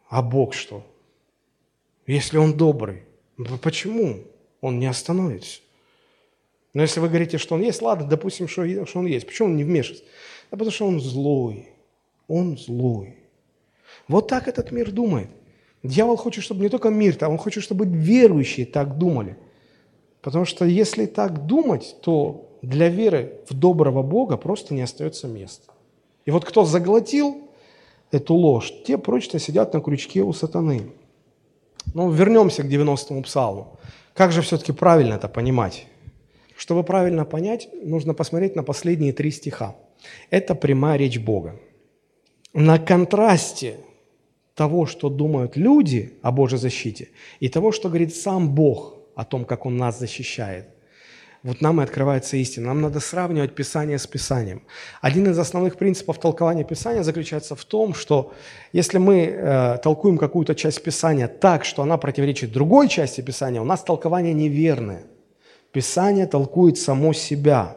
А 0.09 0.23
Бог 0.23 0.55
что? 0.55 0.87
Если 2.07 2.39
Он 2.39 2.57
добрый, 2.57 3.03
ну, 3.37 3.59
почему 3.59 4.21
Он 4.61 4.79
не 4.79 4.87
остановится? 4.87 5.61
Но 6.75 6.83
если 6.83 7.01
вы 7.01 7.09
говорите, 7.09 7.39
что 7.39 7.57
Он 7.57 7.63
есть, 7.63 7.83
ладно, 7.83 8.07
допустим, 8.07 8.47
что, 8.47 8.87
что 8.87 9.01
Он 9.01 9.07
есть. 9.07 9.27
Почему 9.27 9.49
Он 9.49 9.57
не 9.57 9.65
вмешивается? 9.65 10.05
Да 10.51 10.57
потому 10.57 10.71
что 10.71 10.87
Он 10.87 11.01
злой. 11.01 11.69
Он 12.29 12.57
злой. 12.57 13.17
Вот 14.07 14.29
так 14.29 14.47
этот 14.47 14.71
мир 14.71 14.93
думает. 14.93 15.29
Дьявол 15.83 16.17
хочет, 16.17 16.45
чтобы 16.45 16.63
не 16.63 16.69
только 16.69 16.91
мир, 16.91 17.17
а 17.21 17.29
он 17.29 17.39
хочет, 17.39 17.63
чтобы 17.63 17.87
верующие 17.87 18.67
так 18.67 18.99
думали. 18.99 19.37
Потому 20.21 20.45
что 20.45 20.65
если 20.65 21.07
так 21.07 21.47
думать, 21.47 21.97
то 22.03 22.48
для 22.63 22.89
веры 22.89 23.41
в 23.49 23.55
доброго 23.55 24.03
Бога 24.03 24.37
просто 24.37 24.75
не 24.75 24.83
остается 24.83 25.29
места. 25.29 25.73
И 26.25 26.31
вот 26.31 26.45
кто 26.45 26.65
заглотил 26.65 27.49
эту 28.11 28.35
ложь, 28.35 28.73
те 28.87 28.99
прочно 28.99 29.39
сидят 29.39 29.75
на 29.75 29.81
крючке 29.81 30.23
у 30.23 30.33
сатаны. 30.33 30.93
Ну, 31.95 32.11
вернемся 32.11 32.63
к 32.63 32.67
90-му 32.67 33.23
псалму. 33.23 33.79
Как 34.15 34.33
же 34.33 34.43
все-таки 34.43 34.73
правильно 34.73 35.15
это 35.15 35.29
понимать? 35.29 35.87
Чтобы 36.57 36.83
правильно 36.83 37.25
понять, 37.25 37.69
нужно 37.85 38.15
посмотреть 38.15 38.57
на 38.57 38.63
последние 38.63 39.13
три 39.13 39.31
стиха. 39.31 39.77
Это 40.31 40.55
прямая 40.55 40.99
речь 40.99 41.19
Бога. 41.19 41.57
На 42.53 42.79
контрасте 42.79 43.77
того, 44.55 44.87
что 44.87 45.09
думают 45.09 45.57
люди 45.57 46.19
о 46.21 46.33
Божьей 46.33 46.59
защите, 46.59 47.11
и 47.39 47.49
того, 47.49 47.71
что 47.71 47.89
говорит 47.89 48.15
сам 48.15 48.55
Бог 48.55 48.97
о 49.15 49.25
том, 49.25 49.45
как 49.45 49.67
Он 49.67 49.77
нас 49.77 49.99
защищает. 49.99 50.67
Вот 51.45 51.61
нам 51.61 51.81
и 51.81 51.85
открывается 51.85 52.37
истина. 52.37 52.69
Нам 52.69 52.81
надо 52.81 52.99
сравнивать 52.99 53.55
Писание 53.55 53.99
с 53.99 54.07
Писанием. 54.07 54.63
Один 55.01 55.31
из 55.31 55.39
основных 55.39 55.77
принципов 55.77 56.19
толкования 56.19 56.65
Писания 56.65 57.05
заключается 57.05 57.55
в 57.55 57.65
том, 57.65 57.95
что 57.95 58.33
если 58.73 58.99
мы 58.99 59.27
э, 59.27 59.79
толкуем 59.83 60.19
какую-то 60.19 60.57
часть 60.57 60.83
Писания 60.83 61.29
так, 61.29 61.65
что 61.65 61.83
она 61.83 61.97
противоречит 61.97 62.53
другой 62.53 62.89
части 62.89 63.21
Писания, 63.21 63.61
у 63.61 63.65
нас 63.65 63.85
толкование 63.85 64.35
неверное. 64.35 65.05
Писание 65.71 66.27
толкует 66.27 66.77
само 66.77 67.13
себя. 67.13 67.77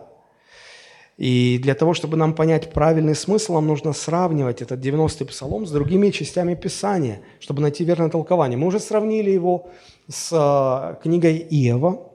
И 1.17 1.59
для 1.61 1.75
того, 1.75 1.93
чтобы 1.93 2.17
нам 2.17 2.33
понять 2.33 2.73
правильный 2.73 3.13
смысл, 3.13 3.53
нам 3.53 3.67
нужно 3.67 3.93
сравнивать 3.93 4.63
этот 4.63 4.83
90-й 4.83 5.27
псалом 5.27 5.67
с 5.67 5.71
другими 5.71 6.09
частями 6.09 6.55
Писания, 6.55 7.21
чтобы 7.39 7.61
найти 7.61 7.83
верное 7.83 8.09
толкование. 8.09 8.57
Мы 8.57 8.65
уже 8.65 8.79
сравнили 8.79 9.29
его 9.29 9.69
с 10.09 10.31
э, 10.31 10.95
книгой 11.03 11.37
Иова, 11.37 12.10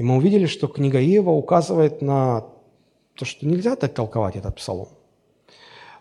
и 0.00 0.02
мы 0.02 0.16
увидели, 0.16 0.46
что 0.46 0.66
книга 0.66 0.98
Иова 0.98 1.28
указывает 1.28 2.00
на 2.00 2.46
то, 3.16 3.26
что 3.26 3.46
нельзя 3.46 3.76
так 3.76 3.92
толковать 3.92 4.34
этот 4.34 4.56
псалом, 4.56 4.88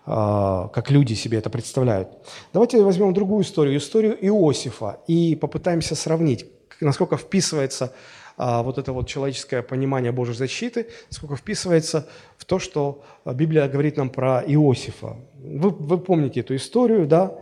э, 0.05 0.69
как 0.73 0.89
люди 0.89 1.15
себе 1.15 1.37
это 1.37 1.49
представляют. 1.49 2.07
Давайте 2.53 2.81
возьмем 2.81 3.13
другую 3.13 3.43
историю, 3.43 3.77
историю 3.77 4.17
Иосифа, 4.25 5.01
и 5.07 5.35
попытаемся 5.35 5.95
сравнить, 5.95 6.45
насколько 6.79 7.17
вписывается 7.17 7.91
а, 8.37 8.63
вот 8.63 8.77
это 8.77 8.93
вот 8.93 9.05
человеческое 9.05 9.61
понимание 9.61 10.13
Божьей 10.13 10.35
защиты, 10.35 10.87
сколько 11.09 11.35
вписывается 11.35 12.07
в 12.37 12.45
то, 12.45 12.57
что 12.57 13.03
Библия 13.25 13.67
говорит 13.67 13.97
нам 13.97 14.09
про 14.09 14.41
Иосифа. 14.47 15.17
Вы, 15.43 15.71
вы 15.71 15.97
помните 15.97 16.39
эту 16.39 16.55
историю, 16.55 17.05
да? 17.05 17.33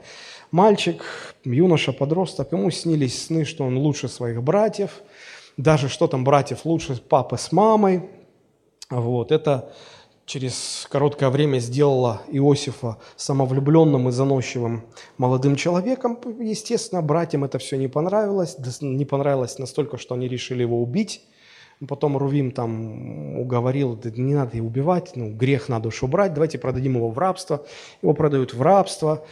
Мальчик, 0.50 1.04
юноша, 1.44 1.94
подросток, 1.94 2.52
ему 2.52 2.72
снились 2.72 3.26
сны, 3.26 3.46
что 3.46 3.64
он 3.64 3.78
лучше 3.78 4.08
своих 4.08 4.42
братьев, 4.42 5.04
даже 5.58 5.90
что 5.90 6.08
там 6.08 6.24
братьев 6.24 6.66
лучше 6.66 6.96
папы 7.02 7.38
с 7.38 7.52
мамой. 7.52 8.10
Вот, 8.90 9.32
это 9.32 9.74
через 10.26 10.88
короткое 10.90 11.30
время 11.30 11.60
сделала 11.60 12.22
Иосифа 12.28 12.98
самовлюбленным 13.16 14.10
и 14.10 14.12
заносчивым 14.12 14.86
молодым 15.18 15.56
человеком. 15.56 16.20
Естественно, 16.40 17.02
братьям 17.02 17.44
это 17.44 17.58
все 17.58 17.78
не 17.78 17.88
понравилось, 17.88 18.58
не 18.82 19.06
понравилось 19.06 19.58
настолько, 19.58 19.98
что 19.98 20.16
они 20.16 20.28
решили 20.28 20.62
его 20.62 20.82
убить. 20.82 21.22
Потом 21.88 22.18
Рувим 22.18 22.52
там 22.52 23.38
уговорил, 23.40 23.96
да 23.96 24.10
не 24.10 24.34
надо 24.34 24.58
его 24.58 24.68
убивать, 24.68 25.12
ну, 25.16 25.32
грех 25.32 25.70
надо 25.70 25.90
уж 25.90 26.02
убрать, 26.02 26.34
давайте 26.34 26.58
продадим 26.58 26.96
его 26.96 27.10
в 27.10 27.18
рабство. 27.20 27.66
Его 28.02 28.14
продают 28.14 28.56
в 28.56 28.62
рабство, 28.62 29.24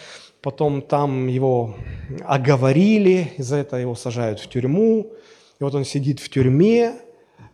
потом 0.41 0.83
там 0.83 1.27
его 1.27 1.75
оговорили, 2.23 3.33
из-за 3.37 3.57
этого 3.57 3.79
его 3.79 3.95
сажают 3.95 4.39
в 4.39 4.47
тюрьму. 4.47 5.11
И 5.59 5.63
вот 5.63 5.75
он 5.75 5.85
сидит 5.85 6.19
в 6.19 6.29
тюрьме, 6.29 6.93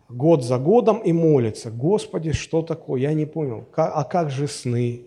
год 0.08 0.44
за 0.44 0.58
годом 0.58 0.98
и 0.98 1.12
молится, 1.12 1.70
Господи, 1.70 2.32
что 2.32 2.62
такое? 2.62 3.00
Я 3.00 3.12
не 3.14 3.26
понял. 3.26 3.64
А 3.76 4.04
как 4.04 4.30
же 4.30 4.48
сны? 4.48 5.06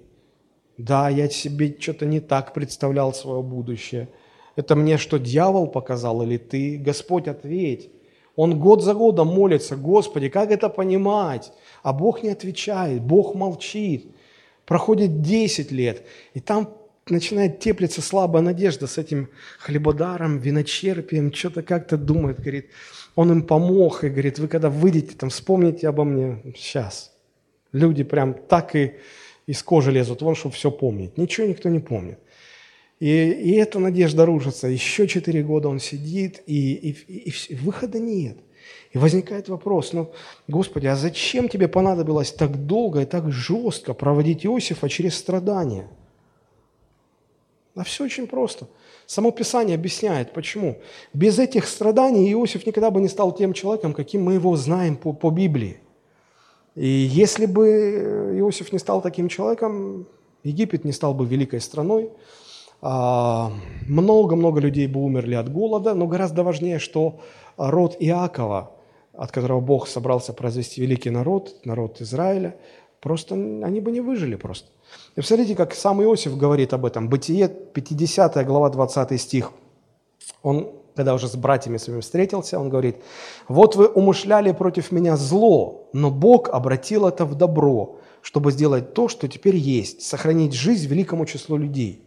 Да, 0.77 1.09
я 1.09 1.29
себе 1.29 1.75
что-то 1.79 2.05
не 2.05 2.19
так 2.19 2.53
представлял 2.53 3.13
свое 3.13 3.41
будущее. 3.41 4.09
Это 4.55 4.75
мне 4.75 4.97
что, 4.97 5.19
дьявол 5.19 5.67
показал 5.67 6.21
или 6.21 6.37
ты? 6.37 6.77
Господь, 6.77 7.27
ответь. 7.27 7.89
Он 8.35 8.59
год 8.59 8.83
за 8.83 8.93
годом 8.93 9.27
молится, 9.27 9.77
Господи, 9.77 10.27
как 10.27 10.51
это 10.51 10.67
понимать? 10.67 11.53
А 11.83 11.93
Бог 11.93 12.23
не 12.23 12.29
отвечает, 12.29 13.01
Бог 13.01 13.33
молчит. 13.35 14.07
Проходит 14.65 15.21
10 15.21 15.71
лет, 15.71 16.03
и 16.33 16.39
там 16.39 16.69
начинает 17.09 17.59
теплиться 17.59 18.01
слабая 18.01 18.41
надежда 18.41 18.87
с 18.87 18.97
этим 18.97 19.29
хлебодаром, 19.59 20.39
виночерпием, 20.39 21.33
что-то 21.33 21.61
как-то 21.61 21.97
думает, 21.97 22.39
говорит, 22.39 22.69
он 23.15 23.31
им 23.31 23.43
помог 23.43 24.03
и 24.03 24.09
говорит, 24.09 24.39
вы 24.39 24.47
когда 24.47 24.69
выйдете, 24.69 25.15
там, 25.15 25.29
вспомните 25.29 25.87
обо 25.87 26.03
мне 26.03 26.41
сейчас. 26.55 27.13
Люди 27.71 28.03
прям 28.03 28.33
так 28.33 28.75
и 28.75 28.95
из 29.45 29.61
кожи 29.61 29.91
лезут 29.91 30.21
вон, 30.21 30.35
чтобы 30.35 30.55
все 30.55 30.71
помнить. 30.71 31.17
Ничего 31.17 31.45
никто 31.45 31.69
не 31.69 31.79
помнит. 31.79 32.19
И, 32.99 33.07
и 33.07 33.51
эта 33.55 33.79
надежда 33.79 34.25
рушится. 34.25 34.67
Еще 34.67 35.07
четыре 35.07 35.43
года 35.43 35.67
он 35.67 35.79
сидит, 35.79 36.41
и, 36.47 36.73
и, 36.73 36.91
и, 37.07 37.33
и 37.49 37.55
выхода 37.55 37.99
нет. 37.99 38.37
И 38.91 38.97
возникает 38.97 39.49
вопрос, 39.49 39.93
ну, 39.93 40.11
Господи, 40.47 40.87
а 40.87 40.95
зачем 40.95 41.49
тебе 41.49 41.67
понадобилось 41.67 42.31
так 42.31 42.65
долго 42.65 43.01
и 43.01 43.05
так 43.05 43.31
жестко 43.31 43.93
проводить 43.93 44.45
Иосифа 44.45 44.89
через 44.89 45.15
страдания? 45.15 45.87
А 47.75 47.83
все 47.83 48.05
очень 48.05 48.27
просто– 48.27 48.67
Само 49.07 49.31
Писание 49.31 49.75
объясняет, 49.75 50.33
почему. 50.33 50.79
Без 51.13 51.37
этих 51.37 51.67
страданий 51.67 52.31
Иосиф 52.31 52.65
никогда 52.65 52.89
бы 52.89 53.01
не 53.01 53.07
стал 53.07 53.31
тем 53.31 53.53
человеком, 53.53 53.93
каким 53.93 54.23
мы 54.23 54.33
его 54.33 54.55
знаем 54.55 54.97
по, 54.97 55.13
по 55.13 55.29
Библии. 55.29 55.77
И 56.73 56.87
если 56.87 57.45
бы 57.45 58.35
Иосиф 58.39 58.73
не 58.73 58.79
стал 58.79 59.01
таким 59.01 59.29
человеком, 59.29 60.07
Египет 60.43 60.85
не 60.85 60.91
стал 60.91 61.13
бы 61.13 61.25
великой 61.25 61.61
страной, 61.61 62.09
а, 62.81 63.51
много-много 63.87 64.59
людей 64.59 64.87
бы 64.87 65.03
умерли 65.03 65.35
от 65.35 65.51
голода, 65.51 65.93
но 65.93 66.07
гораздо 66.07 66.43
важнее, 66.43 66.79
что 66.79 67.19
род 67.57 67.95
Иакова, 67.99 68.71
от 69.13 69.31
которого 69.31 69.61
Бог 69.61 69.87
собрался 69.87 70.33
произвести 70.33 70.81
великий 70.81 71.11
народ, 71.11 71.63
народ 71.63 72.01
Израиля, 72.01 72.55
просто 73.01 73.35
они 73.35 73.79
бы 73.79 73.91
не 73.91 74.01
выжили 74.01 74.35
просто. 74.35 74.71
И 75.15 75.21
посмотрите, 75.21 75.55
как 75.55 75.73
сам 75.73 76.01
Иосиф 76.03 76.37
говорит 76.37 76.73
об 76.73 76.85
этом. 76.85 77.07
Бытие, 77.09 77.47
50 77.47 78.45
глава, 78.45 78.69
20 78.69 79.19
стих. 79.21 79.51
Он, 80.43 80.71
когда 80.95 81.13
уже 81.13 81.27
с 81.27 81.35
братьями 81.35 81.77
своими 81.77 82.01
встретился, 82.01 82.59
он 82.59 82.69
говорит, 82.69 82.97
«Вот 83.47 83.75
вы 83.75 83.87
умышляли 83.87 84.51
против 84.51 84.91
меня 84.91 85.15
зло, 85.15 85.89
но 85.93 86.11
Бог 86.11 86.49
обратил 86.49 87.07
это 87.07 87.25
в 87.25 87.35
добро, 87.35 87.97
чтобы 88.21 88.51
сделать 88.51 88.93
то, 88.93 89.07
что 89.07 89.27
теперь 89.27 89.55
есть, 89.55 90.01
сохранить 90.01 90.53
жизнь 90.53 90.87
великому 90.87 91.25
числу 91.25 91.57
людей. 91.57 92.03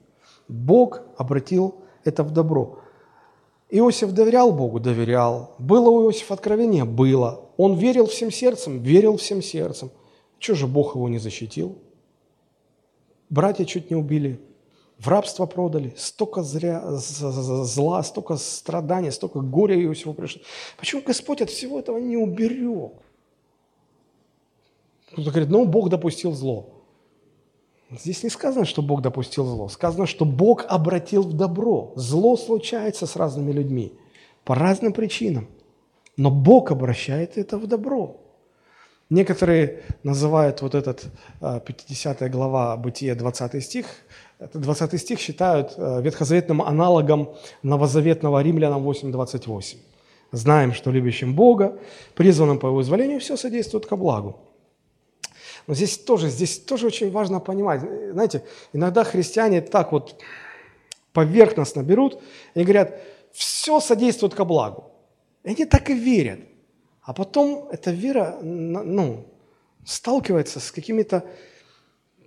Бог 0.48 1.00
обратил 1.16 1.76
это 2.04 2.22
в 2.22 2.30
добро». 2.30 2.80
Иосиф 3.70 4.12
доверял 4.12 4.52
Богу? 4.52 4.80
Доверял. 4.80 5.54
Было 5.58 5.90
у 5.90 6.06
Иосифа 6.06 6.34
откровение? 6.34 6.84
Было. 6.84 7.50
Он 7.58 7.74
верил 7.74 8.06
всем 8.06 8.30
сердцем? 8.30 8.80
Верил 8.82 9.18
всем 9.18 9.42
сердцем. 9.42 9.90
Чего 10.38 10.56
же 10.56 10.66
Бог 10.66 10.94
его 10.94 11.08
не 11.08 11.18
защитил? 11.18 11.76
Братья 13.30 13.64
чуть 13.64 13.90
не 13.90 13.96
убили, 13.96 14.40
в 14.98 15.06
рабство 15.08 15.46
продали, 15.46 15.94
столько 15.96 16.42
зря, 16.42 16.82
зла, 16.90 18.02
столько 18.02 18.36
страданий, 18.36 19.10
столько 19.10 19.40
горя 19.40 19.80
Иосифу 19.80 20.12
пришло. 20.12 20.42
Почему 20.76 21.02
Господь 21.02 21.40
от 21.40 21.50
всего 21.50 21.78
этого 21.78 21.98
не 21.98 22.16
уберег? 22.16 22.92
Кто-то 25.12 25.30
говорит, 25.30 25.50
ну, 25.50 25.64
Бог 25.64 25.88
допустил 25.88 26.32
зло. 26.32 26.70
Здесь 27.90 28.22
не 28.22 28.28
сказано, 28.28 28.66
что 28.66 28.82
Бог 28.82 29.00
допустил 29.00 29.46
зло. 29.46 29.68
Сказано, 29.68 30.06
что 30.06 30.24
Бог 30.24 30.66
обратил 30.68 31.22
в 31.22 31.32
добро. 31.32 31.92
Зло 31.96 32.36
случается 32.36 33.06
с 33.06 33.16
разными 33.16 33.52
людьми 33.52 33.92
по 34.44 34.54
разным 34.54 34.92
причинам. 34.92 35.48
Но 36.16 36.30
Бог 36.30 36.70
обращает 36.70 37.38
это 37.38 37.56
в 37.56 37.66
добро. 37.66 38.16
Некоторые 39.10 39.84
называют 40.02 40.60
вот 40.60 40.74
этот 40.74 41.06
50 41.40 42.22
а, 42.22 42.28
глава 42.28 42.76
Бытия 42.76 43.14
20 43.14 43.64
стих, 43.64 43.86
это 44.38 44.58
20 44.58 45.00
стих 45.00 45.18
считают 45.18 45.72
а, 45.78 46.00
ветхозаветным 46.00 46.60
аналогом 46.60 47.34
новозаветного 47.62 48.42
Римлянам 48.42 48.86
8.28. 48.86 49.78
Знаем, 50.32 50.74
что 50.74 50.90
любящим 50.90 51.34
Бога, 51.34 51.78
призванным 52.14 52.58
по 52.58 52.66
его 52.66 52.82
изволению, 52.82 53.20
все 53.20 53.38
содействует 53.38 53.86
ко 53.86 53.96
благу. 53.96 54.40
Но 55.66 55.74
здесь 55.74 55.96
тоже, 55.96 56.28
здесь 56.28 56.58
тоже 56.58 56.86
очень 56.86 57.10
важно 57.10 57.40
понимать. 57.40 57.80
Знаете, 58.12 58.44
иногда 58.74 59.04
христиане 59.04 59.62
так 59.62 59.92
вот 59.92 60.20
поверхностно 61.14 61.82
берут 61.82 62.20
и 62.54 62.62
говорят, 62.62 63.00
все 63.32 63.80
содействует 63.80 64.34
ко 64.34 64.44
благу. 64.44 64.92
И 65.44 65.48
они 65.48 65.64
так 65.64 65.88
и 65.88 65.94
верят. 65.94 66.40
А 67.08 67.14
потом 67.14 67.70
эта 67.72 67.90
вера 67.90 68.36
ну, 68.42 69.24
сталкивается 69.82 70.60
с 70.60 70.70
какими-то 70.70 71.24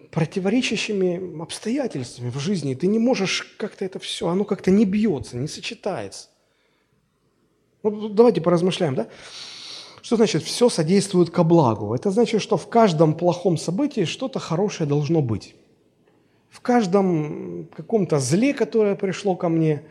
противоречащими 0.10 1.40
обстоятельствами 1.40 2.32
в 2.32 2.40
жизни. 2.40 2.74
Ты 2.74 2.88
не 2.88 2.98
можешь 2.98 3.44
как-то 3.60 3.86
это 3.86 4.00
все, 4.00 4.28
оно 4.28 4.44
как-то 4.44 4.72
не 4.72 4.86
бьется, 4.86 5.38
не 5.38 5.48
сочетается. 5.48 6.30
Ну, 7.84 8.10
давайте 8.10 8.42
поразмышляем, 8.42 8.96
да? 8.96 9.08
Что 10.02 10.16
значит 10.16 10.42
«все 10.42 10.68
содействует 10.68 11.30
ко 11.30 11.44
благу»? 11.44 11.94
Это 11.94 12.10
значит, 12.10 12.42
что 12.42 12.58
в 12.58 12.68
каждом 12.68 13.14
плохом 13.14 13.58
событии 13.58 14.06
что-то 14.06 14.40
хорошее 14.40 14.90
должно 14.90 15.22
быть. 15.22 15.54
В 16.50 16.60
каждом 16.60 17.68
каком-то 17.78 18.18
зле, 18.18 18.56
которое 18.56 18.96
пришло 18.96 19.36
ко 19.36 19.48
мне, 19.48 19.84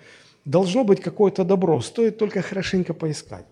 должно 0.45 0.83
быть 0.83 1.01
какое-то 1.01 1.45
добро. 1.45 1.81
Стоит 1.81 2.19
только 2.19 2.43
хорошенько 2.43 2.93
поискать. 2.93 3.47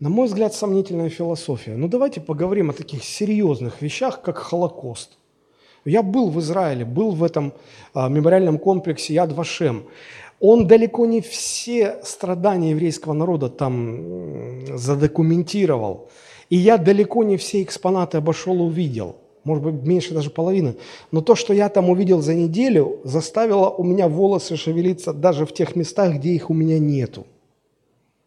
На 0.00 0.08
мой 0.08 0.26
взгляд, 0.26 0.52
сомнительная 0.52 1.08
философия. 1.08 1.76
Но 1.76 1.86
давайте 1.86 2.20
поговорим 2.20 2.70
о 2.70 2.72
таких 2.72 3.04
серьезных 3.04 3.80
вещах, 3.80 4.22
как 4.22 4.38
Холокост. 4.38 5.18
Я 5.84 6.02
был 6.02 6.30
в 6.30 6.40
Израиле, 6.40 6.84
был 6.84 7.12
в 7.12 7.22
этом 7.22 7.52
а, 7.92 8.08
мемориальном 8.08 8.58
комплексе 8.58 9.14
Яд 9.14 9.32
Вашем. 9.32 9.84
Он 10.40 10.66
далеко 10.66 11.06
не 11.06 11.20
все 11.20 12.00
страдания 12.02 12.70
еврейского 12.70 13.12
народа 13.12 13.48
там 13.48 14.66
задокументировал. 14.76 16.08
И 16.50 16.56
я 16.56 16.76
далеко 16.76 17.22
не 17.22 17.36
все 17.36 17.62
экспонаты 17.62 18.18
обошел 18.18 18.56
и 18.56 18.62
увидел. 18.62 19.16
Может 19.44 19.62
быть, 19.62 19.86
меньше 19.86 20.12
даже 20.12 20.30
половины. 20.30 20.74
Но 21.12 21.20
то, 21.20 21.34
что 21.34 21.54
я 21.54 21.68
там 21.68 21.88
увидел 21.88 22.20
за 22.20 22.34
неделю, 22.34 22.98
заставило 23.04 23.68
у 23.68 23.84
меня 23.84 24.08
волосы 24.08 24.56
шевелиться 24.56 25.12
даже 25.12 25.46
в 25.46 25.52
тех 25.52 25.76
местах, 25.76 26.14
где 26.14 26.30
их 26.30 26.50
у 26.50 26.54
меня 26.54 26.78
нету. 26.78 27.26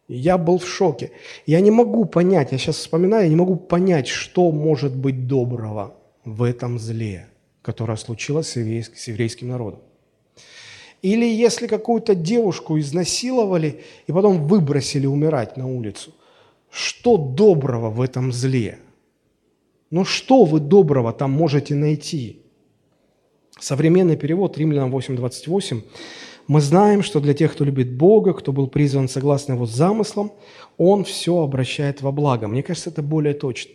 Я 0.08 0.38
был 0.38 0.58
в 0.58 0.66
шоке. 0.66 1.12
Я 1.44 1.60
не 1.60 1.70
могу 1.70 2.06
понять, 2.06 2.52
я 2.52 2.58
сейчас 2.58 2.76
вспоминаю, 2.76 3.24
я 3.24 3.28
не 3.28 3.36
могу 3.36 3.56
понять, 3.56 4.08
что 4.08 4.50
может 4.50 4.96
быть 4.96 5.26
доброго 5.26 5.94
в 6.24 6.42
этом 6.42 6.78
зле, 6.78 7.28
которое 7.60 7.96
случилось 7.96 8.48
с 8.48 9.08
еврейским, 9.08 9.48
народом. 9.48 9.80
Или 11.02 11.26
если 11.26 11.66
какую-то 11.66 12.14
девушку 12.14 12.78
изнасиловали 12.78 13.82
и 14.06 14.12
потом 14.12 14.46
выбросили 14.48 15.06
умирать 15.06 15.56
на 15.56 15.68
улицу, 15.68 16.14
что 16.70 17.18
доброго 17.18 17.90
в 17.90 18.00
этом 18.00 18.32
зле? 18.32 18.78
Ну 19.90 20.04
что 20.04 20.44
вы 20.44 20.60
доброго 20.60 21.12
там 21.12 21.30
можете 21.30 21.74
найти? 21.74 22.42
Современный 23.60 24.16
перевод 24.16 24.56
Римлянам 24.58 24.94
8.28 24.94 25.82
мы 26.48 26.62
знаем, 26.62 27.02
что 27.02 27.20
для 27.20 27.34
тех, 27.34 27.52
кто 27.52 27.64
любит 27.64 27.92
Бога, 27.92 28.32
кто 28.32 28.52
был 28.52 28.68
призван 28.68 29.08
согласно 29.08 29.52
Его 29.52 29.66
замыслам, 29.66 30.32
Он 30.78 31.04
все 31.04 31.42
обращает 31.42 32.00
во 32.00 32.10
благо. 32.10 32.48
Мне 32.48 32.62
кажется, 32.62 32.88
это 32.88 33.02
более 33.02 33.34
точно. 33.34 33.72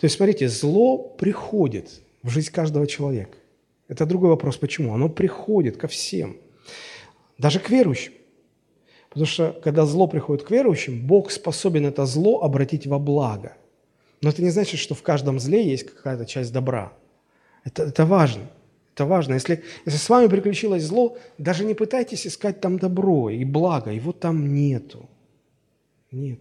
То 0.00 0.06
есть, 0.06 0.16
смотрите, 0.16 0.48
зло 0.48 0.96
приходит 0.96 2.00
в 2.22 2.30
жизнь 2.30 2.50
каждого 2.50 2.86
человека. 2.86 3.36
Это 3.88 4.06
другой 4.06 4.30
вопрос, 4.30 4.56
почему. 4.56 4.94
Оно 4.94 5.08
приходит 5.10 5.76
ко 5.76 5.86
всем, 5.86 6.38
даже 7.38 7.60
к 7.60 7.68
верующим. 7.68 8.12
Потому 9.10 9.26
что, 9.26 9.60
когда 9.62 9.84
зло 9.84 10.06
приходит 10.06 10.44
к 10.44 10.50
верующим, 10.50 11.06
Бог 11.06 11.30
способен 11.30 11.84
это 11.84 12.06
зло 12.06 12.42
обратить 12.42 12.86
во 12.86 12.98
благо. 12.98 13.56
Но 14.22 14.30
это 14.30 14.42
не 14.42 14.50
значит, 14.50 14.80
что 14.80 14.94
в 14.94 15.02
каждом 15.02 15.38
зле 15.38 15.68
есть 15.68 15.84
какая-то 15.84 16.24
часть 16.24 16.52
добра. 16.52 16.92
Это, 17.64 17.82
это 17.82 18.06
важно. 18.06 18.44
Это 19.00 19.08
важно. 19.08 19.32
Если, 19.32 19.62
если 19.86 19.98
с 19.98 20.10
вами 20.10 20.28
приключилось 20.28 20.82
зло, 20.82 21.16
даже 21.38 21.64
не 21.64 21.72
пытайтесь 21.72 22.26
искать 22.26 22.60
там 22.60 22.78
добро 22.78 23.30
и 23.30 23.46
благо, 23.46 23.90
его 23.90 24.12
там 24.12 24.52
нету. 24.52 25.08
Нет. 26.12 26.40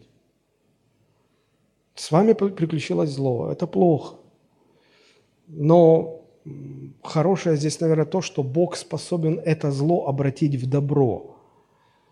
С 1.96 2.12
вами 2.12 2.34
приключилось 2.34 3.12
зло, 3.12 3.50
это 3.50 3.66
плохо. 3.66 4.18
Но 5.48 6.26
хорошее 7.02 7.56
здесь, 7.56 7.80
наверное, 7.80 8.06
то, 8.06 8.22
что 8.22 8.44
Бог 8.44 8.76
способен 8.76 9.40
это 9.46 9.72
зло 9.72 10.08
обратить 10.08 10.56
в 10.56 10.70
добро. 10.70 11.38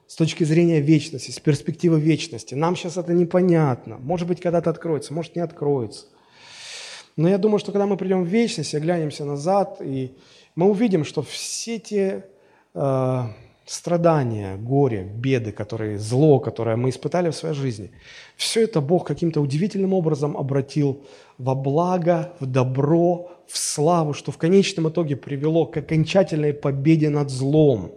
С 0.07 0.15
точки 0.15 0.45
зрения 0.45 0.79
вечности, 0.79 1.31
с 1.31 1.41
перспективы 1.41 1.99
вечности. 1.99 2.55
Нам 2.55 2.77
сейчас 2.77 2.95
это 2.95 3.11
непонятно. 3.11 3.97
Может 3.97 4.29
быть, 4.29 4.39
когда-то 4.39 4.69
откроется, 4.69 5.13
может, 5.13 5.35
не 5.35 5.41
откроется. 5.41 6.05
Но 7.17 7.27
я 7.27 7.39
думаю, 7.39 7.57
что 7.57 7.71
когда 7.71 7.87
мы 7.87 7.97
придем 7.97 8.23
в 8.23 8.27
вечность, 8.27 8.75
оглянемся 8.75 9.25
назад, 9.25 9.81
и 9.81 10.15
мы 10.58 10.66
увидим, 10.72 11.05
что 11.05 11.22
все 11.22 11.78
те 11.78 12.26
э, 12.74 13.24
страдания, 13.66 14.58
горе, 14.58 15.03
беды, 15.03 15.51
которые, 15.51 15.99
зло, 15.99 16.39
которое 16.39 16.76
мы 16.76 16.89
испытали 16.89 17.30
в 17.30 17.36
своей 17.36 17.53
жизни, 17.53 17.91
все 18.36 18.64
это 18.64 18.82
Бог 18.82 19.05
каким-то 19.05 19.39
удивительным 19.39 19.93
образом 19.93 20.36
обратил 20.36 21.05
во 21.38 21.53
благо, 21.53 22.34
в 22.39 22.47
добро, 22.47 23.30
в 23.45 23.55
славу, 23.55 24.14
что 24.14 24.32
в 24.32 24.38
конечном 24.38 24.89
итоге 24.89 25.16
привело 25.16 25.68
к 25.68 25.78
окончательной 25.78 26.53
победе 26.53 27.10
над 27.10 27.30
злом. 27.30 27.91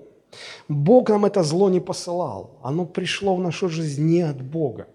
Бог 0.69 1.09
нам 1.09 1.25
это 1.25 1.43
зло 1.43 1.71
не 1.71 1.81
посылал, 1.81 2.59
оно 2.63 2.85
пришло 2.85 3.37
в 3.37 3.41
нашу 3.41 3.71
жизнь 3.71 4.05
не 4.05 4.21
от 4.21 4.43
Бога. 4.43 4.87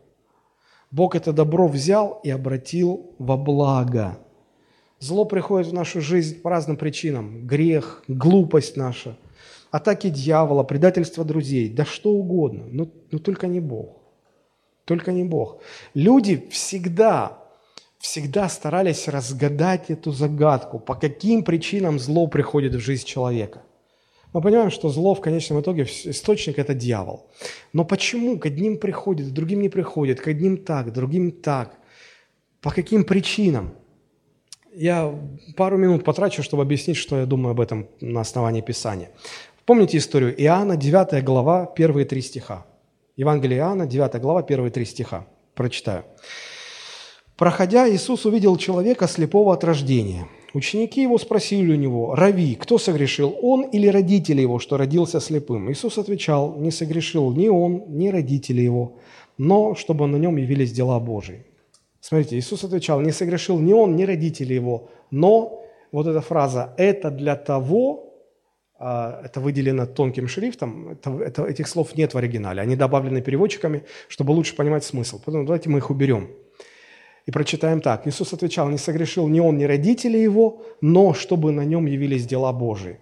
Бог 0.91 1.15
это 1.15 1.33
добро 1.33 1.67
взял 1.67 2.19
и 2.23 2.29
обратил 2.29 3.15
во 3.17 3.37
благо. 3.37 4.19
Зло 5.05 5.25
приходит 5.25 5.67
в 5.67 5.73
нашу 5.73 6.01
жизнь 6.01 6.41
по 6.41 6.49
разным 6.49 6.77
причинам. 6.77 7.45
Грех, 7.45 8.03
глупость 8.07 8.75
наша, 8.75 9.15
атаки 9.69 10.09
дьявола, 10.09 10.63
предательство 10.63 11.23
друзей, 11.23 11.69
да 11.69 11.85
что 11.85 12.09
угодно, 12.09 12.63
но, 12.71 12.87
но 13.11 13.19
только 13.19 13.45
не 13.45 13.59
Бог. 13.59 14.01
Только 14.83 15.11
не 15.11 15.23
Бог. 15.23 15.61
Люди 15.93 16.47
всегда, 16.49 17.37
всегда 17.99 18.49
старались 18.49 19.07
разгадать 19.07 19.91
эту 19.91 20.11
загадку, 20.11 20.79
по 20.79 20.95
каким 20.95 21.43
причинам 21.43 21.99
зло 21.99 22.25
приходит 22.25 22.73
в 22.73 22.79
жизнь 22.79 23.05
человека– 23.05 23.61
мы 24.33 24.41
понимаем, 24.41 24.69
что 24.69 24.89
зло 24.89 25.15
в 25.15 25.21
конечном 25.21 25.61
итоге, 25.61 25.83
источник– 25.83 26.57
это 26.59 26.73
дьявол. 26.73 27.29
Но 27.71 27.85
почему 27.85 28.37
к 28.37 28.47
одним 28.47 28.77
приходит, 28.79 29.29
к 29.29 29.31
другим 29.31 29.61
не 29.61 29.69
приходит, 29.69 30.19
к 30.19 30.27
одним 30.27 30.57
так, 30.57 30.87
к 30.87 30.91
другим 30.91 31.31
так? 31.31 31.77
По 32.59 32.69
каким 32.69 33.05
причинам? 33.05 33.75
Я 34.75 35.13
пару 35.55 35.77
минут 35.77 36.03
потрачу, 36.03 36.43
чтобы 36.43 36.63
объяснить, 36.63 36.97
что 36.97 37.17
я 37.17 37.25
думаю 37.25 37.51
об 37.51 37.61
этом 37.61 37.87
на 38.01 38.21
основании 38.21 38.61
Писания. 38.61 39.09
Помните 39.65 39.97
историю 39.97 40.35
Иоанна, 40.43 40.75
9 40.75 41.23
глава, 41.23 41.65
первые 41.65 42.05
три 42.05 42.21
стиха. 42.21 42.65
Евангелие 43.15 43.59
Иоанна, 43.59 43.85
9 43.87 44.21
глава, 44.21 44.43
первые 44.43 44.71
три 44.71 44.85
стиха. 44.85 45.25
Прочитаю. 45.53 46.03
«Проходя, 47.37 47.89
Иисус 47.89 48.25
увидел 48.25 48.57
человека 48.57 49.07
слепого 49.07 49.53
от 49.53 49.63
рождения– 49.63 50.27
Ученики 50.55 51.01
его 51.01 51.17
спросили 51.17 51.73
у 51.73 51.75
него, 51.75 52.15
«Рави, 52.15 52.55
кто 52.55 52.77
согрешил, 52.77 53.35
он 53.41 53.63
или 53.63 53.87
родители 53.87 54.39
его, 54.39 54.57
что 54.57 54.77
родился 54.77 55.19
слепым?» 55.19 55.69
Иисус 55.69 55.97
отвечал, 55.97 56.55
«Не 56.55 56.71
согрешил 56.71 57.29
ни 57.33 57.49
он, 57.49 57.83
ни 57.89 58.07
родители 58.07 58.61
его, 58.61 58.93
но 59.37 59.75
чтобы 59.75 60.07
на 60.07 60.15
нем 60.15 60.37
явились 60.37 60.71
дела 60.71 60.97
Божии». 61.01 61.43
Смотрите, 62.07 62.37
Иисус 62.37 62.63
отвечал, 62.63 63.01
«Не 63.01 63.11
согрешил 63.11 63.59
ни 63.59 63.73
он, 63.73 63.95
ни 63.95 64.03
родители 64.03 64.53
его, 64.53 64.89
но...» 65.09 65.63
Вот 65.91 66.05
эта 66.05 66.21
фраза 66.21 66.75
«это 66.77 67.09
для 67.09 67.35
того», 67.35 68.13
а, 68.77 69.21
это 69.25 69.39
выделено 69.39 69.87
тонким 69.87 70.27
шрифтом, 70.27 70.89
это, 70.89 71.09
это, 71.09 71.45
этих 71.45 71.67
слов 71.67 71.95
нет 71.95 72.13
в 72.13 72.17
оригинале, 72.17 72.61
они 72.61 72.75
добавлены 72.75 73.21
переводчиками, 73.21 73.85
чтобы 74.07 74.33
лучше 74.33 74.55
понимать 74.55 74.83
смысл. 74.83 75.19
Поэтому 75.25 75.45
давайте 75.45 75.69
мы 75.69 75.79
их 75.79 75.89
уберем. 75.89 76.29
И 77.25 77.31
прочитаем 77.31 77.81
так. 77.81 78.05
Иисус 78.05 78.33
отвечал, 78.33 78.69
не 78.69 78.77
согрешил 78.77 79.27
ни 79.27 79.39
он, 79.39 79.57
ни 79.57 79.63
родители 79.63 80.19
его, 80.19 80.61
но 80.81 81.15
чтобы 81.15 81.51
на 81.51 81.65
нем 81.65 81.87
явились 81.87 82.27
дела 82.27 82.53
Божии. 82.53 82.99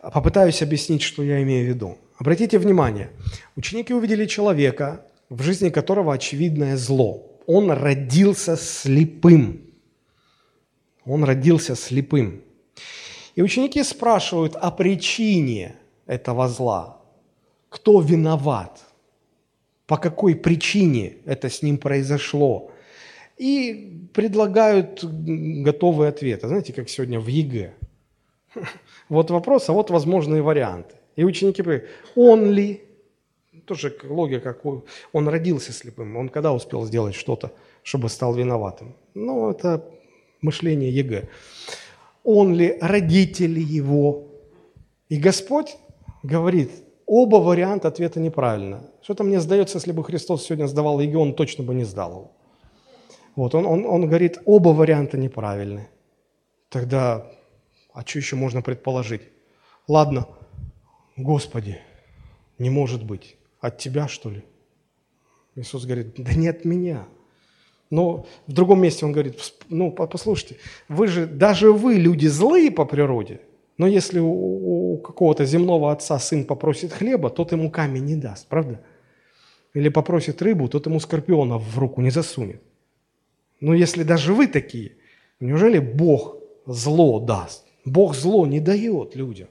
Попытаюсь 0.00 0.62
объяснить, 0.62 1.02
что 1.02 1.22
я 1.22 1.42
имею 1.42 1.66
в 1.66 1.68
виду. 1.68 1.98
Обратите 2.16 2.58
внимание, 2.58 3.10
ученики 3.54 3.92
увидели 3.92 4.24
человека, 4.24 5.04
в 5.28 5.42
жизни 5.42 5.68
которого 5.68 6.14
очевидное 6.14 6.78
зло. 6.78 7.33
Он 7.46 7.70
родился 7.70 8.56
слепым. 8.56 9.60
Он 11.04 11.24
родился 11.24 11.76
слепым. 11.76 12.42
И 13.34 13.42
ученики 13.42 13.82
спрашивают 13.82 14.56
о 14.56 14.70
причине 14.70 15.76
этого 16.06 16.48
зла. 16.48 17.00
Кто 17.68 18.00
виноват? 18.00 18.84
по 19.86 19.96
какой 19.96 20.34
причине 20.34 21.16
это 21.26 21.48
с 21.48 21.62
ним 21.62 21.78
произошло. 21.78 22.70
И 23.36 24.08
предлагают 24.12 25.04
готовые 25.04 26.08
ответы. 26.08 26.48
Знаете, 26.48 26.72
как 26.72 26.88
сегодня 26.88 27.20
в 27.20 27.26
ЕГЭ. 27.26 27.74
Вот 29.08 29.30
вопрос, 29.30 29.68
а 29.68 29.72
вот 29.72 29.90
возможные 29.90 30.40
варианты. 30.40 30.94
И 31.16 31.24
ученики 31.24 31.62
говорят, 31.62 31.84
он 32.16 32.50
ли, 32.50 32.82
тоже 33.66 33.96
логика, 34.04 34.56
он 35.12 35.28
родился 35.28 35.72
слепым, 35.72 36.16
он 36.16 36.28
когда 36.28 36.52
успел 36.52 36.84
сделать 36.86 37.14
что-то, 37.14 37.52
чтобы 37.82 38.08
стал 38.08 38.34
виноватым? 38.34 38.94
Ну, 39.14 39.50
это 39.50 39.84
мышление 40.40 40.90
ЕГЭ. 40.90 41.28
Он 42.24 42.54
ли, 42.54 42.78
родители 42.80 43.60
его? 43.60 44.28
И 45.08 45.16
Господь 45.16 45.76
говорит, 46.22 46.70
оба 47.06 47.36
варианта 47.36 47.88
ответа 47.88 48.20
неправильно. 48.20 48.90
Что-то 49.02 49.24
мне 49.24 49.40
сдается, 49.40 49.78
если 49.78 49.92
бы 49.92 50.04
Христос 50.04 50.44
сегодня 50.44 50.66
сдавал 50.66 51.00
ЕГЭ, 51.00 51.18
он 51.18 51.34
точно 51.34 51.64
бы 51.64 51.74
не 51.74 51.84
сдал 51.84 52.10
его. 52.10 52.32
Вот, 53.36 53.54
он, 53.54 53.66
он, 53.66 53.84
он 53.84 54.06
говорит, 54.06 54.38
оба 54.44 54.68
варианта 54.68 55.18
неправильны. 55.18 55.88
Тогда, 56.68 57.26
а 57.92 58.02
что 58.06 58.18
еще 58.18 58.36
можно 58.36 58.62
предположить? 58.62 59.22
Ладно, 59.88 60.26
Господи, 61.16 61.78
не 62.58 62.70
может 62.70 63.04
быть. 63.04 63.36
От 63.64 63.78
Тебя, 63.78 64.08
что 64.08 64.28
ли? 64.28 64.44
Иисус 65.56 65.86
говорит, 65.86 66.14
да 66.18 66.34
не 66.34 66.48
от 66.48 66.66
меня. 66.66 67.06
Но 67.88 68.26
в 68.46 68.52
другом 68.52 68.82
месте 68.82 69.06
он 69.06 69.12
говорит, 69.12 69.38
ну, 69.70 69.90
послушайте, 69.90 70.56
вы 70.88 71.06
же, 71.06 71.26
даже 71.26 71.72
вы 71.72 71.94
люди 71.94 72.26
злые 72.26 72.70
по 72.70 72.84
природе, 72.84 73.40
но 73.78 73.86
если 73.86 74.18
у, 74.18 74.92
у 74.92 74.98
какого-то 74.98 75.46
земного 75.46 75.92
отца 75.92 76.18
сын 76.18 76.44
попросит 76.44 76.92
хлеба, 76.92 77.30
тот 77.30 77.52
ему 77.52 77.70
камень 77.70 78.04
не 78.04 78.16
даст, 78.16 78.48
правда? 78.48 78.82
Или 79.72 79.88
попросит 79.88 80.42
рыбу, 80.42 80.68
тот 80.68 80.84
ему 80.84 81.00
скорпиона 81.00 81.56
в 81.56 81.78
руку 81.78 82.02
не 82.02 82.10
засунет. 82.10 82.60
Но 83.60 83.72
если 83.72 84.02
даже 84.02 84.34
вы 84.34 84.46
такие, 84.46 84.92
неужели 85.40 85.78
Бог 85.78 86.36
зло 86.66 87.18
даст? 87.18 87.64
Бог 87.86 88.14
зло 88.14 88.46
не 88.46 88.60
дает 88.60 89.16
людям. 89.16 89.48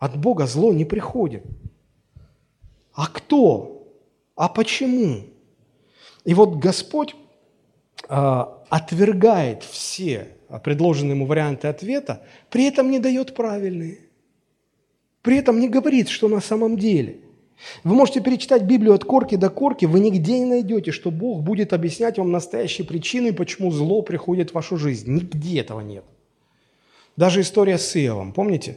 От 0.00 0.16
Бога 0.16 0.46
зло 0.46 0.72
не 0.72 0.84
приходит. 0.84 1.44
А 3.00 3.06
кто? 3.06 3.88
А 4.36 4.50
почему? 4.50 5.22
И 6.26 6.34
вот 6.34 6.56
Господь 6.56 7.16
э, 8.10 8.44
отвергает 8.68 9.62
все 9.62 10.36
предложенные 10.62 11.12
ему 11.12 11.24
варианты 11.24 11.68
ответа, 11.68 12.22
при 12.50 12.64
этом 12.64 12.90
не 12.90 12.98
дает 12.98 13.34
правильные. 13.34 14.00
При 15.22 15.38
этом 15.38 15.60
не 15.60 15.70
говорит, 15.70 16.10
что 16.10 16.28
на 16.28 16.42
самом 16.42 16.76
деле. 16.76 17.20
Вы 17.84 17.94
можете 17.94 18.20
перечитать 18.20 18.64
Библию 18.64 18.92
от 18.92 19.06
корки 19.06 19.36
до 19.36 19.48
корки, 19.48 19.86
вы 19.86 20.00
нигде 20.00 20.38
не 20.38 20.44
найдете, 20.44 20.92
что 20.92 21.10
Бог 21.10 21.42
будет 21.42 21.72
объяснять 21.72 22.18
вам 22.18 22.30
настоящие 22.30 22.86
причины, 22.86 23.32
почему 23.32 23.70
зло 23.70 24.02
приходит 24.02 24.50
в 24.50 24.54
вашу 24.54 24.76
жизнь. 24.76 25.10
Нигде 25.10 25.60
этого 25.60 25.80
нет. 25.80 26.04
Даже 27.16 27.40
история 27.40 27.78
с 27.78 27.96
Иовом, 27.96 28.34
помните? 28.34 28.76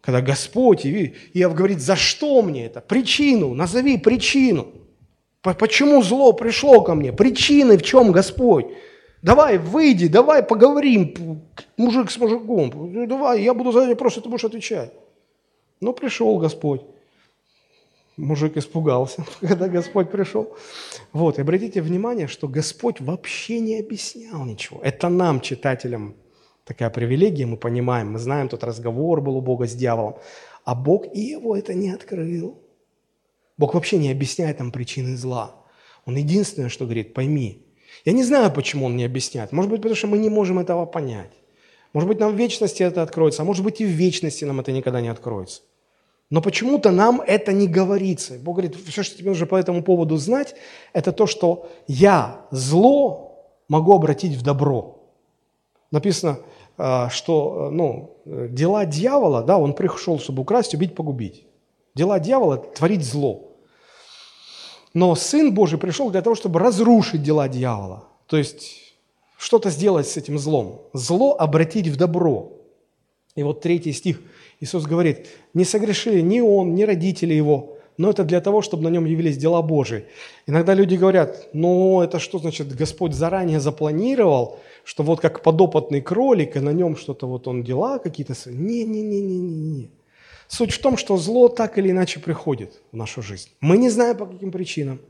Когда 0.00 0.20
Господь, 0.22 0.86
Иов 0.86 1.54
говорит, 1.54 1.80
за 1.80 1.96
что 1.96 2.42
мне 2.42 2.66
это? 2.66 2.80
Причину, 2.80 3.54
назови 3.54 3.98
причину. 3.98 4.68
Почему 5.42 6.02
зло 6.02 6.32
пришло 6.32 6.82
ко 6.82 6.94
мне? 6.94 7.12
Причины 7.12 7.76
в 7.76 7.82
чем, 7.82 8.12
Господь? 8.12 8.66
Давай, 9.22 9.58
выйди, 9.58 10.08
давай 10.08 10.42
поговорим, 10.42 11.42
мужик 11.76 12.10
с 12.10 12.16
мужиком. 12.16 12.72
Ну, 12.74 13.06
давай, 13.06 13.42
я 13.42 13.52
буду 13.52 13.72
задать 13.72 13.90
вопрос, 13.90 14.14
ты 14.14 14.28
будешь 14.28 14.44
отвечать. 14.44 14.92
Но 15.80 15.92
пришел 15.92 16.38
Господь. 16.38 16.82
Мужик 18.16 18.56
испугался, 18.56 19.24
когда 19.40 19.68
Господь 19.68 20.10
пришел. 20.10 20.56
Вот, 21.12 21.38
и 21.38 21.42
обратите 21.42 21.82
внимание, 21.82 22.28
что 22.28 22.48
Господь 22.48 23.00
вообще 23.00 23.60
не 23.60 23.78
объяснял 23.78 24.44
ничего. 24.44 24.80
Это 24.82 25.08
нам, 25.10 25.40
читателям, 25.40 26.14
такая 26.70 26.88
привилегия, 26.88 27.46
мы 27.46 27.56
понимаем, 27.56 28.12
мы 28.12 28.20
знаем, 28.20 28.48
тот 28.48 28.62
разговор 28.62 29.20
был 29.20 29.36
у 29.36 29.40
Бога 29.40 29.66
с 29.66 29.74
дьяволом, 29.74 30.14
а 30.64 30.76
Бог 30.76 31.04
и 31.12 31.20
его 31.20 31.56
это 31.56 31.74
не 31.74 31.90
открыл. 31.90 32.56
Бог 33.58 33.74
вообще 33.74 33.98
не 33.98 34.12
объясняет 34.12 34.60
нам 34.60 34.70
причины 34.70 35.16
зла. 35.16 35.56
Он 36.06 36.14
единственное, 36.14 36.68
что 36.68 36.84
говорит, 36.84 37.12
пойми. 37.12 37.66
Я 38.04 38.12
не 38.12 38.22
знаю, 38.22 38.52
почему 38.52 38.86
он 38.86 38.96
не 38.96 39.04
объясняет. 39.04 39.50
Может 39.50 39.68
быть, 39.68 39.80
потому 39.80 39.96
что 39.96 40.06
мы 40.06 40.18
не 40.18 40.30
можем 40.30 40.60
этого 40.60 40.86
понять. 40.86 41.32
Может 41.92 42.08
быть, 42.08 42.20
нам 42.20 42.32
в 42.32 42.36
вечности 42.36 42.84
это 42.84 43.02
откроется, 43.02 43.42
а 43.42 43.44
может 43.44 43.64
быть, 43.64 43.80
и 43.80 43.84
в 43.84 43.88
вечности 43.88 44.44
нам 44.44 44.60
это 44.60 44.70
никогда 44.70 45.00
не 45.00 45.08
откроется. 45.08 45.62
Но 46.30 46.40
почему-то 46.40 46.92
нам 46.92 47.20
это 47.20 47.52
не 47.52 47.66
говорится. 47.66 48.34
Бог 48.38 48.58
говорит, 48.58 48.76
все, 48.76 49.02
что 49.02 49.18
тебе 49.18 49.30
нужно 49.30 49.46
по 49.46 49.56
этому 49.56 49.82
поводу 49.82 50.16
знать, 50.18 50.54
это 50.92 51.10
то, 51.10 51.26
что 51.26 51.68
я 51.88 52.46
зло 52.52 53.44
могу 53.66 53.92
обратить 53.92 54.36
в 54.36 54.42
добро. 54.42 55.00
Написано, 55.90 56.38
что 57.10 57.68
э, 57.68 57.74
ну, 57.74 58.16
дела 58.24 58.86
дьявола, 58.86 59.42
да, 59.42 59.58
он 59.58 59.74
пришел, 59.74 60.18
чтобы 60.18 60.42
украсть, 60.42 60.74
убить, 60.74 60.94
погубить. 60.94 61.46
Дела 61.94 62.18
дьявола– 62.18 62.56
творить 62.76 63.04
зло. 63.04 63.50
Но 64.94 65.14
Сын 65.14 65.52
Божий 65.52 65.78
пришел 65.78 66.10
для 66.10 66.22
того, 66.22 66.34
чтобы 66.34 66.60
разрушить 66.60 67.22
дела 67.22 67.48
дьявола. 67.48 68.04
То 68.26 68.36
есть 68.36 68.94
что-то 69.36 69.70
сделать 69.70 70.06
с 70.08 70.16
этим 70.16 70.38
злом. 70.38 70.82
Зло 70.92 71.36
обратить 71.38 71.88
в 71.88 71.96
добро. 71.96 72.52
И 73.36 73.42
вот 73.42 73.60
третий 73.60 73.92
стих 73.92 74.20
Иисус 74.60 74.84
говорит, 74.84 75.28
не 75.54 75.64
согрешили 75.64 76.20
ни 76.20 76.40
он, 76.40 76.74
ни 76.74 76.82
родители 76.82 77.34
его, 77.34 77.78
но 77.96 78.10
это 78.10 78.24
для 78.24 78.40
того, 78.40 78.62
чтобы 78.62 78.82
на 78.82 78.88
нем 78.88 79.04
явились 79.04 79.36
дела 79.36 79.62
Божии. 79.62 80.04
Иногда 80.46 80.74
люди 80.74 80.96
говорят, 80.96 81.48
ну 81.52 82.02
это 82.02 82.18
что 82.18 82.38
значит, 82.38 82.74
Господь 82.74 83.14
заранее 83.14 83.60
запланировал, 83.60 84.58
что 84.84 85.02
вот 85.02 85.20
как 85.20 85.42
подопытный 85.42 86.00
кролик, 86.00 86.56
и 86.56 86.60
на 86.60 86.70
нем 86.70 86.96
что-то 86.96 87.26
вот 87.26 87.48
он 87.48 87.62
дела 87.62 87.98
какие-то... 87.98 88.34
Не-не-не-не-не. 88.46 89.90
Суть 90.48 90.72
в 90.72 90.80
том, 90.80 90.96
что 90.96 91.16
зло 91.16 91.48
так 91.48 91.78
или 91.78 91.90
иначе 91.90 92.18
приходит 92.20 92.80
в 92.92 92.96
нашу 92.96 93.22
жизнь. 93.22 93.50
Мы 93.60 93.78
не 93.78 93.88
знаем 93.88 94.16
по 94.16 94.26
каким 94.26 94.50
причинам, 94.50 95.00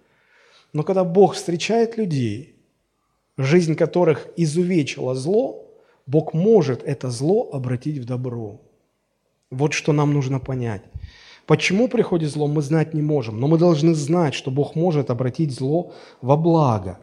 но 0.73 0.83
когда 0.83 1.03
Бог 1.03 1.35
встречает 1.35 1.97
людей, 1.97 2.55
жизнь 3.39 3.75
которых 3.75 4.29
изувечила 4.37 5.15
зло, 5.15 5.67
Бог 6.07 6.35
может 6.35 6.83
это 6.83 7.11
зло 7.11 7.49
обратить 7.53 7.99
в 7.99 8.05
добро. 8.05 8.61
Вот 9.51 9.73
что 9.73 9.93
нам 9.93 10.13
нужно 10.13 10.41
понять. 10.41 10.83
Почему 11.47 11.89
приходит 11.89 12.31
зло, 12.31 12.47
мы 12.47 12.63
знать 12.63 12.95
не 12.95 13.03
можем, 13.03 13.41
но 13.41 13.49
мы 13.49 13.59
должны 13.59 13.95
знать, 13.95 14.35
что 14.35 14.51
Бог 14.51 14.77
может 14.77 15.11
обратить 15.11 15.53
зло 15.53 15.93
во 16.21 16.37
благо. 16.37 16.99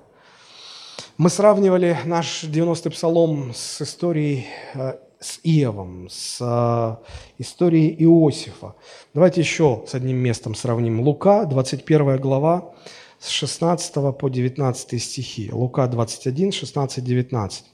Мы 1.18 1.32
сравнивали 1.32 1.98
наш 2.06 2.44
90-й 2.44 2.92
псалом 2.92 3.52
с 3.56 3.82
историей 3.82 4.46
э, 4.76 4.98
с 5.20 5.40
Иовом, 5.42 6.10
с 6.12 6.38
э, 6.40 6.96
историей 7.40 7.96
Иосифа. 8.04 8.76
Давайте 9.16 9.42
еще 9.42 9.84
с 9.88 9.96
одним 9.96 10.18
местом 10.18 10.54
сравним. 10.54 11.00
Лука, 11.00 11.46
21 11.46 12.18
глава, 12.18 12.72
с 13.18 13.30
16 13.30 14.16
по 14.16 14.30
19 14.30 15.02
стихи. 15.02 15.50
Лука 15.52 15.88
21, 15.88 16.52
16, 16.52 17.04
19. 17.04 17.66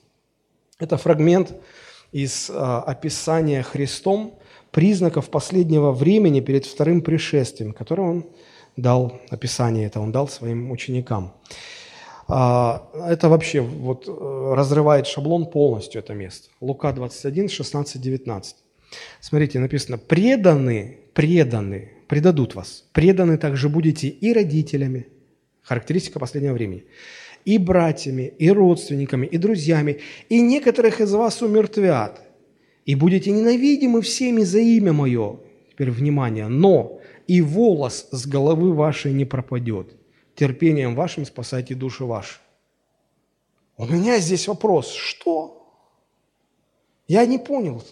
Это 0.80 0.96
фрагмент 0.96 1.54
из 2.14 2.50
э, 2.50 2.54
описания 2.54 3.62
Христом 3.62 4.40
признаков 4.72 5.30
последнего 5.30 5.92
времени 5.92 6.40
перед 6.40 6.66
вторым 6.66 7.02
пришествием, 7.02 7.74
которое 7.74 8.08
он 8.08 8.26
дал, 8.78 9.20
описание 9.30 9.88
это 9.88 10.00
он 10.00 10.14
дал 10.14 10.30
своим 10.30 10.72
ученикам. 10.72 11.34
А, 12.36 12.90
это 12.96 13.30
вообще 13.30 13.62
вот 13.62 14.08
э, 14.08 14.54
разрывает 14.56 15.06
шаблон 15.06 15.46
полностью 15.46 16.02
это 16.02 16.16
место. 16.16 16.50
Лука 16.62 16.92
21, 16.92 17.48
16, 17.48 18.02
19. 18.02 18.56
Смотрите, 19.20 19.60
написано, 19.60 20.00
преданы, 20.00 20.98
преданы, 21.14 21.92
предадут 22.08 22.56
вас. 22.56 22.86
Преданы 22.92 23.38
также 23.38 23.70
будете 23.70 24.08
и 24.08 24.34
родителями, 24.34 25.06
характеристика 25.62 26.20
последнего 26.20 26.54
времени, 26.54 26.86
и 27.46 27.60
братьями, 27.60 28.34
и 28.40 28.50
родственниками, 28.50 29.28
и 29.28 29.38
друзьями, 29.38 30.00
и 30.28 30.42
некоторых 30.42 31.02
из 31.02 31.14
вас 31.14 31.44
умертвят, 31.44 32.20
и 32.88 32.96
будете 32.96 33.30
ненавидимы 33.30 34.02
всеми 34.02 34.42
за 34.42 34.60
имя 34.60 34.92
Мое. 34.92 35.38
Теперь 35.72 35.92
внимание, 35.92 36.48
но 36.48 37.00
и 37.28 37.44
волос 37.44 38.08
с 38.10 38.26
головы 38.26 38.74
вашей 38.74 39.14
не 39.14 39.26
пропадет. 39.26 39.96
Терпением 40.36 40.96
вашим 40.96 41.26
спасайте 41.26 41.76
души 41.76 42.06
ваши. 42.06 42.40
У 43.78 43.86
меня 43.86 44.20
здесь 44.20 44.48
вопрос, 44.48 44.92
что? 44.92 45.68
Я 47.08 47.26
не 47.26 47.38
понял. 47.38 47.84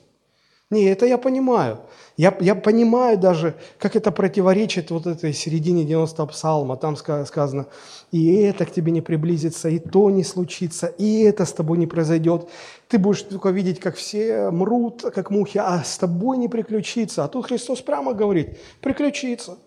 Не, 0.72 0.86
это 0.86 1.06
я 1.06 1.18
понимаю. 1.18 1.82
Я, 2.16 2.36
я 2.40 2.56
понимаю 2.56 3.18
даже, 3.18 3.56
как 3.78 3.98
это 3.98 4.10
противоречит 4.10 4.90
вот 4.90 5.06
этой 5.06 5.34
середине 5.34 5.84
90 5.84 6.26
псалма. 6.28 6.78
Там 6.78 6.96
сказано, 6.96 7.68
и 8.12 8.36
это 8.36 8.66
к 8.66 8.72
тебе 8.72 8.94
не 8.94 9.02
приблизится, 9.02 9.68
и 9.68 9.80
то 9.80 10.10
не 10.10 10.24
случится, 10.24 10.88
и 10.88 11.24
это 11.24 11.46
с 11.46 11.52
тобой 11.52 11.78
не 11.78 11.88
произойдет. 11.88 12.48
Ты 12.88 13.00
будешь 13.00 13.22
только 13.24 13.50
видеть, 13.50 13.82
как 13.82 13.98
все 13.98 14.50
мрут, 14.50 15.02
как 15.14 15.30
мухи, 15.30 15.58
а 15.58 15.84
с 15.84 15.98
тобой 15.98 16.38
не 16.38 16.48
приключится. 16.48 17.26
А 17.26 17.28
тут 17.28 17.48
Христос 17.48 17.82
прямо 17.82 18.14
говорит, 18.14 18.58
приключится. 18.80 19.58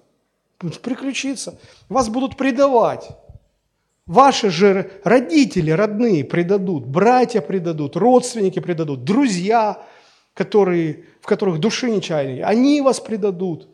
Приключиться. 0.70 1.58
Вас 1.88 2.08
будут 2.08 2.36
предавать. 2.36 3.08
Ваши 4.06 4.50
же 4.50 4.90
родители, 5.02 5.70
родные 5.70 6.24
предадут, 6.24 6.86
братья 6.86 7.40
предадут, 7.40 7.96
родственники 7.96 8.58
предадут, 8.58 9.04
друзья, 9.04 9.82
которые, 10.34 11.04
в 11.22 11.26
которых 11.26 11.58
души 11.58 11.90
не 11.90 12.02
чаяли, 12.02 12.40
они 12.40 12.82
вас 12.82 13.00
предадут. 13.00 13.68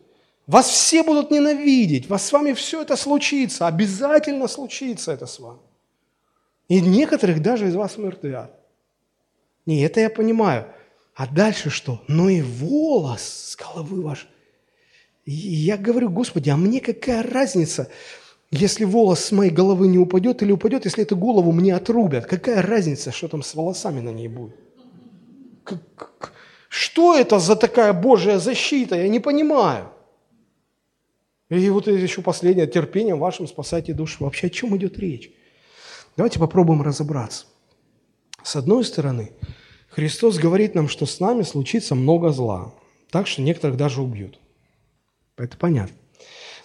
Вас 0.46 0.68
все 0.68 1.02
будут 1.02 1.30
ненавидеть, 1.30 2.08
вас 2.08 2.26
с 2.26 2.32
вами 2.32 2.52
все 2.52 2.82
это 2.82 2.96
случится, 2.96 3.66
обязательно 3.66 4.48
случится 4.48 5.12
это 5.12 5.26
с 5.26 5.38
вами. 5.38 5.60
И 6.68 6.80
некоторых 6.80 7.42
даже 7.42 7.68
из 7.68 7.74
вас 7.74 7.98
мертвят. 7.98 8.52
Не, 9.66 9.82
это 9.82 10.00
я 10.00 10.10
понимаю. 10.10 10.66
А 11.14 11.26
дальше 11.26 11.70
что? 11.70 12.00
Ну 12.08 12.28
и 12.28 12.42
волос 12.42 13.22
с 13.22 13.56
головы 13.56 14.02
ваш. 14.02 14.28
И 15.24 15.32
я 15.32 15.76
говорю, 15.76 16.10
Господи, 16.10 16.50
а 16.50 16.56
мне 16.56 16.80
какая 16.80 17.22
разница, 17.22 17.90
если 18.50 18.84
волос 18.84 19.20
с 19.20 19.32
моей 19.32 19.50
головы 19.50 19.86
не 19.86 19.98
упадет 19.98 20.42
или 20.42 20.52
упадет, 20.52 20.84
если 20.84 21.02
эту 21.02 21.16
голову 21.16 21.52
мне 21.52 21.74
отрубят? 21.74 22.26
Какая 22.26 22.62
разница, 22.62 23.12
что 23.12 23.28
там 23.28 23.42
с 23.42 23.54
волосами 23.54 24.00
на 24.00 24.10
ней 24.10 24.28
будет? 24.28 24.56
Что 26.68 27.16
это 27.16 27.38
за 27.38 27.56
такая 27.56 27.92
Божья 27.92 28.38
защита? 28.38 28.96
Я 28.96 29.08
не 29.08 29.20
понимаю. 29.20 29.90
И 31.48 31.68
вот 31.68 31.88
еще 31.88 32.22
последнее, 32.22 32.66
терпением 32.68 33.18
вашим 33.18 33.48
спасайте 33.48 33.92
душу. 33.92 34.24
Вообще 34.24 34.46
о 34.46 34.50
чем 34.50 34.76
идет 34.76 34.98
речь? 34.98 35.30
Давайте 36.16 36.38
попробуем 36.38 36.82
разобраться. 36.82 37.46
С 38.42 38.56
одной 38.56 38.84
стороны, 38.84 39.32
Христос 39.88 40.38
говорит 40.38 40.74
нам, 40.74 40.88
что 40.88 41.06
с 41.06 41.18
нами 41.20 41.42
случится 41.42 41.94
много 41.94 42.30
зла, 42.30 42.72
так 43.10 43.26
что 43.26 43.42
некоторых 43.42 43.76
даже 43.76 44.00
убьют. 44.00 44.38
Это 45.40 45.56
понятно. 45.56 45.96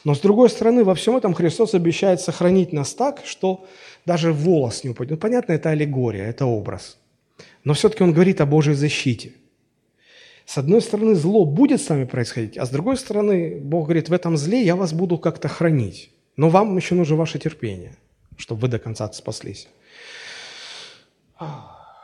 Но 0.03 0.13
с 0.13 0.19
другой 0.19 0.49
стороны, 0.49 0.83
во 0.83 0.93
всем 0.93 1.17
этом 1.17 1.33
Христос 1.33 1.73
обещает 1.73 2.21
сохранить 2.21 2.73
нас 2.73 2.93
так, 2.93 3.23
что 3.25 3.65
даже 4.05 4.31
волос 4.33 4.83
не 4.83 4.91
упадет. 4.91 5.11
Ну, 5.11 5.17
понятно, 5.17 5.53
это 5.53 5.69
аллегория, 5.71 6.25
это 6.25 6.45
образ. 6.45 6.97
Но 7.63 7.73
все-таки 7.73 8.03
Он 8.03 8.13
говорит 8.13 8.41
о 8.41 8.45
Божьей 8.45 8.75
защите– 8.75 9.33
с 10.45 10.59
одной 10.59 10.81
стороны, 10.81 11.15
зло 11.15 11.43
будет 11.43 11.81
с 11.81 11.89
нами 11.89 12.05
происходить, 12.05 12.57
а 12.57 12.65
с 12.65 12.69
другой 12.69 12.97
стороны, 12.97 13.59
Бог 13.59 13.85
говорит, 13.85 14.09
в 14.09 14.13
этом 14.13 14.37
зле 14.37 14.61
я 14.61 14.75
вас 14.75 14.93
буду 14.93 15.17
как-то 15.17 15.47
хранить. 15.47 16.11
Но 16.37 16.49
вам 16.49 16.77
еще 16.77 16.95
нужно 16.95 17.15
ваше 17.15 17.39
терпение, 17.39 17.95
чтобы 18.37 18.61
вы 18.61 18.67
до 18.67 18.77
конца 18.77 19.11
спаслись. 19.11 19.67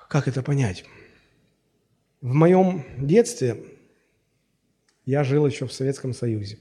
Как 0.09 0.27
это 0.27 0.41
понять? 0.41 0.85
В 2.21 2.33
моем 2.33 2.83
детстве 2.97 3.57
я 5.05 5.23
жил 5.23 5.45
еще 5.45 5.65
в 5.65 5.73
Советском 5.73 6.13
Союзе. 6.13 6.57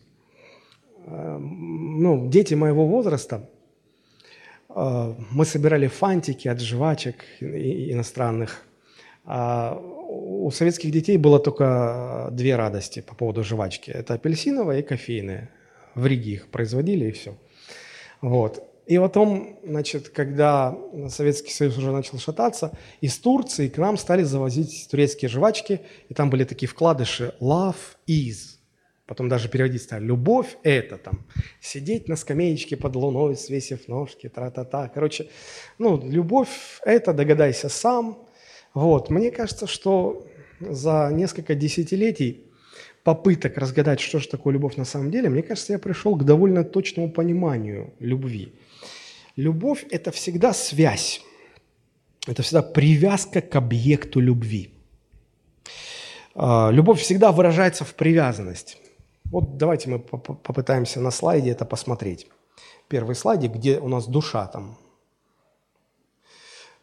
Эм, 1.06 2.02
ну, 2.02 2.28
дети 2.28 2.54
моего 2.54 2.86
возраста, 2.86 3.48
э, 4.68 5.14
мы 5.30 5.44
собирали 5.44 5.86
фантики 5.86 6.48
от 6.48 6.60
жвачек 6.60 7.24
иностранных, 7.40 8.62
а 9.24 9.78
у 9.78 10.50
советских 10.50 10.90
детей 10.90 11.16
было 11.16 11.38
только 11.38 12.28
две 12.32 12.56
радости 12.56 13.00
по 13.00 13.14
поводу 13.14 13.44
жвачки. 13.44 13.90
Это 13.90 14.14
апельсиновая 14.14 14.80
и 14.80 14.82
кофейная. 14.82 15.50
В 15.94 16.06
Риге 16.06 16.32
их 16.32 16.48
производили 16.48 17.06
и 17.06 17.12
все. 17.12 17.36
Вот. 18.20 18.69
И 18.90 18.98
потом, 18.98 19.56
значит, 19.62 20.08
когда 20.08 20.76
Советский 21.08 21.52
Союз 21.52 21.78
уже 21.78 21.92
начал 21.92 22.18
шататься, 22.18 22.76
из 23.00 23.16
Турции 23.18 23.68
к 23.68 23.78
нам 23.78 23.96
стали 23.96 24.24
завозить 24.24 24.88
турецкие 24.90 25.28
жвачки, 25.28 25.82
и 26.08 26.14
там 26.14 26.28
были 26.28 26.42
такие 26.42 26.68
вкладыши 26.68 27.32
«love 27.40 27.76
is». 28.08 28.56
Потом 29.06 29.28
даже 29.28 29.48
переводить 29.48 29.82
стали 29.82 30.04
«любовь– 30.04 30.56
это 30.64 30.96
там 30.96 31.24
сидеть 31.60 32.08
на 32.08 32.16
скамеечке 32.16 32.76
под 32.76 32.96
луной, 32.96 33.36
свесив 33.36 33.86
ножки, 33.86 34.28
тра-та-та». 34.28 34.88
Короче, 34.88 35.28
ну, 35.78 36.02
любовь– 36.02 36.80
это 36.84 37.12
догадайся 37.12 37.68
сам– 37.68 38.18
вот. 38.74 39.08
Мне 39.08 39.30
кажется, 39.30 39.68
что 39.68 40.26
за 40.58 41.10
несколько 41.12 41.54
десятилетий 41.54 42.50
попыток 43.04 43.56
разгадать, 43.56 44.00
что 44.00 44.18
же 44.18 44.28
такое 44.28 44.52
любовь 44.54 44.76
на 44.76 44.84
самом 44.84 45.12
деле, 45.12 45.28
мне 45.28 45.42
кажется, 45.42 45.74
я 45.74 45.78
пришел 45.78 46.16
к 46.16 46.24
довольно 46.24 46.64
точному 46.64 47.10
пониманию 47.10 47.94
любви. 48.00 48.52
Любовь– 49.40 49.86
это 49.90 50.10
всегда 50.10 50.52
связь, 50.52 51.22
это 52.26 52.42
всегда 52.42 52.60
привязка 52.60 53.40
к 53.40 53.56
объекту 53.56 54.20
любви. 54.20 54.74
А, 56.34 56.68
любовь 56.70 57.00
всегда 57.00 57.32
выражается 57.32 57.84
в 57.84 57.94
привязанность. 57.94 58.76
Вот 59.24 59.56
давайте 59.56 59.88
мы 59.88 59.98
попытаемся 59.98 61.00
на 61.00 61.10
слайде 61.10 61.52
это 61.52 61.64
посмотреть. 61.64 62.26
Первый 62.88 63.14
слайдик, 63.14 63.52
где 63.52 63.78
у 63.78 63.88
нас 63.88 64.06
душа 64.06 64.46
там 64.46 64.76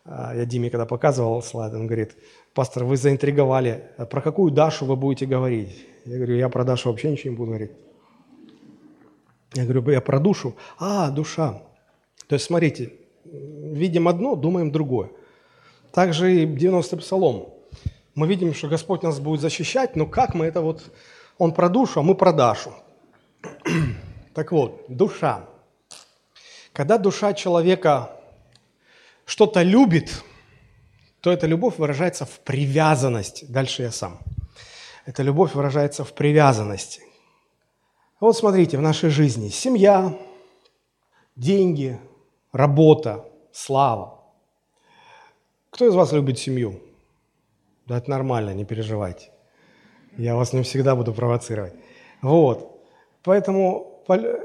а, 0.03 0.33
я 0.35 0.45
Диме 0.45 0.71
когда 0.71 0.87
показывал 0.87 1.43
слайд, 1.43 1.75
он 1.75 1.85
говорит, 1.85 2.15
пастор, 2.55 2.85
вы 2.85 2.97
заинтриговали, 2.97 3.91
про 4.09 4.19
какую 4.19 4.51
Дашу 4.51 4.85
вы 4.85 4.95
будете 4.95 5.27
говорить? 5.27 5.85
Я 6.05 6.15
говорю, 6.15 6.35
я 6.35 6.49
про 6.49 6.63
Дашу 6.63 6.89
вообще 6.89 7.11
ничего 7.11 7.33
не 7.33 7.37
буду 7.37 7.51
говорить. 7.51 7.71
Я 9.53 9.63
говорю, 9.65 9.91
я 9.91 10.01
про 10.01 10.19
душу. 10.19 10.55
А, 10.79 11.11
душа. 11.11 11.66
То 12.27 12.35
есть, 12.35 12.45
смотрите, 12.45 12.93
видим 13.23 14.07
одно, 14.07 14.35
думаем 14.35 14.71
другое. 14.71 15.09
Также 15.91 16.43
и 16.43 16.45
90-й 16.45 16.97
псалом. 16.99 17.53
Мы 18.15 18.27
видим, 18.27 18.53
что 18.53 18.67
Господь 18.67 19.03
нас 19.03 19.19
будет 19.19 19.41
защищать, 19.41 19.95
но 19.95 20.05
как 20.05 20.33
мы 20.33 20.45
это 20.45 20.61
вот... 20.61 20.83
Он 21.37 21.53
про 21.53 21.69
душу, 21.69 21.99
а 21.99 22.03
мы 22.03 22.15
про 22.15 22.33
Дашу. 22.33 22.73
Так 24.33 24.51
вот, 24.51 24.85
душа. 24.87 25.47
Когда 26.73 26.99
душа 26.99 27.33
человека 27.33 28.11
что-то 29.25 29.63
любит, 29.63 30.23
то 31.21 31.31
эта 31.31 31.47
любовь 31.47 31.79
выражается 31.79 32.25
в 32.25 32.39
привязанности. 32.41 33.45
Дальше 33.45 33.81
я 33.81 33.91
сам. 33.91 34.19
Эта 35.05 35.23
любовь 35.23 35.55
выражается 35.55 36.03
в 36.03 36.13
привязанности. 36.13 37.01
Вот 38.19 38.37
смотрите, 38.37 38.77
в 38.77 38.81
нашей 38.81 39.09
жизни 39.09 39.49
семья, 39.49 40.17
деньги, 41.35 41.99
работа, 42.57 43.25
слава. 43.51 44.19
Кто 45.69 45.87
из 45.87 45.93
вас 45.93 46.11
любит 46.11 46.39
семью? 46.39 46.81
Да 47.85 47.97
это 47.97 48.09
нормально, 48.09 48.53
не 48.53 48.65
переживайте. 48.65 49.29
Я 50.17 50.35
вас 50.35 50.53
не 50.53 50.63
всегда 50.63 50.95
буду 50.95 51.13
провоцировать. 51.13 51.73
Вот. 52.21 52.81
Поэтому 53.23 54.03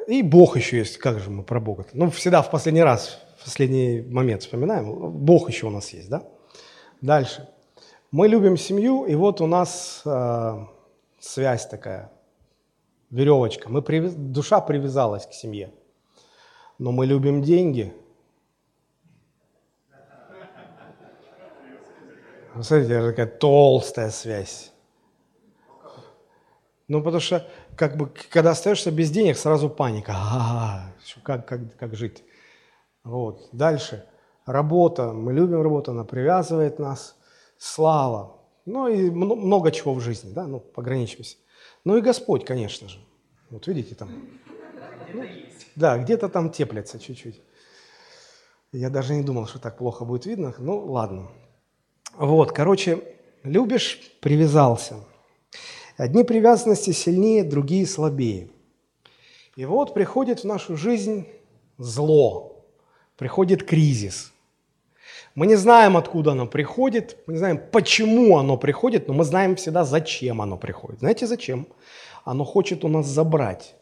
и 0.09 0.23
Бог 0.23 0.57
еще 0.57 0.79
есть. 0.79 0.99
Как 0.99 1.21
же 1.21 1.31
мы 1.31 1.43
про 1.43 1.61
Бога? 1.61 1.83
-то? 1.83 1.91
Ну, 1.95 2.11
всегда 2.11 2.43
в 2.43 2.51
последний 2.51 2.83
раз 2.83 3.19
в 3.39 3.45
последний 3.45 4.03
момент 4.03 4.43
вспоминаем. 4.43 5.11
Бог 5.11 5.49
еще 5.49 5.67
у 5.67 5.71
нас 5.71 5.95
есть, 5.95 6.09
да? 6.09 6.23
Дальше. 7.01 7.49
Мы 8.13 8.29
любим 8.29 8.57
семью, 8.57 9.07
и 9.07 9.15
вот 9.15 9.41
у 9.41 9.47
нас 9.47 10.03
э, 10.05 10.67
связь 11.19 11.67
такая, 11.67 12.13
веревочка. 13.11 13.69
Мы 13.69 13.83
привяз... 13.83 14.15
Душа 14.15 14.61
привязалась 14.61 15.27
к 15.27 15.33
семье. 15.33 15.73
Но 16.79 16.93
мы 16.93 17.07
любим 17.07 17.43
деньги. 17.43 17.93
Смотрите, 22.61 22.93
это 22.93 23.11
такая 23.11 23.27
толстая 23.27 24.11
связь. 24.11 24.73
Ну, 26.89 27.03
потому 27.03 27.21
что, 27.21 27.49
как 27.77 27.97
бы, 27.97 28.11
когда 28.31 28.51
остаешься 28.51 28.91
без 28.91 29.11
денег, 29.11 29.39
сразу 29.39 29.71
паника. 29.71 30.13
А, 30.15 30.93
как, 31.23 31.49
как, 31.49 31.77
как 31.77 31.95
жить? 31.95 32.23
Вот. 33.05 33.49
Дальше. 33.53 34.07
Работа. 34.45 35.13
Мы 35.13 35.33
любим 35.33 35.63
работу, 35.63 35.93
она 35.93 36.05
привязывает 36.05 36.79
нас. 36.79 37.17
Слава. 37.57 38.39
Ну 38.67 38.89
и 38.89 39.11
много 39.11 39.73
чего 39.73 39.95
в 39.95 40.01
жизни, 40.01 40.33
да, 40.33 40.47
ну, 40.47 40.61
пограничимся. 40.61 41.37
Ну 41.85 41.97
и 41.97 42.01
Господь, 42.01 42.45
конечно 42.45 42.89
же. 42.89 42.99
Вот 43.51 43.67
видите 43.67 43.95
там. 43.95 44.11
Ну, 45.15 45.25
да, 45.77 45.99
где-то 45.99 46.29
там 46.29 46.51
теплится 46.51 46.99
чуть-чуть. 46.99 47.41
Я 48.73 48.91
даже 48.91 49.15
не 49.15 49.23
думал, 49.23 49.47
что 49.47 49.59
так 49.59 49.79
плохо 49.79 50.05
будет 50.05 50.27
видно. 50.27 50.55
Ну, 50.59 50.85
ладно. 50.87 51.31
Вот, 52.17 52.53
короче, 52.53 53.03
любишь, 53.43 54.01
привязался. 54.21 54.97
Одни 55.97 56.25
привязанности 56.25 56.91
сильнее, 56.91 57.45
другие 57.45 57.87
слабее. 57.87 58.49
И 59.57 59.65
вот 59.65 59.95
приходит 59.95 60.41
в 60.41 60.45
нашу 60.45 60.77
жизнь 60.77 61.27
зло, 61.79 62.65
приходит 63.17 63.65
кризис. 63.65 64.33
Мы 65.35 65.47
не 65.47 65.57
знаем, 65.57 65.97
откуда 65.97 66.33
оно 66.33 66.47
приходит, 66.47 67.17
мы 67.27 67.35
не 67.35 67.39
знаем, 67.39 67.61
почему 67.71 68.39
оно 68.39 68.57
приходит, 68.57 69.09
но 69.09 69.15
мы 69.15 69.25
знаем 69.25 69.57
всегда, 69.57 69.85
зачем 69.85 70.43
оно 70.43 70.57
приходит. 70.57 71.01
Знаете, 71.01 71.27
зачем? 71.27 71.67
Оно 72.25 72.45
хочет 72.45 72.85
у 72.85 72.89
нас 72.89 73.07
забрать 73.07 73.75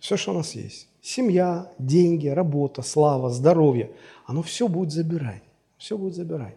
все, 0.00 0.16
что 0.16 0.30
у 0.30 0.34
нас 0.34 0.54
есть. 0.54 0.88
Семья, 1.00 1.72
деньги, 1.78 2.28
работа, 2.28 2.82
слава, 2.82 3.30
здоровье. 3.30 3.90
Оно 4.24 4.42
все 4.42 4.68
будет 4.68 4.92
забирать. 4.92 5.42
Все 5.78 5.96
будет 5.98 6.14
забирать. 6.14 6.56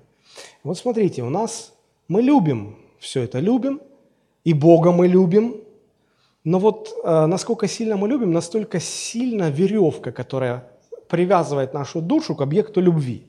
Вот 0.64 0.78
смотрите, 0.78 1.24
у 1.24 1.30
нас 1.30 1.74
мы 2.08 2.22
любим 2.22 2.78
все 3.00 3.24
это, 3.24 3.40
любим, 3.40 3.82
и 4.44 4.54
Бога 4.54 4.92
мы 4.92 5.08
любим, 5.08 5.56
Но 6.44 6.60
вот 6.60 6.94
э, 7.04 7.26
насколько 7.26 7.68
сильно 7.68 7.98
мы 7.98 8.08
любим, 8.08 8.32
настолько 8.32 8.80
сильно 8.80 9.50
веревка, 9.50 10.12
которая 10.12 10.64
привязывает 11.08 11.74
нашу 11.74 12.02
душу 12.02 12.36
к 12.36 12.42
объекту 12.42 12.82
любви. 12.82 13.28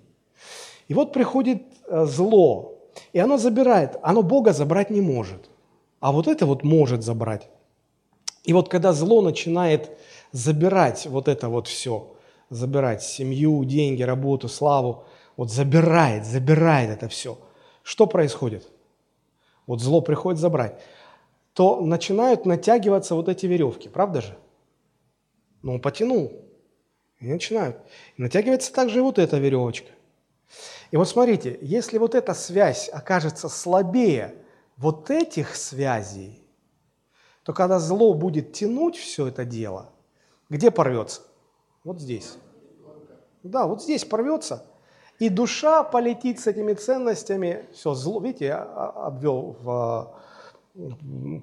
И 0.88 0.94
вот 0.94 1.12
приходит 1.12 1.62
э, 1.86 2.06
зло, 2.06 2.78
и 3.12 3.18
оно 3.18 3.36
забирает, 3.36 3.96
оно 4.02 4.22
Бога 4.22 4.52
забрать 4.52 4.90
не 4.90 5.00
может, 5.00 5.50
а 6.00 6.12
вот 6.12 6.28
это 6.28 6.46
вот 6.46 6.64
может 6.64 7.02
забрать. 7.02 7.48
И 8.44 8.52
вот 8.52 8.68
когда 8.68 8.92
зло 8.92 9.22
начинает 9.22 9.90
забирать 10.32 11.06
вот 11.06 11.28
это 11.28 11.48
вот 11.48 11.68
все, 11.68 12.14
забирать 12.48 13.02
семью, 13.02 13.64
деньги, 13.64 14.02
работу, 14.02 14.48
славу, 14.48 15.04
вот 15.41 15.51
забирает, 15.51 16.26
забирает 16.26 16.91
это 16.91 17.09
все, 17.09 17.38
что 17.82 18.07
происходит? 18.07 18.68
Вот 19.66 19.80
зло 19.80 20.03
приходит 20.03 20.38
забрать, 20.38 20.82
то 21.55 21.80
начинают 21.80 22.45
натягиваться 22.45 23.14
вот 23.14 23.30
эти 23.30 23.47
веревки, 23.47 23.88
правда 23.88 24.20
же? 24.20 24.36
Ну, 25.62 25.76
он 25.76 25.80
потянул, 25.80 26.45
и 27.20 27.26
начинают. 27.26 27.78
И 28.18 28.22
натягивается 28.22 28.70
также 28.70 29.01
вот 29.01 29.18
эта 29.18 29.38
веревочка. 29.38 29.88
И 30.91 30.99
вот 30.99 31.09
смотрите, 31.09 31.59
если 31.62 31.97
вот 31.97 32.14
эта 32.14 32.34
связь 32.34 32.91
окажется 32.91 33.49
слабее 33.49 34.34
вот 34.76 35.11
этих 35.11 35.57
связей, 35.57 36.43
то 37.45 37.55
когда 37.55 37.78
зло 37.78 38.12
будет 38.12 38.53
тянуть 38.53 38.97
все 38.99 39.28
это 39.28 39.47
дело, 39.47 39.88
где 40.51 40.70
порвется? 40.70 41.22
Вот 41.82 41.99
здесь. 41.99 42.36
Да, 43.43 43.66
вот 43.66 43.82
здесь 43.82 44.05
порвется. 44.05 44.66
И 45.21 45.29
душа 45.29 45.85
полетит 45.85 46.41
с 46.41 46.49
этими 46.49 46.73
ценностями. 46.73 47.66
Все, 47.73 47.95
зло, 47.95 48.21
видите, 48.21 48.47
я 48.47 48.62
обвел 48.62 49.57
в, 49.61 50.14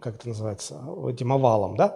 как 0.02 0.16
это 0.16 0.28
называется, 0.28 0.82
этим 1.10 1.32
овалом, 1.32 1.78
да? 1.78 1.90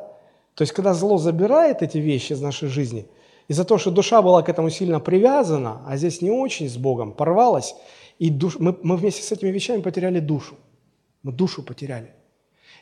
То 0.56 0.62
есть, 0.62 0.72
когда 0.72 0.94
зло 0.94 1.18
забирает 1.18 1.82
эти 1.82 1.98
вещи 1.98 2.32
из 2.32 2.42
нашей 2.42 2.70
жизни– 2.70 3.06
из-за 3.52 3.66
того, 3.66 3.78
что 3.80 3.92
душа 3.92 4.22
была 4.22 4.44
к 4.44 4.50
этому 4.50 4.70
сильно 4.70 5.02
привязана, 5.02 5.82
а 5.86 5.98
здесь 5.98 6.22
не 6.22 6.32
очень 6.32 6.70
с 6.70 6.78
Богом, 6.78 7.12
порвалась, 7.12 7.76
и 8.18 8.30
душ... 8.30 8.58
мы, 8.60 8.78
мы 8.82 8.96
вместе 8.96 9.24
с 9.24 9.32
этими 9.34 9.50
вещами 9.50 9.82
потеряли 9.82 10.22
душу. 10.22 10.56
Мы 11.24 11.34
душу 11.34 11.62
потеряли. 11.62 12.14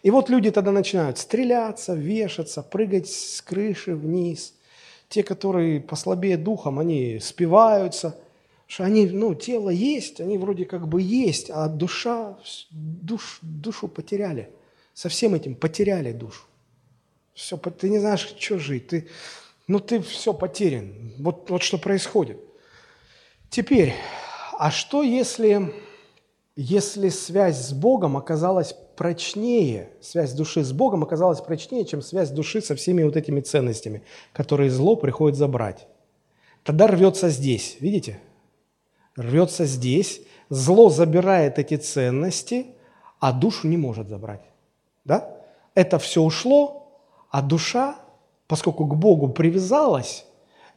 И 0.04 0.12
вот 0.12 0.30
люди 0.30 0.52
тогда 0.52 0.72
начинают 0.72 1.18
стреляться, 1.18 1.96
вешаться, 1.96 2.62
прыгать 2.62 3.10
с 3.10 3.42
крыши 3.42 3.96
вниз. 3.96 4.54
Те, 5.08 5.24
которые 5.24 5.80
послабее 5.80 6.38
духом, 6.38 6.78
они 6.78 7.20
спиваются, 7.20 8.16
что 8.70 8.84
они, 8.84 9.08
ну, 9.08 9.34
тело 9.34 9.72
есть, 9.72 10.22
они 10.22 10.38
вроде 10.38 10.64
как 10.64 10.88
бы 10.88 11.02
есть, 11.02 11.50
а 11.50 11.68
душа, 11.68 12.38
душ, 12.70 13.40
душу 13.42 13.88
потеряли. 13.88 14.52
Со 14.94 15.10
всем 15.10 15.34
этим 15.34 15.56
потеряли 15.56 16.12
душу. 16.12 16.44
Все, 17.34 17.58
ты 17.58 17.90
не 17.90 17.98
знаешь, 17.98 18.20
что 18.40 18.60
жить. 18.60 18.90
Ты, 18.90 19.08
ну 19.68 19.80
ты 19.80 20.00
все 20.02 20.36
потерян. 20.36 20.94
Вот, 21.18 21.50
вот 21.50 21.64
что 21.64 21.80
происходит. 21.80 22.38
Теперь, 23.50 23.96
а 24.60 24.70
что 24.70 25.02
если, 25.02 25.74
если 26.56 27.10
связь 27.10 27.58
с 27.70 27.74
Богом 27.74 28.18
оказалась 28.18 28.76
прочнее, 28.96 29.90
связь 30.00 30.34
души 30.34 30.64
с 30.64 30.74
Богом 30.74 31.02
оказалась 31.02 31.42
прочнее, 31.42 31.86
чем 31.86 32.04
связь 32.04 32.30
души 32.30 32.62
со 32.62 32.76
всеми 32.76 33.02
вот 33.02 33.18
этими 33.18 33.42
ценностями, 33.42 34.04
которые 34.32 34.70
зло 34.70 34.96
приходит 34.96 35.40
забрать? 35.40 35.88
Тогда 36.64 36.86
рвется 36.86 37.30
здесь, 37.30 37.78
видите? 37.80 38.20
Рвется 39.20 39.66
здесь, 39.66 40.22
зло 40.50 40.90
забирает 40.90 41.60
эти 41.60 41.76
ценности, 41.76 42.68
а 43.20 43.34
душу 43.34 43.68
не 43.68 43.76
может 43.76 44.08
забрать. 44.08 44.44
Да? 45.04 45.30
Это 45.76 46.00
все 46.00 46.22
ушло, 46.22 46.88
а 47.30 47.42
душа 47.42 47.98
поскольку 48.48 48.86
к 48.88 48.96
Богу 48.96 49.28
привязалась, 49.28 50.26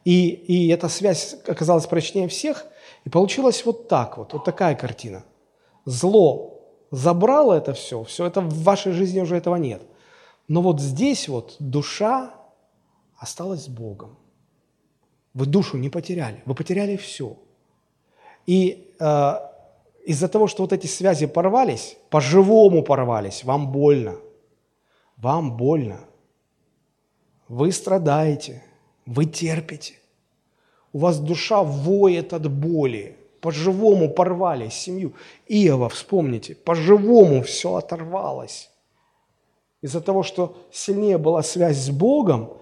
и, 0.05 0.27
и 0.27 0.67
эта 0.67 0.89
связь 0.89 1.37
оказалась 1.47 1.87
прочнее 1.87 2.27
всех, 2.27 2.65
и 3.05 3.09
получилось 3.09 3.65
вот 3.65 3.87
так 3.87 4.17
вот, 4.17 4.33
вот 4.33 4.43
такая 4.43 4.75
картина. 4.75 5.23
Зло 5.85 6.61
забрало 6.91 7.53
это 7.53 7.73
все, 7.73 8.03
все 8.03 8.27
это 8.27 8.41
в 8.41 8.63
вашей 8.63 8.91
жизни 8.91 9.21
уже 9.21 9.37
этого 9.37 9.55
нет. 9.55 9.81
Но 10.47 10.61
вот 10.61 10.81
здесь 10.81 11.29
вот 11.29 11.55
душа 11.59 12.33
осталась 13.17 13.63
с 13.63 13.69
Богом. 13.69 14.19
Вы 15.33 15.45
душу 15.45 15.77
не 15.77 15.89
потеряли, 15.89 16.43
вы 16.45 16.53
потеряли 16.53 16.97
все. 16.97 17.37
И 18.45 18.93
э, 18.99 19.33
из-за 20.05 20.27
того, 20.27 20.47
что 20.47 20.63
вот 20.63 20.73
эти 20.73 20.87
связи 20.87 21.27
порвались, 21.27 21.97
по-живому 22.09 22.83
порвались, 22.83 23.43
вам 23.43 23.71
больно. 23.71 24.15
Вам 25.17 25.55
больно. 25.55 25.99
Вы 27.47 27.71
страдаете, 27.71 28.63
вы 29.05 29.25
терпите. 29.25 29.93
У 30.91 30.99
вас 30.99 31.19
душа 31.19 31.63
воет 31.63 32.33
от 32.33 32.51
боли. 32.51 33.17
По-живому 33.41 34.09
порвали 34.09 34.69
семью. 34.69 35.13
Иова, 35.47 35.89
вспомните, 35.89 36.55
по-живому 36.55 37.41
все 37.41 37.75
оторвалось. 37.75 38.69
Из-за 39.81 39.99
того, 39.99 40.23
что 40.23 40.55
сильнее 40.71 41.17
была 41.17 41.43
связь 41.43 41.77
с 41.77 41.89
Богом, 41.89 42.53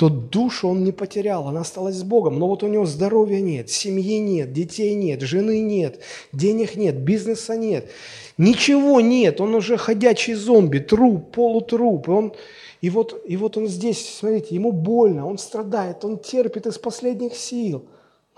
то 0.00 0.08
душу 0.08 0.68
он 0.68 0.82
не 0.82 0.92
потерял, 0.92 1.46
она 1.46 1.60
осталась 1.60 1.96
с 1.96 2.02
Богом. 2.02 2.38
Но 2.38 2.48
вот 2.48 2.62
у 2.62 2.68
него 2.68 2.86
здоровья 2.86 3.38
нет, 3.42 3.68
семьи 3.68 4.18
нет, 4.18 4.50
детей 4.50 4.94
нет, 4.94 5.20
жены 5.20 5.60
нет, 5.60 6.00
денег 6.32 6.74
нет, 6.74 6.96
бизнеса 6.96 7.54
нет. 7.54 7.90
Ничего 8.38 9.02
нет, 9.02 9.42
он 9.42 9.54
уже 9.54 9.76
ходячий 9.76 10.32
зомби, 10.32 10.78
труп, 10.78 11.32
полутруп. 11.32 12.08
И 12.08 12.10
он, 12.12 12.32
и 12.80 12.88
вот, 12.88 13.22
и 13.26 13.36
вот 13.36 13.58
он 13.58 13.68
здесь, 13.68 14.16
смотрите, 14.16 14.54
ему 14.54 14.72
больно, 14.72 15.26
он 15.26 15.36
страдает, 15.36 16.02
он 16.02 16.18
терпит 16.18 16.66
из 16.66 16.78
последних 16.78 17.36
сил. 17.36 17.84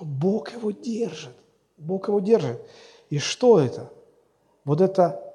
Но 0.01 0.05
Бог 0.05 0.53
его 0.53 0.73
держит. 0.73 1.37
Бог 1.79 2.09
его 2.09 2.19
держит. 2.19 2.61
И 3.09 3.19
что 3.19 3.61
это? 3.61 3.93
Вот 4.65 4.81
это 4.81 5.33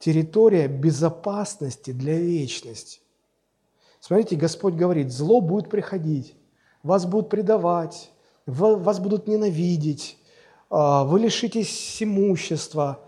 территория 0.00 0.66
безопасности 0.66 1.92
для 1.92 2.18
вечности. 2.18 3.01
Смотрите, 4.02 4.34
Господь 4.34 4.74
говорит, 4.74 5.12
зло 5.12 5.40
будет 5.40 5.70
приходить, 5.70 6.34
вас 6.82 7.06
будут 7.06 7.30
предавать, 7.30 8.10
вас 8.44 8.98
будут 8.98 9.28
ненавидеть, 9.28 10.18
а, 10.68 11.04
вы 11.04 11.20
лишитесь 11.20 12.02
имущества, 12.02 12.98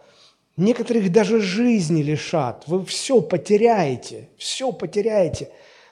Некоторых 0.56 1.10
даже 1.10 1.40
жизни 1.40 2.02
лишат. 2.02 2.64
Вы 2.68 2.84
все 2.84 3.20
потеряете, 3.20 4.28
все 4.36 4.70
потеряете. 4.70 5.50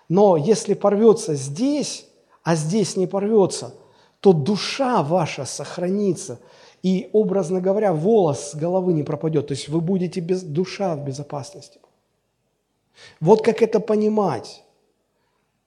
Но 0.08 0.36
если 0.36 0.74
порвется 0.74 1.34
здесь, 1.34 2.06
а 2.44 2.54
здесь 2.54 2.96
не 2.96 3.06
порвется, 3.06 3.74
то 4.20 4.32
душа 4.32 5.02
ваша 5.02 5.44
сохранится. 5.44 6.38
И, 6.82 7.10
образно 7.12 7.60
говоря, 7.60 7.92
волос 7.92 8.50
с 8.50 8.54
головы 8.54 8.92
не 8.92 9.02
пропадет. 9.02 9.48
То 9.48 9.54
есть 9.54 9.68
вы 9.68 9.80
будете 9.80 10.20
без 10.20 10.42
душа 10.42 10.94
в 10.94 11.04
безопасности. 11.04 11.80
Вот 13.20 13.42
как 13.42 13.62
это 13.62 13.80
понимать. 13.80 14.62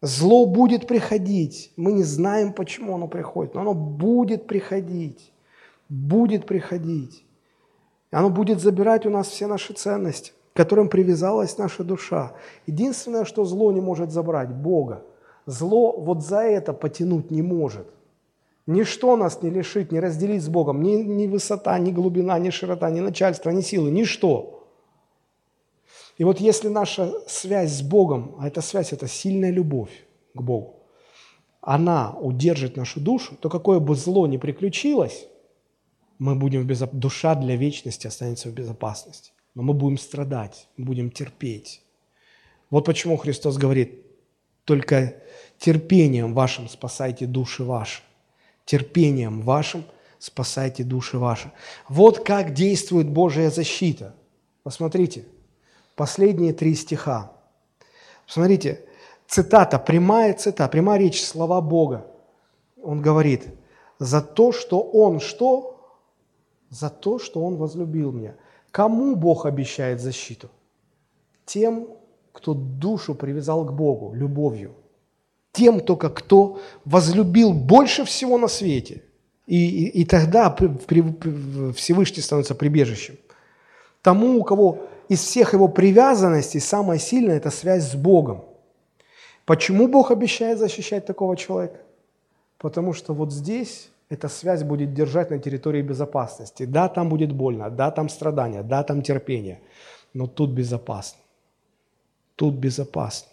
Зло 0.02 0.46
будет 0.46 0.88
приходить. 0.88 1.72
Мы 1.78 1.94
не 1.94 2.04
знаем, 2.04 2.54
почему 2.54 2.96
оно 2.96 3.08
приходит, 3.08 3.56
но 3.56 3.62
оно 3.62 3.74
будет 3.74 4.48
приходить. 4.48 5.32
Будет 5.90 6.46
приходить. 6.46 7.26
Оно 8.12 8.30
будет 8.30 8.60
забирать 8.60 9.06
у 9.06 9.10
нас 9.10 9.28
все 9.28 9.48
наши 9.48 9.74
ценности, 9.74 10.32
к 10.54 10.58
которым 10.58 10.90
привязалась 10.90 11.58
наша 11.58 11.84
душа. 11.84 12.34
Единственное, 12.68 13.26
что 13.26 13.46
зло 13.46 13.72
не 13.72 13.82
может 13.82 14.12
забрать– 14.12 14.50
Бога. 14.52 15.04
Зло 15.46 15.92
вот 15.98 16.24
за 16.24 16.42
это 16.42 16.74
потянуть 16.74 17.30
не 17.30 17.42
может. 17.42 17.88
Ничто 18.68 19.16
нас 19.16 19.44
не 19.44 19.52
лишит, 19.52 19.92
не 19.92 20.00
разделить 20.00 20.42
с 20.42 20.50
Богом. 20.50 20.82
Ни, 20.82 20.96
ни 20.96 21.28
высота, 21.28 21.78
ни 21.78 21.92
глубина, 21.92 22.40
ни 22.40 22.50
широта, 22.50 22.90
ни 22.90 23.00
начальство, 23.00 23.52
ни 23.52 23.62
силы, 23.62 23.92
ничто. 23.92 24.55
И 26.18 26.24
вот 26.24 26.40
если 26.40 26.70
наша 26.70 27.12
связь 27.28 27.72
с 27.72 27.82
Богом, 27.82 28.36
а 28.40 28.48
эта 28.48 28.62
связь– 28.62 28.94
это 28.94 29.08
сильная 29.08 29.52
любовь 29.52 29.92
к 30.34 30.42
Богу, 30.42 30.76
она 31.62 32.12
удержит 32.12 32.78
нашу 32.78 33.00
душу, 33.00 33.36
то 33.36 33.50
какое 33.50 33.80
бы 33.80 33.96
зло 33.96 34.28
ни 34.28 34.38
приключилось, 34.38 35.28
мы 36.20 36.36
будем 36.36 36.62
в 36.62 36.66
безоп... 36.66 36.94
душа 36.94 37.36
для 37.36 37.56
вечности 37.56 38.08
останется 38.08 38.50
в 38.50 38.54
безопасности. 38.54 39.32
Но 39.56 39.64
мы 39.64 39.74
будем 39.74 39.98
страдать, 39.98 40.68
будем 40.78 41.12
терпеть. 41.12 41.82
Вот 42.70 42.86
почему 42.86 43.18
Христос 43.18 43.58
говорит, 43.58 44.06
только 44.64 45.16
терпением 45.60 46.34
вашим 46.34 46.70
спасайте 46.70 47.26
души 47.26 47.64
ваши. 47.64 48.02
Терпением 48.66 49.42
вашим 49.42 49.86
спасайте 50.20 50.84
души 50.84 51.18
ваши. 51.18 51.52
Вот 51.90 52.24
как 52.24 52.54
действует 52.54 53.10
Божья 53.10 53.50
защита. 53.50 54.16
Посмотрите, 54.64 55.26
последние 55.96 56.54
три 56.54 56.76
стиха. 56.76 57.32
Посмотрите, 58.26 58.86
цитата, 59.28 59.80
прямая 59.80 60.34
цитата, 60.34 60.70
прямая 60.70 61.00
речь, 61.00 61.24
слова 61.24 61.62
Бога. 61.62 62.06
Он 62.82 63.02
говорит, 63.02 63.48
за 64.00 64.22
то, 64.22 64.52
что 64.52 64.82
Он 64.82 65.20
что? 65.20 65.76
за 66.70 66.90
то, 66.90 67.20
что 67.20 67.46
Он 67.46 67.56
возлюбил 67.56 68.12
меня. 68.12 68.36
Кому 68.72 69.16
Бог 69.16 69.46
обещает 69.46 70.02
защиту? 70.02 70.50
Тем, 71.46 71.88
кто 72.32 72.54
душу 72.54 73.16
привязал 73.16 73.66
к 73.66 73.74
Богу 73.74 74.14
любовью. 74.14 74.76
Тем 75.54 75.80
только, 75.80 76.10
кто 76.10 76.60
возлюбил 76.84 77.54
больше 77.54 78.04
всего 78.04 78.38
на 78.38 78.48
свете. 78.48 79.04
И, 79.48 79.86
и, 79.86 80.02
и 80.02 80.06
тогда 80.06 80.50
при, 80.50 80.68
при, 80.68 81.72
Всевышний 81.72 82.22
становится 82.22 82.56
прибежищем. 82.56 83.16
Тому, 84.02 84.40
у 84.40 84.44
кого 84.44 84.80
из 85.10 85.22
всех 85.22 85.54
его 85.54 85.68
привязанностей 85.68 86.60
самая 86.60 87.00
сильная– 87.00 87.38
это 87.38 87.52
связь 87.52 87.92
с 87.92 87.96
Богом. 87.96 88.46
Почему 89.46 89.88
Бог 89.88 90.12
обещает 90.12 90.60
защищать 90.60 91.06
такого 91.06 91.38
человека? 91.38 91.80
Потому 92.58 92.94
что 92.94 93.14
вот 93.14 93.32
здесь 93.32 93.90
эта 94.10 94.28
связь 94.28 94.64
будет 94.64 94.94
держать 94.94 95.30
на 95.30 95.40
территории 95.40 95.82
безопасности. 95.82 96.66
Да, 96.66 96.90
там 96.90 97.10
будет 97.10 97.32
больно, 97.32 97.70
да, 97.70 97.92
там 97.92 98.10
страдания, 98.10 98.64
да, 98.64 98.84
там 98.84 99.02
терпение, 99.02 99.62
но 100.14 100.28
тут 100.28 100.52
безопасно. 100.52 101.20
Тут 102.36 102.56
безопасно. 102.56 103.30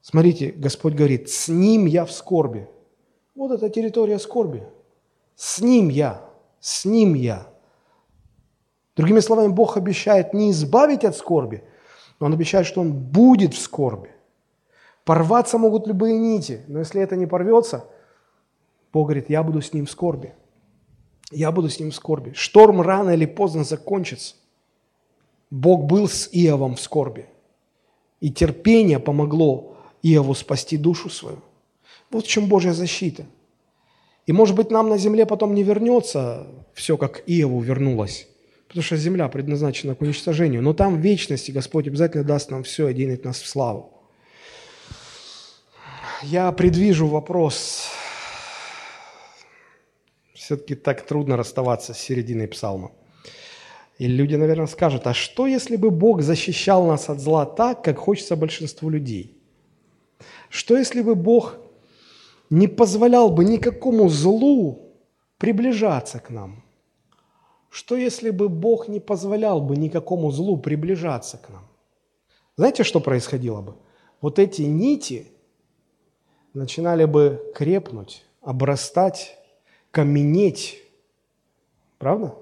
Смотрите, 0.00 0.52
Господь 0.52 0.94
говорит, 0.94 1.28
с 1.28 1.48
ним 1.48 1.86
я 1.86 2.04
в 2.04 2.12
скорби. 2.12 2.68
Вот 3.34 3.52
эта 3.52 3.68
территория 3.68 4.18
скорби. 4.18 4.62
С 5.36 5.60
ним 5.60 5.88
я, 5.88 6.24
с 6.60 6.84
ним 6.84 7.14
я. 7.14 7.46
Другими 9.00 9.20
словами, 9.20 9.52
Бог 9.52 9.76
обещает 9.76 10.34
не 10.34 10.50
избавить 10.50 11.04
от 11.04 11.16
скорби, 11.16 11.62
но 12.20 12.26
Он 12.26 12.32
обещает, 12.32 12.66
что 12.66 12.80
Он 12.80 12.92
будет 12.92 13.54
в 13.54 13.58
скорби. 13.58 14.10
Порваться 15.04 15.58
могут 15.58 15.86
любые 15.86 16.18
нити, 16.18 16.60
но 16.68 16.80
если 16.80 17.00
это 17.02 17.16
не 17.16 17.26
порвется– 17.26 17.84
Бог 18.92 19.06
говорит, 19.06 19.30
я 19.30 19.42
буду 19.42 19.62
с 19.62 19.72
ним 19.72 19.86
в 19.86 19.90
скорби. 19.90 20.32
Я 21.30 21.52
буду 21.52 21.68
с 21.68 21.78
ним 21.78 21.90
в 21.90 21.94
скорби. 21.94 22.32
Шторм 22.34 22.80
рано 22.80 23.10
или 23.10 23.24
поздно 23.24 23.64
закончится. 23.64 24.34
Бог 25.50 25.84
был 25.84 26.08
с 26.08 26.28
Иовом 26.32 26.74
в 26.74 26.80
скорби. 26.80 27.26
И 28.20 28.30
терпение 28.30 28.98
помогло 28.98 29.76
Иову 30.02 30.34
спасти 30.34 30.76
душу 30.76 31.08
свою. 31.08 31.38
Вот 32.10 32.24
в 32.24 32.28
чем 32.28 32.46
Божья 32.48 32.72
защита. 32.72 33.26
И 34.26 34.32
может 34.32 34.56
быть 34.56 34.70
нам 34.70 34.88
на 34.88 34.98
земле 34.98 35.24
потом 35.24 35.54
не 35.54 35.62
вернется 35.62 36.46
все, 36.74 36.96
как 36.96 37.22
Иову 37.26 37.60
вернулось. 37.60 38.28
Потому 38.70 38.84
что 38.84 38.96
земля 38.96 39.28
предназначена 39.28 39.96
к 39.96 40.00
уничтожению. 40.00 40.62
Но 40.62 40.74
там 40.74 40.94
в 40.94 41.00
вечности 41.00 41.50
Господь 41.50 41.88
обязательно 41.88 42.22
даст 42.22 42.52
нам 42.52 42.62
все 42.62 42.88
и 42.88 42.94
денет 42.94 43.24
нас 43.24 43.40
в 43.40 43.48
славу. 43.48 43.92
Я 46.22 46.52
предвижу 46.52 47.08
вопрос 47.08 47.88
все-таки 50.34 50.76
так 50.76 51.04
трудно 51.04 51.36
расставаться 51.36 51.94
с 51.94 51.98
серединой 51.98 52.46
псалма. 52.46 52.92
И 53.98 54.06
люди, 54.06 54.36
наверное, 54.36 54.68
скажут, 54.68 55.04
а 55.08 55.14
что, 55.14 55.48
если 55.48 55.74
бы 55.74 55.90
Бог 55.90 56.22
защищал 56.22 56.86
нас 56.86 57.10
от 57.10 57.18
зла 57.18 57.46
так, 57.46 57.82
как 57.82 57.98
хочется 57.98 58.36
большинству 58.36 58.88
людей? 58.88 59.36
Что, 60.48 60.78
если 60.78 61.02
бы 61.02 61.16
Бог 61.16 61.56
не 62.50 62.68
позволял 62.68 63.30
бы 63.30 63.44
никакому 63.44 64.08
злу 64.08 64.92
приближаться 65.38 66.20
к 66.20 66.30
нам? 66.30 66.62
Что, 67.70 67.96
если 67.96 68.30
бы 68.30 68.48
Бог 68.48 68.88
не 68.88 68.98
позволял 68.98 69.60
бы 69.60 69.76
никакому 69.76 70.30
злу 70.32 70.58
приближаться 70.58 71.38
к 71.38 71.48
нам? 71.48 71.66
Знаете, 72.56 72.82
что 72.82 73.00
происходило 73.00 73.62
бы? 73.62 73.74
Вот 74.20 74.38
эти 74.38 74.62
нити 74.62 75.28
начинали 76.52 77.04
бы 77.04 77.40
крепнуть, 77.54 78.24
обрастать 78.42 79.38
каменеть. 79.92 80.82
Правда? 81.98 82.34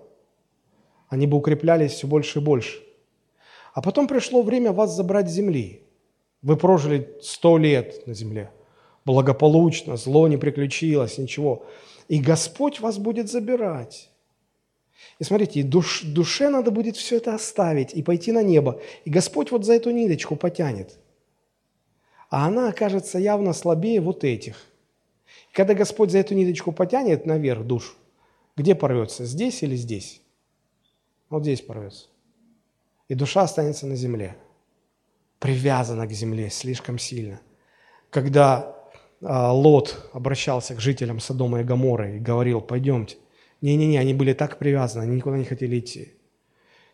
Они 1.09 1.26
бы 1.26 1.37
укреплялись 1.37 1.93
все 1.93 2.07
больше 2.07 2.39
и 2.39 2.43
больше. 2.43 2.83
А 3.74 3.83
потом 3.83 4.09
пришло 4.09 4.43
время 4.43 4.72
вас 4.72 4.95
забрать 4.97 5.29
с 5.29 5.33
земли. 5.33 5.83
Вы 6.43 6.57
прожили 6.57 7.16
сто 7.22 7.59
лет 7.59 8.07
на 8.07 8.14
земле. 8.14 8.51
Благополучно, 9.05 9.97
зло 9.97 10.26
не 10.26 10.37
приключилось, 10.37 11.18
ничего. 11.18 11.64
И 12.09 12.18
Господь 12.18 12.81
вас 12.81 12.99
будет 12.99 13.31
забирать. 13.31 14.11
И 15.18 15.24
смотрите, 15.24 15.62
душ, 15.62 16.03
душе 16.03 16.49
надо 16.49 16.70
будет 16.70 16.96
все 16.96 17.16
это 17.16 17.34
оставить 17.34 17.94
и 17.94 18.03
пойти 18.03 18.32
на 18.32 18.42
небо. 18.42 18.80
И 19.05 19.11
Господь 19.11 19.51
вот 19.51 19.64
за 19.64 19.74
эту 19.74 19.90
ниточку 19.90 20.36
потянет. 20.36 20.99
А 22.30 22.46
она 22.46 22.68
окажется 22.68 23.18
явно 23.18 23.53
слабее 23.53 24.01
вот 24.01 24.24
этих– 24.24 24.64
когда 25.53 25.74
Господь 25.74 26.11
за 26.11 26.18
эту 26.18 26.34
ниточку 26.34 26.72
потянет 26.72 27.26
наверх 27.26 27.64
душу, 27.64 27.94
где 28.57 28.74
порвется? 28.74 29.24
Здесь 29.24 29.62
или 29.62 29.76
здесь? 29.76 30.20
Вот 31.30 31.42
здесь 31.42 31.61
порвется. 31.61 32.07
И 33.09 33.14
душа 33.14 33.42
останется 33.42 33.86
на 33.86 33.96
земле. 33.96 34.36
Привязана 35.38 36.07
к 36.07 36.12
земле 36.12 36.51
слишком 36.51 36.99
сильно. 36.99 37.40
Когда 38.11 38.76
а, 39.22 39.53
Лот 39.53 40.11
обращался 40.12 40.74
к 40.74 40.80
жителям 40.80 41.20
Содома 41.20 41.61
и 41.61 41.64
Гаморы 41.64 42.16
и 42.16 42.20
говорил, 42.20 42.61
пойдемте. 42.61 43.16
Не-не-не, 43.61 43.98
они 43.98 44.14
были 44.14 44.32
так 44.32 44.59
привязаны, 44.59 45.02
они 45.02 45.16
никуда 45.16 45.36
не 45.36 45.44
хотели 45.44 45.78
идти. 45.78 46.12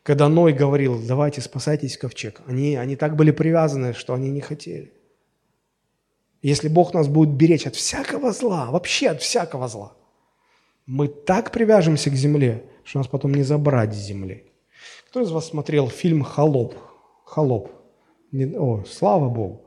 Когда 0.02 0.28
Ной 0.28 0.52
говорил, 0.52 1.00
давайте 1.02 1.40
спасайтесь 1.40 1.96
ковчег, 1.96 2.42
они, 2.46 2.76
они 2.76 2.96
так 2.96 3.16
были 3.16 3.30
привязаны, 3.30 3.94
что 3.94 4.14
они 4.14 4.30
не 4.30 4.40
хотели. 4.40 4.92
Если 6.42 6.68
Бог 6.68 6.92
нас 6.92 7.08
будет 7.08 7.30
беречь 7.30 7.66
от 7.66 7.74
всякого 7.74 8.32
зла, 8.32 8.70
вообще 8.70 9.08
от 9.08 9.22
всякого 9.22 9.66
зла, 9.66 9.96
мы 10.84 11.08
так 11.08 11.50
привяжемся 11.50 12.10
к 12.10 12.14
земле, 12.14 12.64
что 12.84 12.98
нас 12.98 13.08
потом 13.08 13.32
не 13.32 13.42
забрать 13.42 13.94
с 13.94 13.98
земли. 13.98 14.44
Кто 15.08 15.22
из 15.22 15.30
вас 15.30 15.48
смотрел 15.48 15.88
фильм 15.88 16.22
«Холоп»? 16.22 16.74
«Холоп». 17.24 17.70
Не, 18.30 18.54
о, 18.58 18.84
слава 18.84 19.30
Богу. 19.30 19.64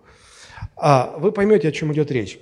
А, 0.76 1.16
вы 1.18 1.32
поймете, 1.32 1.70
о 1.70 1.72
чем 1.72 1.92
идет 1.94 2.12
речь. 2.12 2.38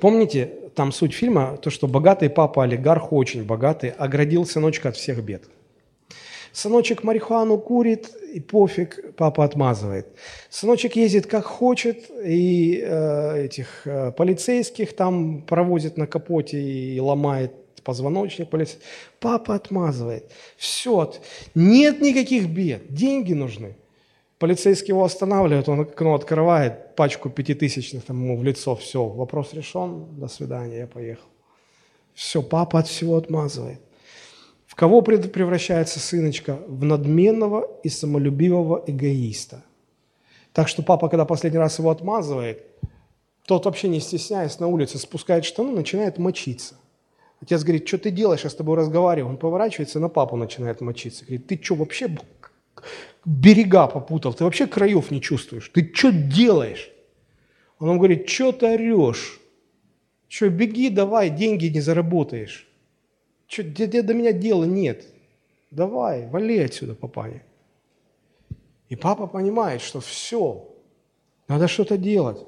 Помните, 0.00 0.50
там 0.74 0.92
суть 0.92 1.14
фильма, 1.14 1.56
то, 1.56 1.70
что 1.70 1.86
богатый 1.86 2.30
папа, 2.30 2.64
олигарх 2.64 3.12
очень 3.12 3.44
богатый, 3.44 3.90
оградил 3.90 4.46
сыночка 4.46 4.90
от 4.90 4.96
всех 4.96 5.22
бед– 5.22 5.44
Сыночек 6.52 7.04
марихуану 7.04 7.58
курит, 7.58 8.10
и 8.34 8.40
пофиг, 8.40 9.14
папа 9.16 9.44
отмазывает. 9.44 10.06
Сыночек 10.50 10.96
ездит 10.96 11.26
как 11.26 11.44
хочет, 11.44 12.10
и 12.24 12.82
э, 12.84 13.44
этих 13.44 13.86
э, 13.86 14.12
полицейских 14.12 14.96
там 14.96 15.42
провозит 15.42 15.96
на 15.96 16.06
капоте 16.06 16.60
и 16.60 16.98
ломает 17.00 17.52
позвоночник 17.84 18.50
полицейский. 18.50 18.84
Папа 19.20 19.54
отмазывает. 19.54 20.30
Все, 20.56 21.12
нет 21.54 22.00
никаких 22.00 22.48
бед, 22.48 22.92
деньги 22.92 23.34
нужны. 23.34 23.76
Полицейский 24.38 24.92
его 24.92 25.04
останавливает, 25.04 25.68
он 25.68 25.80
окно 25.80 26.14
открывает, 26.14 26.94
пачку 26.94 27.28
пятитысячных 27.28 28.04
там 28.04 28.22
ему 28.22 28.38
в 28.38 28.44
лицо, 28.44 28.76
все, 28.76 29.04
вопрос 29.04 29.52
решен, 29.52 30.06
до 30.18 30.28
свидания, 30.28 30.78
я 30.78 30.86
поехал. 30.86 31.26
Все, 32.14 32.42
папа 32.42 32.78
от 32.78 32.86
всего 32.86 33.16
отмазывает 33.16 33.80
кого 34.78 35.02
превращается 35.02 35.98
сыночка? 35.98 36.60
В 36.68 36.84
надменного 36.84 37.68
и 37.82 37.88
самолюбивого 37.88 38.84
эгоиста. 38.86 39.64
Так 40.52 40.68
что 40.68 40.84
папа, 40.84 41.08
когда 41.08 41.24
последний 41.24 41.58
раз 41.58 41.80
его 41.80 41.90
отмазывает, 41.90 42.64
тот 43.44 43.64
вообще 43.64 43.88
не 43.88 43.98
стесняясь 43.98 44.60
на 44.60 44.68
улице 44.68 44.98
спускает 44.98 45.44
штаны, 45.44 45.72
начинает 45.72 46.18
мочиться. 46.18 46.76
Отец 47.42 47.64
говорит, 47.64 47.88
что 47.88 47.98
ты 47.98 48.12
делаешь, 48.12 48.44
я 48.44 48.50
с 48.50 48.54
тобой 48.54 48.76
разговариваю. 48.76 49.30
Он 49.30 49.36
поворачивается, 49.36 49.98
на 49.98 50.08
папу 50.08 50.36
начинает 50.36 50.80
мочиться. 50.80 51.24
Говорит, 51.24 51.48
ты 51.48 51.60
что, 51.60 51.74
вообще 51.74 52.16
берега 53.24 53.86
попутал? 53.86 54.34
Ты 54.34 54.44
вообще 54.44 54.66
краев 54.66 55.10
не 55.10 55.20
чувствуешь? 55.20 55.70
Ты 55.74 55.90
что 55.94 56.12
делаешь? 56.12 56.90
Он 57.78 57.90
ему 57.90 57.98
говорит, 57.98 58.28
что 58.28 58.52
ты 58.52 58.66
орешь? 58.66 59.40
Что, 60.28 60.48
беги 60.50 60.90
давай, 60.90 61.30
деньги 61.30 61.66
не 61.66 61.80
заработаешь. 61.80 62.66
Что, 63.46 63.62
где 63.62 64.02
до 64.02 64.14
меня 64.14 64.32
дела 64.32 64.64
нет? 64.64 65.06
Давай, 65.70 66.26
вали 66.26 66.58
отсюда, 66.58 66.94
папаня. 66.94 67.42
И 68.88 68.96
папа 68.96 69.26
понимает, 69.26 69.80
что 69.80 70.00
все, 70.00 70.68
надо 71.46 71.68
что-то 71.68 71.96
делать. 71.96 72.38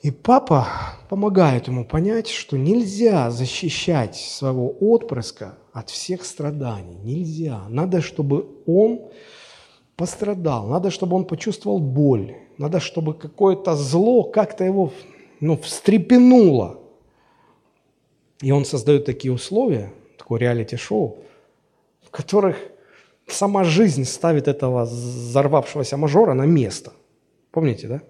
И 0.00 0.12
папа 0.12 0.68
помогает 1.08 1.66
ему 1.66 1.84
понять, 1.84 2.28
что 2.28 2.56
нельзя 2.56 3.30
защищать 3.30 4.14
своего 4.14 4.70
отпрыска 4.80 5.58
от 5.72 5.90
всех 5.90 6.24
страданий. 6.24 6.98
Нельзя. 7.02 7.64
Надо, 7.68 8.00
чтобы 8.00 8.46
он 8.66 9.10
пострадал. 9.96 10.68
Надо, 10.68 10.90
чтобы 10.90 11.16
он 11.16 11.24
почувствовал 11.24 11.80
боль. 11.80 12.36
Надо, 12.58 12.78
чтобы 12.78 13.14
какое-то 13.14 13.74
зло 13.74 14.22
как-то 14.22 14.64
его 14.64 14.92
ну, 15.40 15.56
встрепенуло. 15.56 16.78
И 18.40 18.52
он 18.52 18.64
создает 18.64 19.04
такие 19.04 19.32
условия, 19.32 19.92
такое 20.16 20.38
реалити-шоу, 20.38 21.18
в 22.06 22.10
которых 22.10 22.56
сама 23.26 23.64
жизнь 23.64 24.04
ставит 24.04 24.46
этого 24.46 24.84
взорвавшегося 24.84 25.96
мажора 25.96 26.34
на 26.34 26.46
место. 26.46 26.92
Помните, 27.50 27.88
да? 27.88 28.02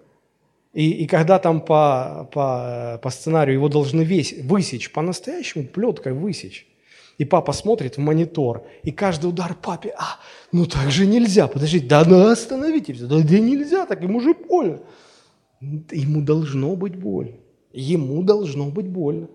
И, 0.73 0.91
и 0.91 1.07
когда 1.07 1.39
там 1.39 1.61
по, 1.61 2.29
по, 2.33 3.01
по 3.03 3.11
сценарию 3.11 3.55
его 3.55 3.69
должны 3.69 4.03
весь, 4.03 4.35
высечь, 4.43 4.93
по-настоящему 4.93 5.67
плеткой 5.67 6.13
высечь, 6.13 6.67
И 7.17 7.25
папа 7.25 7.53
смотрит 7.53 7.97
в 7.97 8.01
монитор, 8.01 8.63
и 8.85 8.93
каждый 8.93 9.27
удар 9.27 9.55
папе, 9.55 9.95
а, 9.97 10.19
ну 10.53 10.67
так 10.67 10.91
же 10.91 11.07
нельзя, 11.07 11.49
подождите, 11.49 11.87
да 11.87 12.05
ну 12.05 12.29
остановитесь, 12.29 13.01
да, 13.01 13.19
да 13.19 13.39
нельзя, 13.39 13.87
так 13.87 14.03
ему 14.03 14.21
же 14.21 14.35
больно. 14.35 14.79
Ему 15.61 16.23
должно 16.23 16.77
быть 16.77 16.95
больно. 16.97 17.35
Ему 17.73 18.23
должно 18.23 18.67
быть 18.67 18.87
больно. 18.87 19.29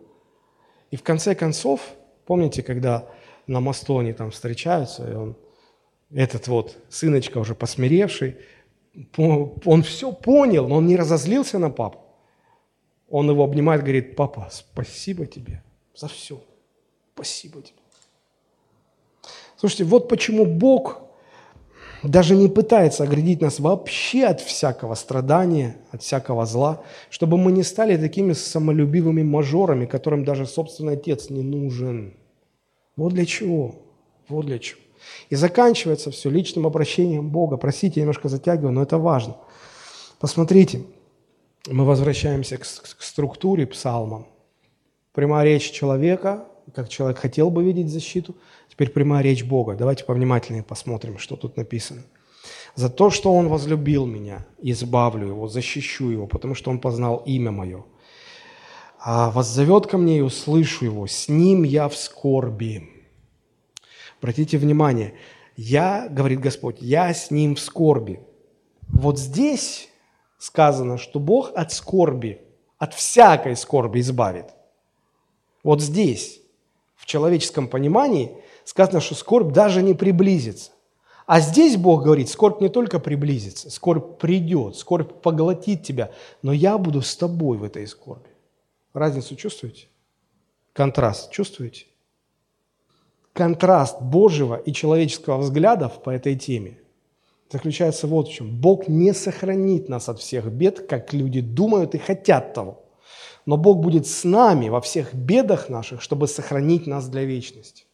И 0.92 0.96
в 0.96 1.04
конце 1.04 1.36
концов, 1.36 1.82
помните, 2.26 2.64
когда 2.64 3.06
на 3.48 3.60
мосту 3.60 3.98
они 3.98 4.14
там 4.14 4.32
встречаются, 4.32 5.12
и 5.12 5.16
он, 5.16 5.36
этот 6.14 6.48
вот 6.48 6.78
сыночка 6.90 7.40
уже 7.40 7.56
посмиревший, 7.56 8.38
он 9.18 9.84
все 9.84 10.12
понял, 10.12 10.68
но 10.68 10.76
он 10.76 10.88
не 10.88 10.96
разозлился 10.96 11.60
на 11.60 11.70
папу. 11.70 12.00
Он 13.10 13.30
его 13.30 13.44
обнимает, 13.44 13.82
говорит, 13.82 14.16
папа, 14.16 14.50
спасибо 14.52 15.26
тебе 15.26 15.64
за 15.96 16.08
все. 16.08 16.42
Спасибо 17.14 17.62
тебе. 17.62 17.78
Слушайте, 19.56 19.84
вот 19.86 20.10
почему 20.10 20.46
Бог 20.46 21.02
даже 22.04 22.36
не 22.36 22.50
пытается 22.50 23.04
оградить 23.04 23.42
нас 23.42 23.60
вообще 23.60 24.26
от 24.26 24.42
всякого 24.42 24.96
страдания, 24.96 25.78
от 25.92 26.02
всякого 26.02 26.46
зла, 26.46 26.84
чтобы 27.10 27.38
мы 27.38 27.52
не 27.52 27.64
стали 27.64 27.98
такими 27.98 28.34
самолюбивыми 28.34 29.24
мажорами, 29.24 29.86
которым 29.86 30.26
даже 30.26 30.46
собственный 30.46 30.94
отец 30.94 31.30
не 31.30 31.44
нужен. 31.44 32.16
Вот 32.96 33.14
для 33.14 33.26
чего. 33.26 33.76
Вот 34.28 34.46
для 34.46 34.60
чего. 34.60 34.83
И 35.30 35.36
заканчивается 35.36 36.12
все 36.12 36.30
личным 36.30 36.68
обращением 36.68 37.30
Бога. 37.30 37.58
Простите, 37.58 38.00
я 38.00 38.04
немножко 38.04 38.30
затягиваю, 38.30 38.72
но 38.72 38.84
это 38.84 38.98
важно. 38.98 39.38
Посмотрите, 40.20 40.84
мы 41.68 41.86
возвращаемся 41.86 42.58
к, 42.58 42.62
к 42.62 43.02
структуре 43.02 43.66
псалма. 43.66 44.26
Прямая 45.14 45.46
речь 45.46 45.72
человека, 45.72 46.46
как 46.74 46.90
человек 46.90 47.20
хотел 47.20 47.50
бы 47.50 47.64
видеть 47.64 47.90
защиту. 47.90 48.36
Теперь 48.70 48.90
прямая 48.90 49.24
речь 49.24 49.44
Бога. 49.44 49.76
Давайте 49.76 50.04
повнимательнее 50.04 50.64
посмотрим, 50.64 51.18
что 51.18 51.36
тут 51.36 51.58
написано. 51.58 52.04
«За 52.76 52.90
то, 52.90 53.10
что 53.10 53.34
Он 53.34 53.48
возлюбил 53.48 54.06
меня, 54.06 54.46
избавлю 54.60 55.28
Его, 55.28 55.48
защищу 55.48 56.10
Его, 56.10 56.28
потому 56.28 56.56
что 56.56 56.72
Он 56.72 56.80
познал 56.80 57.18
имя 57.26 57.52
Мое. 57.52 57.86
А 59.00 59.30
воззовет 59.30 59.88
ко 59.88 59.98
мне 59.98 60.18
и 60.18 60.22
услышу 60.22 60.86
Его, 60.86 61.08
с 61.08 61.30
Ним 61.30 61.64
я 61.64 61.88
в 61.88 61.96
скорби». 61.96 62.93
Обратите 64.24 64.58
внимание, 64.58 65.16
я, 65.58 66.08
говорит 66.10 66.40
Господь, 66.40 66.78
я 66.80 67.14
с 67.14 67.30
Ним 67.30 67.56
в 67.56 67.60
скорби. 67.60 68.22
Вот 68.88 69.20
здесь 69.20 69.90
сказано, 70.38 70.98
что 70.98 71.20
Бог 71.20 71.52
от 71.54 71.74
скорби, 71.74 72.40
от 72.78 72.94
всякой 72.94 73.58
скорби 73.58 74.00
избавит. 74.00 74.46
Вот 75.62 75.82
здесь 75.82 76.40
в 76.96 77.06
человеческом 77.06 77.68
понимании 77.68 78.38
сказано, 78.64 79.02
что 79.02 79.14
скорбь 79.14 79.52
даже 79.52 79.82
не 79.82 79.94
приблизится. 79.94 80.72
А 81.26 81.42
здесь 81.42 81.76
Бог 81.76 82.04
говорит, 82.04 82.30
скорбь 82.30 82.62
не 82.62 82.70
только 82.70 83.00
приблизится, 83.00 83.70
скорбь 83.70 84.20
придет, 84.20 84.78
скорбь 84.78 85.22
поглотит 85.22 85.84
тебя, 85.84 86.14
но 86.42 86.54
я 86.54 86.78
буду 86.78 87.02
с 87.02 87.14
тобой 87.18 87.58
в 87.58 87.64
этой 87.66 87.86
скорби. 87.88 88.30
Разницу 88.94 89.36
чувствуете? 89.36 89.88
Контраст 90.72 91.30
чувствуете? 91.30 91.88
Контраст 93.34 94.02
Божьего 94.02 94.56
и 94.56 94.72
человеческого 94.72 95.38
взглядов 95.40 96.02
по 96.04 96.10
этой 96.12 96.36
теме 96.36 96.80
заключается 97.52 98.08
вот 98.08 98.28
в 98.28 98.34
чем. 98.34 98.56
Бог 98.60 98.88
не 98.88 99.14
сохранит 99.14 99.90
нас 99.90 100.10
от 100.10 100.20
всех 100.20 100.46
бед, 100.46 100.88
как 100.88 101.14
люди 101.14 101.42
думают 101.42 101.96
и 101.96 101.98
хотят 101.98 102.54
того 102.54 102.84
но 103.46 103.58
Бог 103.58 103.80
будет 103.80 104.08
с 104.08 104.24
нами 104.24 104.70
во 104.70 104.82
всех 104.82 105.14
бедах 105.14 105.70
наших, 105.70 106.02
чтобы 106.02 106.28
сохранить 106.28 106.88
нас 106.88 107.08
для 107.10 107.24
вечности. 107.24 107.86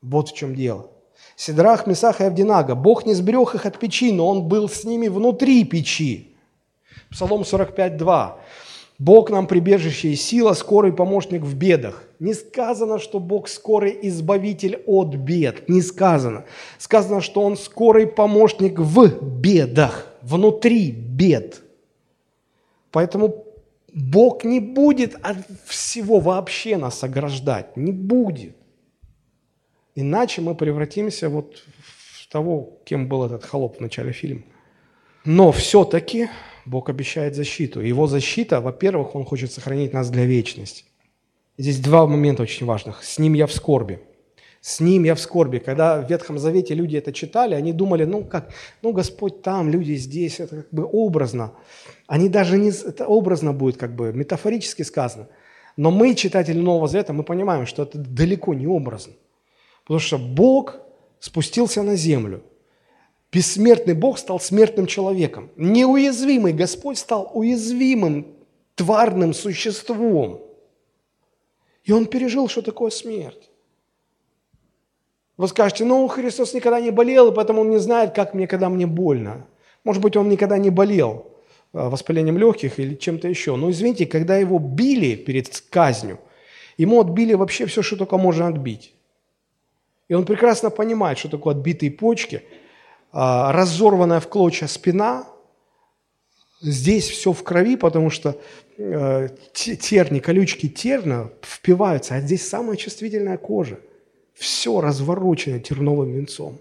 Вот 0.00 0.30
в 0.30 0.34
чем 0.34 0.54
дело. 0.54 0.90
Сидрах, 1.34 1.86
Месах 1.86 2.20
и 2.20 2.24
Авдинага. 2.24 2.74
Бог 2.74 3.04
не 3.04 3.14
сберег 3.14 3.54
их 3.54 3.66
от 3.66 3.78
печи, 3.78 4.12
но 4.12 4.28
Он 4.28 4.48
был 4.48 4.68
с 4.68 4.84
ними 4.84 5.08
внутри 5.08 5.64
печи. 5.64 6.36
Псалом 7.10 7.42
45.2. 7.42 8.34
Бог 8.98 9.30
нам 9.30 9.46
прибежище 9.46 10.08
и 10.08 10.16
сила, 10.16 10.54
скорый 10.54 10.92
помощник 10.92 11.42
в 11.42 11.54
бедах. 11.54 12.04
Не 12.18 12.32
сказано, 12.32 12.98
что 12.98 13.20
Бог 13.20 13.48
скорый 13.48 13.98
избавитель 14.02 14.82
от 14.86 15.14
бед. 15.16 15.68
Не 15.68 15.82
сказано. 15.82 16.46
Сказано, 16.78 17.20
что 17.20 17.42
Он 17.42 17.56
скорый 17.56 18.06
помощник 18.06 18.78
в 18.78 19.40
бедах, 19.40 20.06
внутри 20.22 20.90
бед. 20.92 21.62
Поэтому 22.90 23.44
Бог 23.92 24.44
не 24.44 24.60
будет 24.60 25.14
от 25.22 25.38
всего 25.66 26.18
вообще 26.20 26.78
нас 26.78 27.04
ограждать, 27.04 27.76
не 27.76 27.92
будет. 27.92 28.56
Иначе 29.94 30.40
мы 30.40 30.54
превратимся 30.54 31.28
вот 31.28 31.62
в 31.86 32.28
того, 32.28 32.78
кем 32.84 33.08
был 33.08 33.24
этот 33.24 33.44
холоп 33.44 33.76
в 33.76 33.80
начале 33.80 34.12
фильма. 34.12 34.42
Но 35.24 35.52
все-таки 35.52 36.28
Бог 36.66 36.90
обещает 36.90 37.34
защиту. 37.34 37.80
Его 37.80 38.06
защита, 38.06 38.60
во-первых, 38.60 39.14
Он 39.14 39.24
хочет 39.24 39.52
сохранить 39.52 39.92
нас 39.92 40.10
для 40.10 40.24
вечности. 40.24 40.84
Здесь 41.58 41.78
два 41.78 42.06
момента 42.06 42.42
очень 42.42 42.66
важных. 42.66 43.04
С 43.04 43.18
Ним 43.18 43.34
я 43.34 43.46
в 43.46 43.52
скорби. 43.52 44.00
С 44.60 44.80
Ним 44.80 45.04
я 45.04 45.14
в 45.14 45.20
скорби. 45.20 45.58
Когда 45.58 46.02
в 46.02 46.10
Ветхом 46.10 46.38
Завете 46.38 46.74
люди 46.74 46.96
это 46.96 47.12
читали, 47.12 47.54
они 47.54 47.72
думали, 47.72 48.04
ну 48.04 48.24
как, 48.24 48.50
ну 48.82 48.92
Господь 48.92 49.42
там, 49.42 49.70
люди 49.70 49.94
здесь, 49.94 50.40
это 50.40 50.56
как 50.56 50.68
бы 50.72 50.84
образно. 50.92 51.52
Они 52.08 52.28
даже 52.28 52.58
не... 52.58 52.70
Это 52.70 53.06
образно 53.06 53.52
будет, 53.52 53.76
как 53.76 53.94
бы, 53.94 54.12
метафорически 54.12 54.82
сказано. 54.82 55.28
Но 55.76 55.90
мы, 55.90 56.14
читатели 56.14 56.58
Нового 56.58 56.88
Завета, 56.88 57.12
мы 57.12 57.22
понимаем, 57.22 57.66
что 57.66 57.84
это 57.84 57.98
далеко 57.98 58.54
не 58.54 58.66
образно. 58.66 59.12
Потому 59.84 60.00
что 60.00 60.18
Бог 60.18 60.80
спустился 61.20 61.82
на 61.82 61.96
землю. 61.96 62.42
Бессмертный 63.32 63.94
Бог 63.94 64.18
стал 64.18 64.40
смертным 64.40 64.86
человеком. 64.86 65.50
Неуязвимый 65.56 66.52
Господь 66.52 66.98
стал 66.98 67.30
уязвимым 67.34 68.26
тварным 68.74 69.34
существом. 69.34 70.42
И 71.84 71.92
он 71.92 72.06
пережил, 72.06 72.48
что 72.48 72.62
такое 72.62 72.90
смерть. 72.90 73.50
Вы 75.36 75.48
скажете, 75.48 75.84
ну, 75.84 76.06
Христос 76.08 76.54
никогда 76.54 76.80
не 76.80 76.90
болел, 76.90 77.30
и 77.30 77.34
поэтому 77.34 77.60
он 77.60 77.70
не 77.70 77.78
знает, 77.78 78.14
как 78.14 78.32
мне, 78.32 78.46
когда 78.46 78.68
мне 78.68 78.86
больно. 78.86 79.46
Может 79.84 80.02
быть, 80.02 80.16
он 80.16 80.28
никогда 80.28 80.56
не 80.56 80.70
болел. 80.70 81.36
Э, 81.76 81.88
воспалением 81.88 82.38
легких 82.38 82.78
или 82.78 82.94
чем-то 82.94 83.28
еще. 83.28 83.56
Но 83.56 83.70
извините, 83.70 84.06
когда 84.06 84.38
его 84.38 84.58
били 84.58 85.14
перед 85.14 85.48
казнью, 85.70 86.18
ему 86.78 87.00
отбили 87.00 87.34
вообще 87.34 87.66
все, 87.66 87.82
что 87.82 87.96
только 87.96 88.16
можно 88.16 88.46
отбить. 88.46 88.94
И 90.08 90.14
он 90.14 90.24
прекрасно 90.24 90.70
понимает, 90.70 91.18
что 91.18 91.28
такое 91.28 91.54
отбитые 91.54 91.90
почки, 91.90 92.42
разорванная 93.16 94.20
в 94.20 94.28
клочья 94.28 94.66
спина, 94.66 95.26
здесь 96.60 97.08
все 97.08 97.32
в 97.32 97.42
крови, 97.42 97.76
потому 97.76 98.10
что 98.10 98.38
э, 98.76 99.28
терни, 99.54 100.18
колючки 100.18 100.68
терна 100.68 101.30
впиваются, 101.40 102.16
а 102.16 102.20
здесь 102.20 102.46
самая 102.46 102.76
чувствительная 102.76 103.38
кожа. 103.38 103.80
Все 104.34 104.82
разворочено 104.82 105.60
терновым 105.60 106.12
венцом. 106.12 106.58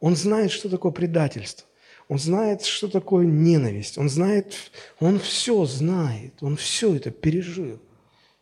Он 0.00 0.16
знает, 0.16 0.52
что 0.52 0.70
такое 0.70 0.92
предательство. 0.92 1.66
Он 2.08 2.18
знает, 2.18 2.62
что 2.62 2.88
такое 2.88 3.26
ненависть. 3.26 3.98
Он 3.98 4.08
знает, 4.08 4.54
он 5.00 5.18
все 5.18 5.66
знает, 5.66 6.32
он 6.40 6.56
все 6.56 6.94
это 6.94 7.10
пережил. 7.10 7.78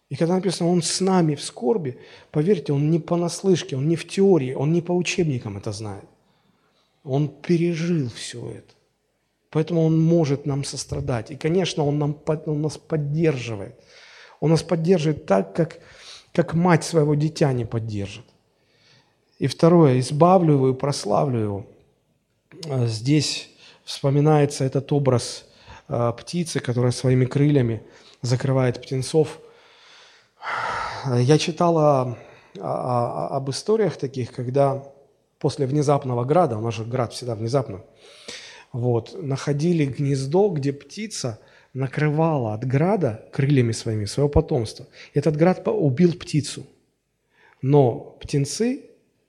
И 0.09 0.15
когда 0.15 0.37
написано, 0.37 0.71
он 0.71 0.83
с 0.83 1.01
нами 1.01 1.35
в 1.35 1.43
скорби, 1.43 1.99
поверьте, 2.31 2.73
он 2.73 2.89
не 2.89 3.01
понаслышке, 3.01 3.75
он 3.75 3.89
не 3.89 3.97
в 3.97 4.07
теории, 4.07 4.55
он 4.55 4.73
не 4.73 4.81
по 4.81 4.93
учебникам 4.93 5.57
это 5.57 5.73
знает. 5.73 6.05
Он 7.07 7.29
пережил 7.29 8.11
все 8.11 8.51
это. 8.51 8.75
Поэтому 9.51 9.85
он 9.85 9.99
может 9.99 10.45
нам 10.45 10.65
сострадать. 10.65 11.31
И, 11.31 11.37
конечно, 11.37 11.85
он, 11.85 11.99
нам, 11.99 12.19
он 12.47 12.63
нас 12.63 12.77
поддерживает. 12.77 13.79
Он 14.41 14.51
нас 14.51 14.63
поддерживает 14.63 15.25
так, 15.25 15.55
как, 15.55 15.79
как 16.33 16.55
мать 16.55 16.85
своего 16.85 17.15
дитя 17.15 17.53
не 17.53 17.65
поддержит. 17.65 18.25
И 19.39 19.47
второе, 19.47 20.01
избавлю 20.01 20.55
его 20.55 20.71
и 20.71 20.75
прославлю 20.75 21.39
его. 21.39 21.67
А 22.69 22.87
здесь 22.87 23.51
вспоминается 23.85 24.65
этот 24.65 24.93
образ 24.93 25.47
э, 25.89 26.13
птицы, 26.19 26.59
которая 26.59 26.91
своими 26.91 27.25
крыльями 27.25 27.83
закрывает 28.21 28.83
птенцов. 28.83 29.39
Я 31.07 31.39
читала 31.39 32.19
об 32.59 33.51
историях 33.51 33.97
таких, 33.97 34.33
когда 34.33 34.83
после 35.39 35.67
внезапного 35.67 36.25
града, 36.25 36.57
у 36.59 36.61
нас 36.61 36.75
же 36.75 36.85
град 36.85 37.13
всегда 37.13 37.35
внезапно, 37.35 37.83
вот, 38.73 39.17
находили 39.21 39.85
гнездо, 39.87 40.49
где 40.49 40.73
птица 40.73 41.39
накрывала 41.73 42.55
от 42.55 42.65
града 42.65 43.29
крыльями 43.33 43.73
своими 43.73 44.07
свое 44.07 44.29
потомство. 44.29 44.87
Этот 45.15 45.37
град 45.37 45.63
убил 45.67 46.15
птицу. 46.15 46.67
Но 47.63 48.17
птенцы, 48.21 48.83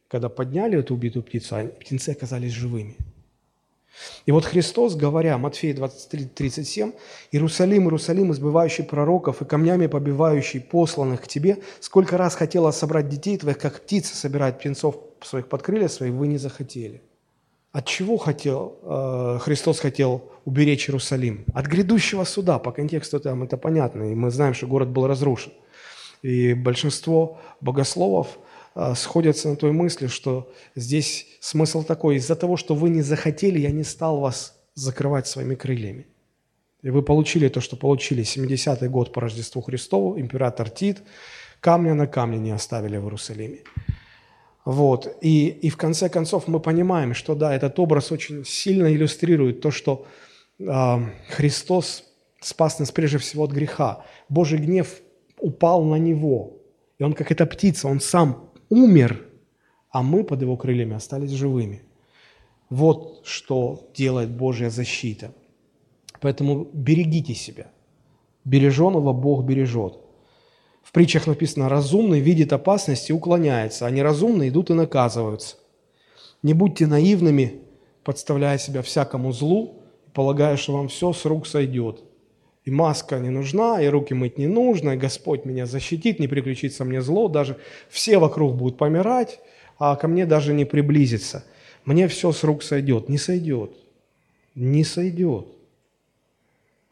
когда 0.07 0.29
подняли 0.29 0.79
эту 0.79 0.93
убитую 0.95 1.23
птицу, 1.23 1.69
птенцы 1.79 2.09
оказались 2.09 2.51
живыми– 2.51 2.97
И 4.25 4.31
вот 4.31 4.45
Христос, 4.45 4.95
говоря, 4.95 5.37
Матфея 5.37 5.73
23, 5.73 6.25
37, 6.25 6.91
«Иерусалим, 7.31 7.83
Иерусалим, 7.83 8.31
избывающий 8.31 8.83
пророков 8.83 9.41
и 9.41 9.45
камнями 9.45 9.87
побивающий 9.87 10.61
посланных 10.61 11.23
к 11.23 11.27
тебе, 11.27 11.57
сколько 11.79 12.17
раз 12.17 12.35
хотела 12.35 12.71
собрать 12.71 13.09
детей 13.09 13.37
твоих, 13.37 13.57
как 13.57 13.81
птица 13.81 14.15
собирает 14.15 14.59
птенцов 14.59 14.97
своих 15.21 15.47
под 15.47 15.61
крылья 15.63 15.87
свои, 15.87 16.11
вы 16.11 16.27
не 16.27 16.37
захотели». 16.37 17.01
От 17.71 17.85
чего 17.85 18.17
хотел, 18.17 18.79
э, 18.81 19.39
Христос 19.41 19.79
хотел 19.79 20.31
уберечь 20.45 20.89
Иерусалим? 20.89 21.45
От 21.53 21.67
грядущего 21.67 22.23
суда, 22.23 22.59
по 22.59 22.71
контексту 22.71 23.19
там 23.19 23.43
это 23.43 23.57
понятно, 23.57 24.11
и 24.11 24.15
мы 24.15 24.31
знаем, 24.31 24.53
что 24.53 24.67
город 24.67 24.89
был 24.89 25.05
разрушен. 25.05 25.51
И 26.23 26.53
большинство 26.53 27.39
богословов 27.61 28.39
э, 28.73 28.95
сходятся 28.95 29.49
на 29.49 29.55
той 29.57 29.73
мысли, 29.73 30.07
что 30.07 30.51
здесь 30.75 31.27
смысл 31.39 31.83
такой, 31.83 32.15
из-за 32.15 32.35
того, 32.35 32.57
что 32.57 32.73
вы 32.73 32.89
не 32.89 33.01
захотели, 33.01 33.59
я 33.59 33.71
не 33.71 33.83
стал 33.83 34.19
вас 34.19 34.57
закрывать 34.73 35.27
своими 35.27 35.55
крыльями. 35.55 36.07
И 36.81 36.89
вы 36.89 37.01
получили 37.01 37.49
то, 37.49 37.61
что 37.61 37.75
получили. 37.75 38.23
70-й 38.23 38.87
год 38.87 39.11
по 39.11 39.21
Рождеству 39.21 39.61
Христову, 39.61 40.19
император 40.19 40.69
Тит, 40.69 41.03
камня 41.59 41.93
на 41.93 42.07
камне 42.07 42.37
не 42.37 42.51
оставили 42.51 42.97
в 42.97 43.03
Иерусалиме. 43.03 43.59
Вот. 44.67 45.17
И, 45.21 45.47
и 45.47 45.69
в 45.69 45.77
конце 45.77 46.09
концов 46.09 46.49
мы 46.49 46.59
понимаем, 46.59 47.13
что 47.13 47.35
да, 47.35 47.55
этот 47.55 47.79
образ 47.79 48.11
очень 48.11 48.43
сильно 48.43 48.93
иллюстрирует 48.93 49.61
то, 49.61 49.71
что 49.71 50.05
э, 50.59 50.65
Христос 51.29 52.03
спас 52.41 52.77
нас 52.77 52.91
прежде 52.91 53.17
всего 53.17 53.45
от 53.45 53.51
греха. 53.51 54.03
Божий 54.27 54.59
гнев 54.59 55.01
упал 55.39 55.85
на 55.85 55.95
Него. 55.95 56.57
И 56.99 57.03
Он 57.03 57.13
как 57.13 57.31
эта 57.31 57.45
птица, 57.45 57.87
Он 57.87 58.01
сам 58.01 58.49
умер, 58.67 59.23
а 59.89 60.03
мы 60.03 60.25
под 60.25 60.41
Его 60.41 60.57
крыльями 60.57 60.95
остались 60.97 61.31
живыми. 61.31 61.83
Вот 62.69 63.21
что 63.23 63.89
делает 63.95 64.31
Божья 64.31 64.69
защита. 64.69 65.31
Поэтому 66.19 66.67
берегите 66.73 67.33
себя. 67.35 67.67
Береженого 68.43 69.13
Бог 69.13 69.45
бережет. 69.45 69.97
В 70.87 70.93
притчах 70.93 71.27
написано, 71.27 71.67
разумный 71.67 72.21
видит 72.21 72.53
опасность 72.53 73.09
и 73.09 73.13
уклоняется, 73.13 73.85
а 73.85 73.91
неразумные 73.91 74.47
идут 74.47 74.69
и 74.69 74.73
наказываются. 74.73 75.57
Не 76.43 76.53
будьте 76.53 76.87
наивными, 76.87 77.59
подставляя 78.05 78.57
себя 78.57 78.81
всякому 78.81 79.33
злу, 79.33 79.83
полагая, 80.13 80.55
что 80.55 80.71
вам 80.71 80.87
все 80.87 81.11
с 81.11 81.25
рук 81.25 81.45
сойдет. 81.45 82.03
И 82.63 82.71
маска 82.71 83.19
не 83.19 83.29
нужна, 83.29 83.81
и 83.81 83.87
руки 83.87 84.13
мыть 84.13 84.37
не 84.37 84.47
нужно, 84.47 84.91
и 84.91 84.97
Господь 84.97 85.43
меня 85.43 85.65
защитит, 85.65 86.19
не 86.19 86.29
приключится 86.29 86.85
мне 86.85 87.01
зло, 87.01 87.27
даже 87.27 87.57
все 87.89 88.17
вокруг 88.17 88.55
будут 88.55 88.77
помирать, 88.77 89.41
а 89.77 89.93
ко 89.97 90.07
мне 90.07 90.25
даже 90.25 90.53
не 90.53 90.63
приблизится. 90.63 91.43
Мне 91.83 92.07
все 92.07 92.31
с 92.31 92.45
рук 92.45 92.63
сойдет. 92.63 93.09
Не 93.09 93.17
сойдет. 93.17 93.73
Не 94.55 94.85
сойдет. 94.85 95.47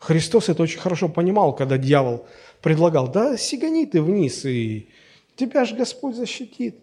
Христос 0.06 0.50
это 0.50 0.62
очень 0.62 0.80
хорошо 0.80 1.10
понимал, 1.10 1.56
когда 1.56 1.80
дьявол 1.80 2.28
предлагал, 2.62 3.12
да 3.12 3.38
сигани 3.38 3.88
ты 3.88 4.04
вниз, 4.04 4.46
и 4.46 4.88
тебя 5.36 5.66
же 5.66 5.76
Господь 5.76 6.16
защитит. 6.16 6.76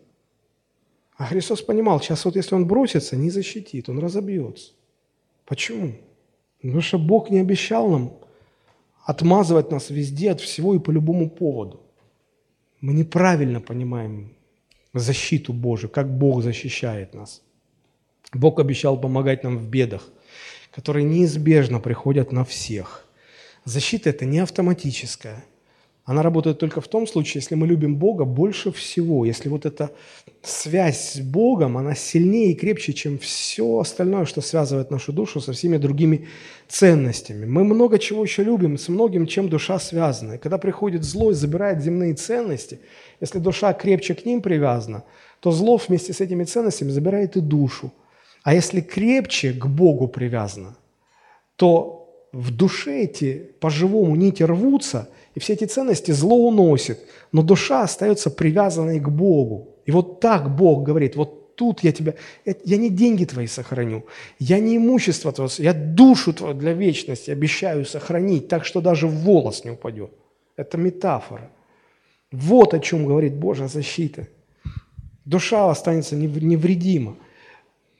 А 1.16 1.26
Христос 1.26 1.62
понимал, 1.62 2.00
сейчас 2.00 2.24
вот 2.24 2.34
если 2.34 2.56
он 2.56 2.66
бросится, 2.66 3.16
не 3.16 3.30
защитит, 3.30 3.88
он 3.88 4.00
разобьется. 4.00 4.72
Почему? 5.44 5.92
Потому 6.60 6.80
что 6.80 6.98
Бог 6.98 7.30
не 7.30 7.38
обещал 7.38 7.88
нам 7.90 8.12
отмазывать 9.04 9.70
нас 9.70 9.90
везде 9.90 10.32
от 10.32 10.40
всего 10.40 10.74
и 10.74 10.80
по 10.80 10.90
любому 10.90 11.30
поводу. 11.30 11.80
Мы 12.80 12.92
неправильно 12.92 13.60
понимаем 13.60 14.32
защиту 14.94 15.52
Божию, 15.52 15.90
как 15.90 16.12
Бог 16.12 16.42
защищает 16.42 17.14
нас. 17.14 17.40
Бог 18.32 18.58
обещал 18.58 19.00
помогать 19.00 19.44
нам 19.44 19.58
в 19.58 19.68
бедах, 19.68 20.08
которые 20.72 21.04
неизбежно 21.04 21.78
приходят 21.78 22.32
на 22.32 22.44
всех. 22.44 23.06
Защита– 23.64 24.10
это 24.10 24.24
не 24.24 24.40
автоматическая. 24.40 25.44
Она 26.04 26.22
работает 26.22 26.58
только 26.58 26.80
в 26.80 26.88
том 26.88 27.06
случае, 27.06 27.40
если 27.40 27.54
мы 27.54 27.64
любим 27.68 27.94
Бога 27.94 28.24
больше 28.24 28.72
всего, 28.72 29.24
если 29.24 29.48
вот 29.48 29.64
эта 29.66 29.92
связь 30.42 31.12
с 31.12 31.20
Богом, 31.20 31.78
она 31.78 31.94
сильнее 31.94 32.50
и 32.50 32.54
крепче, 32.56 32.92
чем 32.92 33.18
все 33.18 33.78
остальное, 33.78 34.24
что 34.24 34.40
связывает 34.40 34.90
нашу 34.90 35.12
душу 35.12 35.40
со 35.40 35.52
всеми 35.52 35.76
другими 35.76 36.26
ценностями. 36.66 37.46
Мы 37.46 37.62
много 37.62 38.00
чего 38.00 38.24
еще 38.24 38.42
любим, 38.42 38.78
с 38.78 38.88
многим, 38.88 39.28
чем 39.28 39.48
душа 39.48 39.78
связана. 39.78 40.32
И 40.32 40.38
когда 40.38 40.58
приходит 40.58 41.04
зло 41.04 41.30
и 41.30 41.34
забирает 41.34 41.80
земные 41.80 42.14
ценности, 42.14 42.80
если 43.20 43.38
душа 43.38 43.72
крепче 43.72 44.16
к 44.16 44.26
ним 44.26 44.42
привязана, 44.42 45.04
то 45.38 45.52
зло 45.52 45.76
вместе 45.76 46.12
с 46.12 46.20
этими 46.20 46.42
ценностями 46.42 46.90
забирает 46.90 47.36
и 47.36 47.40
душу. 47.40 47.92
А 48.42 48.54
если 48.54 48.80
крепче 48.80 49.52
к 49.52 49.66
Богу 49.66 50.08
привязано, 50.08 50.76
то 51.54 52.01
в 52.32 52.50
душе 52.50 53.02
эти 53.02 53.50
по-живому 53.60 54.16
нити 54.16 54.42
рвутся, 54.42 55.08
и 55.34 55.40
все 55.40 55.52
эти 55.52 55.64
ценности 55.64 56.12
зло 56.12 56.36
уносит, 56.48 57.00
но 57.30 57.42
душа 57.42 57.82
остается 57.82 58.30
привязанной 58.30 59.00
к 59.00 59.08
Богу. 59.08 59.68
И 59.84 59.90
вот 59.90 60.20
так 60.20 60.54
Бог 60.56 60.82
говорит, 60.82 61.16
вот 61.16 61.56
тут 61.56 61.84
я 61.84 61.92
тебя, 61.92 62.14
я 62.44 62.76
не 62.76 62.88
деньги 62.88 63.24
твои 63.24 63.46
сохраню, 63.46 64.06
я 64.38 64.58
не 64.58 64.76
имущество 64.76 65.32
твое, 65.32 65.50
я 65.58 65.74
душу 65.74 66.32
твою 66.32 66.54
для 66.54 66.72
вечности 66.72 67.30
обещаю 67.30 67.84
сохранить, 67.84 68.48
так 68.48 68.64
что 68.64 68.80
даже 68.80 69.06
волос 69.06 69.64
не 69.64 69.72
упадет. 69.72 70.10
Это 70.56 70.78
метафора. 70.78 71.50
Вот 72.30 72.72
о 72.72 72.78
чем 72.78 73.06
говорит 73.06 73.34
Божья 73.34 73.68
защита. 73.68 74.26
Душа 75.24 75.70
останется 75.70 76.16
невредима. 76.16 77.16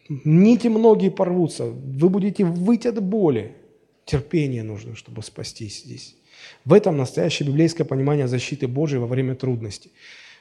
Нити 0.08 0.68
многие 0.68 1.10
порвутся, 1.10 1.66
вы 1.66 2.08
будете 2.08 2.44
выть 2.44 2.86
от 2.86 3.02
боли, 3.02 3.56
Терпение 4.04 4.62
нужно, 4.62 4.96
чтобы 4.96 5.22
спастись 5.22 5.82
здесь. 5.84 6.16
В 6.64 6.72
этом 6.72 6.96
настоящее 6.96 7.48
библейское 7.48 7.86
понимание 7.86 8.26
защиты 8.26 8.66
Божией 8.66 9.00
во 9.00 9.06
время 9.06 9.34
трудностей. 9.34 9.92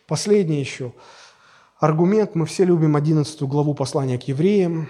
Последний 0.07 0.59
еще 0.59 0.93
аргумент. 1.79 2.35
Мы 2.35 2.45
все 2.45 2.63
любим 2.63 2.95
11 2.95 3.41
главу 3.43 3.73
послания 3.75 4.17
к 4.17 4.23
евреям, 4.23 4.89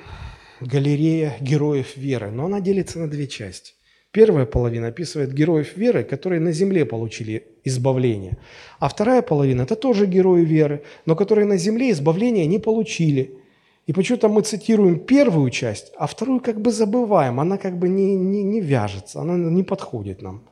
галерея 0.61 1.35
героев 1.41 1.97
веры, 1.97 2.31
но 2.31 2.45
она 2.45 2.61
делится 2.61 2.99
на 2.99 3.09
две 3.09 3.27
части. 3.27 3.73
Первая 4.11 4.45
половина 4.45 4.87
описывает 4.87 5.33
героев 5.33 5.77
веры, 5.77 6.03
которые 6.03 6.41
на 6.41 6.51
земле 6.51 6.85
получили 6.85 7.47
избавление. 7.63 8.37
А 8.79 8.89
вторая 8.89 9.21
половина– 9.21 9.61
это 9.63 9.75
тоже 9.75 10.05
герои 10.05 10.43
веры, 10.43 10.83
но 11.05 11.15
которые 11.15 11.45
на 11.45 11.57
земле 11.57 11.91
избавления 11.91 12.45
не 12.45 12.59
получили– 12.59 13.37
и 13.87 13.93
почему-то 13.93 14.29
мы 14.29 14.41
цитируем 14.41 14.99
первую 14.99 15.49
часть, 15.49 15.91
а 15.97 16.05
вторую 16.07 16.39
как 16.39 16.61
бы 16.61 16.71
забываем. 16.71 17.39
Она 17.39 17.57
как 17.57 17.77
бы 17.77 17.89
не, 17.89 18.15
не, 18.15 18.43
не 18.43 18.61
вяжется, 18.61 19.21
она 19.21 19.35
не 19.35 19.63
подходит 19.63 20.21
нам. 20.21 20.43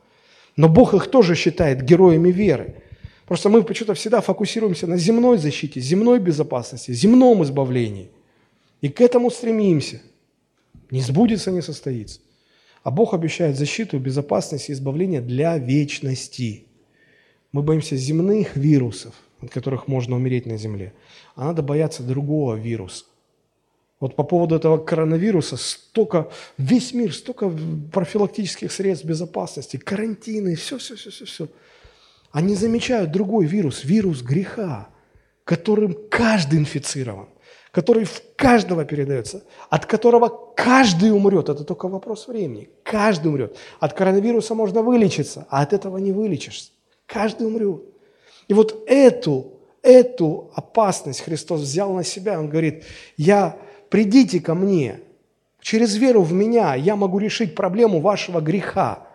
Но 0.56 0.68
Бог 0.68 0.94
их 0.94 1.06
тоже 1.06 1.34
считает 1.36 1.82
героями 1.82 2.30
веры. 2.30 2.82
Просто 3.26 3.48
мы 3.48 3.62
почему-то 3.62 3.94
всегда 3.94 4.20
фокусируемся 4.20 4.88
на 4.88 4.96
земной 4.96 5.38
защите, 5.38 5.80
земной 5.80 6.18
безопасности, 6.18 6.90
земном 6.90 7.44
избавлении. 7.44 8.10
И 8.80 8.88
к 8.88 9.00
этому 9.00 9.30
стремимся. 9.30 10.02
Не 10.90 11.00
сбудется, 11.00 11.52
не 11.52 11.62
состоится. 11.62 12.20
А 12.82 12.90
Бог 12.90 13.14
обещает 13.14 13.56
защиту, 13.56 14.00
безопасность 14.00 14.68
и 14.68 14.72
избавление 14.72 15.20
для 15.20 15.56
вечности. 15.58 16.66
Мы 17.52 17.62
боимся 17.62 17.94
земных 17.94 18.56
вирусов, 18.56 19.14
от 19.40 19.50
которых 19.50 19.86
можно 19.86 20.16
умереть 20.16 20.46
на 20.46 20.56
земле. 20.56 20.92
А 21.36 21.44
надо 21.44 21.62
бояться 21.62 22.02
другого 22.02 22.56
вируса. 22.56 23.04
Вот 24.00 24.16
по 24.16 24.24
поводу 24.24 24.56
этого 24.56 24.78
коронавируса 24.78 25.58
столько, 25.58 26.30
весь 26.56 26.94
мир, 26.94 27.14
столько 27.14 27.52
профилактических 27.92 28.72
средств 28.72 29.04
безопасности, 29.04 29.76
карантины, 29.76 30.54
все, 30.54 30.78
все, 30.78 30.96
все, 30.96 31.10
все, 31.10 31.24
все. 31.26 31.48
Они 32.32 32.54
замечают 32.54 33.10
другой 33.10 33.44
вирус, 33.44 33.84
вирус 33.84 34.22
греха, 34.22 34.88
которым 35.44 35.94
каждый 36.08 36.60
инфицирован, 36.60 37.28
который 37.72 38.04
в 38.04 38.22
каждого 38.36 38.86
передается, 38.86 39.44
от 39.68 39.84
которого 39.84 40.28
каждый 40.56 41.12
умрет. 41.12 41.50
Это 41.50 41.64
только 41.64 41.86
вопрос 41.86 42.26
времени. 42.26 42.70
Каждый 42.82 43.28
умрет. 43.28 43.58
От 43.80 43.92
коронавируса 43.92 44.54
можно 44.54 44.80
вылечиться, 44.80 45.46
а 45.50 45.60
от 45.60 45.74
этого 45.74 45.98
не 45.98 46.12
вылечишься. 46.12 46.70
Каждый 47.04 47.46
умрет. 47.46 47.82
И 48.48 48.54
вот 48.54 48.82
эту, 48.86 49.60
эту 49.82 50.50
опасность 50.54 51.20
Христос 51.20 51.60
взял 51.60 51.92
на 51.92 52.04
себя. 52.04 52.38
Он 52.38 52.48
говорит, 52.48 52.84
я 53.16 53.58
придите 53.90 54.40
ко 54.40 54.54
мне, 54.54 55.00
через 55.60 55.96
веру 55.96 56.22
в 56.22 56.32
меня 56.32 56.74
я 56.74 56.96
могу 56.96 57.18
решить 57.18 57.54
проблему 57.54 58.00
вашего 58.00 58.40
греха. 58.40 59.06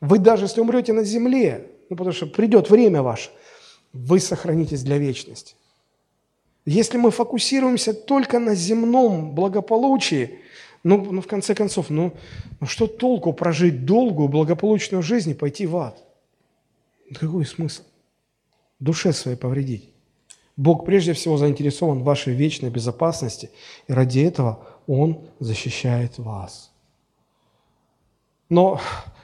Вы 0.00 0.18
даже 0.18 0.44
если 0.44 0.60
умрете 0.60 0.92
на 0.92 1.04
земле, 1.04 1.70
ну, 1.88 1.96
потому 1.96 2.12
что 2.12 2.26
придет 2.26 2.68
время 2.68 3.02
ваше, 3.02 3.30
вы 3.92 4.20
сохранитесь 4.20 4.82
для 4.82 4.98
вечности. 4.98 5.54
Если 6.66 6.98
мы 6.98 7.10
фокусируемся 7.10 7.94
только 7.94 8.38
на 8.38 8.54
земном 8.54 9.34
благополучии, 9.34 10.40
ну, 10.82 11.02
ну 11.10 11.20
в 11.20 11.26
конце 11.26 11.54
концов, 11.54 11.90
ну, 11.90 12.12
ну 12.60 12.66
что 12.66 12.86
толку 12.86 13.32
прожить 13.32 13.86
долгую, 13.86 14.28
благополучную 14.28 15.02
жизнь 15.02 15.30
и 15.30 15.34
пойти 15.34 15.66
в 15.66 15.76
ад? 15.76 16.02
Какой 17.18 17.44
смысл? 17.44 17.82
Душе 18.78 19.12
своей 19.12 19.36
повредить. 19.36 19.89
Бог 20.60 20.84
прежде 20.84 21.14
всего 21.14 21.38
заинтересован 21.38 22.00
в 22.00 22.04
вашей 22.04 22.34
вечной 22.34 22.68
безопасности, 22.68 23.48
и 23.88 23.94
ради 23.94 24.20
этого 24.20 24.66
Он 24.86 25.26
защищает 25.38 26.18
вас. 26.18 26.70
Но, 28.50 28.78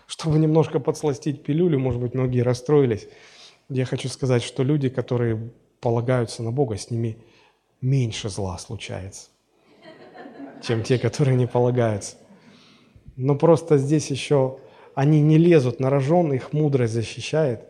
чтобы 0.06 0.38
немножко 0.38 0.80
подсластить 0.80 1.42
пилюлю, 1.42 1.78
может 1.78 2.00
быть, 2.00 2.14
многие 2.14 2.40
расстроились, 2.40 3.06
я 3.68 3.84
хочу 3.84 4.08
сказать, 4.08 4.42
что 4.42 4.62
люди, 4.62 4.88
которые 4.88 5.52
полагаются 5.80 6.42
на 6.42 6.52
Бога, 6.52 6.78
с 6.78 6.90
ними 6.90 7.18
меньше 7.82 8.30
зла 8.30 8.56
случается, 8.56 9.28
чем 10.62 10.82
те, 10.84 10.98
которые 10.98 11.36
не 11.36 11.46
полагаются. 11.46 12.16
Но 13.16 13.34
просто 13.34 13.76
здесь 13.76 14.10
еще 14.10 14.58
они 14.94 15.20
не 15.20 15.36
лезут 15.36 15.80
на 15.80 15.90
рожон, 15.90 16.32
их 16.32 16.54
мудрость 16.54 16.94
защищает. 16.94 17.60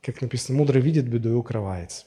Как 0.00 0.22
написано, 0.22 0.56
мудрый 0.56 0.80
видит 0.80 1.06
беду 1.06 1.28
и 1.28 1.34
укрывается. 1.34 2.06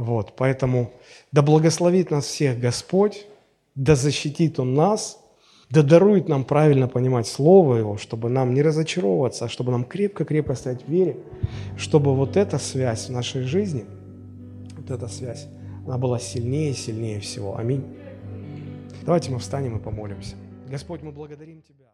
Вот, 0.00 0.32
поэтому 0.34 0.92
да 1.30 1.42
благословит 1.42 2.10
нас 2.10 2.24
всех 2.24 2.58
Господь, 2.58 3.26
да 3.74 3.94
защитит 3.94 4.58
Он 4.58 4.72
нас, 4.74 5.22
да 5.68 5.82
дарует 5.82 6.26
нам 6.26 6.44
правильно 6.44 6.88
понимать 6.88 7.26
Слово 7.26 7.76
Его, 7.76 7.98
чтобы 7.98 8.30
нам 8.30 8.54
не 8.54 8.62
разочаровываться, 8.62 9.44
а 9.44 9.48
чтобы 9.50 9.72
нам 9.72 9.84
крепко-крепко 9.84 10.54
стоять 10.54 10.86
в 10.86 10.88
вере, 10.88 11.18
чтобы 11.76 12.16
вот 12.16 12.38
эта 12.38 12.56
связь 12.56 13.08
в 13.08 13.12
нашей 13.12 13.42
жизни, 13.42 13.84
вот 14.78 14.90
эта 14.90 15.06
связь, 15.06 15.48
она 15.84 15.98
была 15.98 16.18
сильнее 16.18 16.70
и 16.70 16.74
сильнее 16.74 17.20
всего. 17.20 17.58
Аминь. 17.58 17.84
Давайте 19.02 19.30
мы 19.30 19.38
встанем 19.38 19.76
и 19.76 19.82
помолимся. 19.82 20.34
Господь, 20.66 21.02
мы 21.02 21.12
благодарим 21.12 21.60
Тебя. 21.60 21.89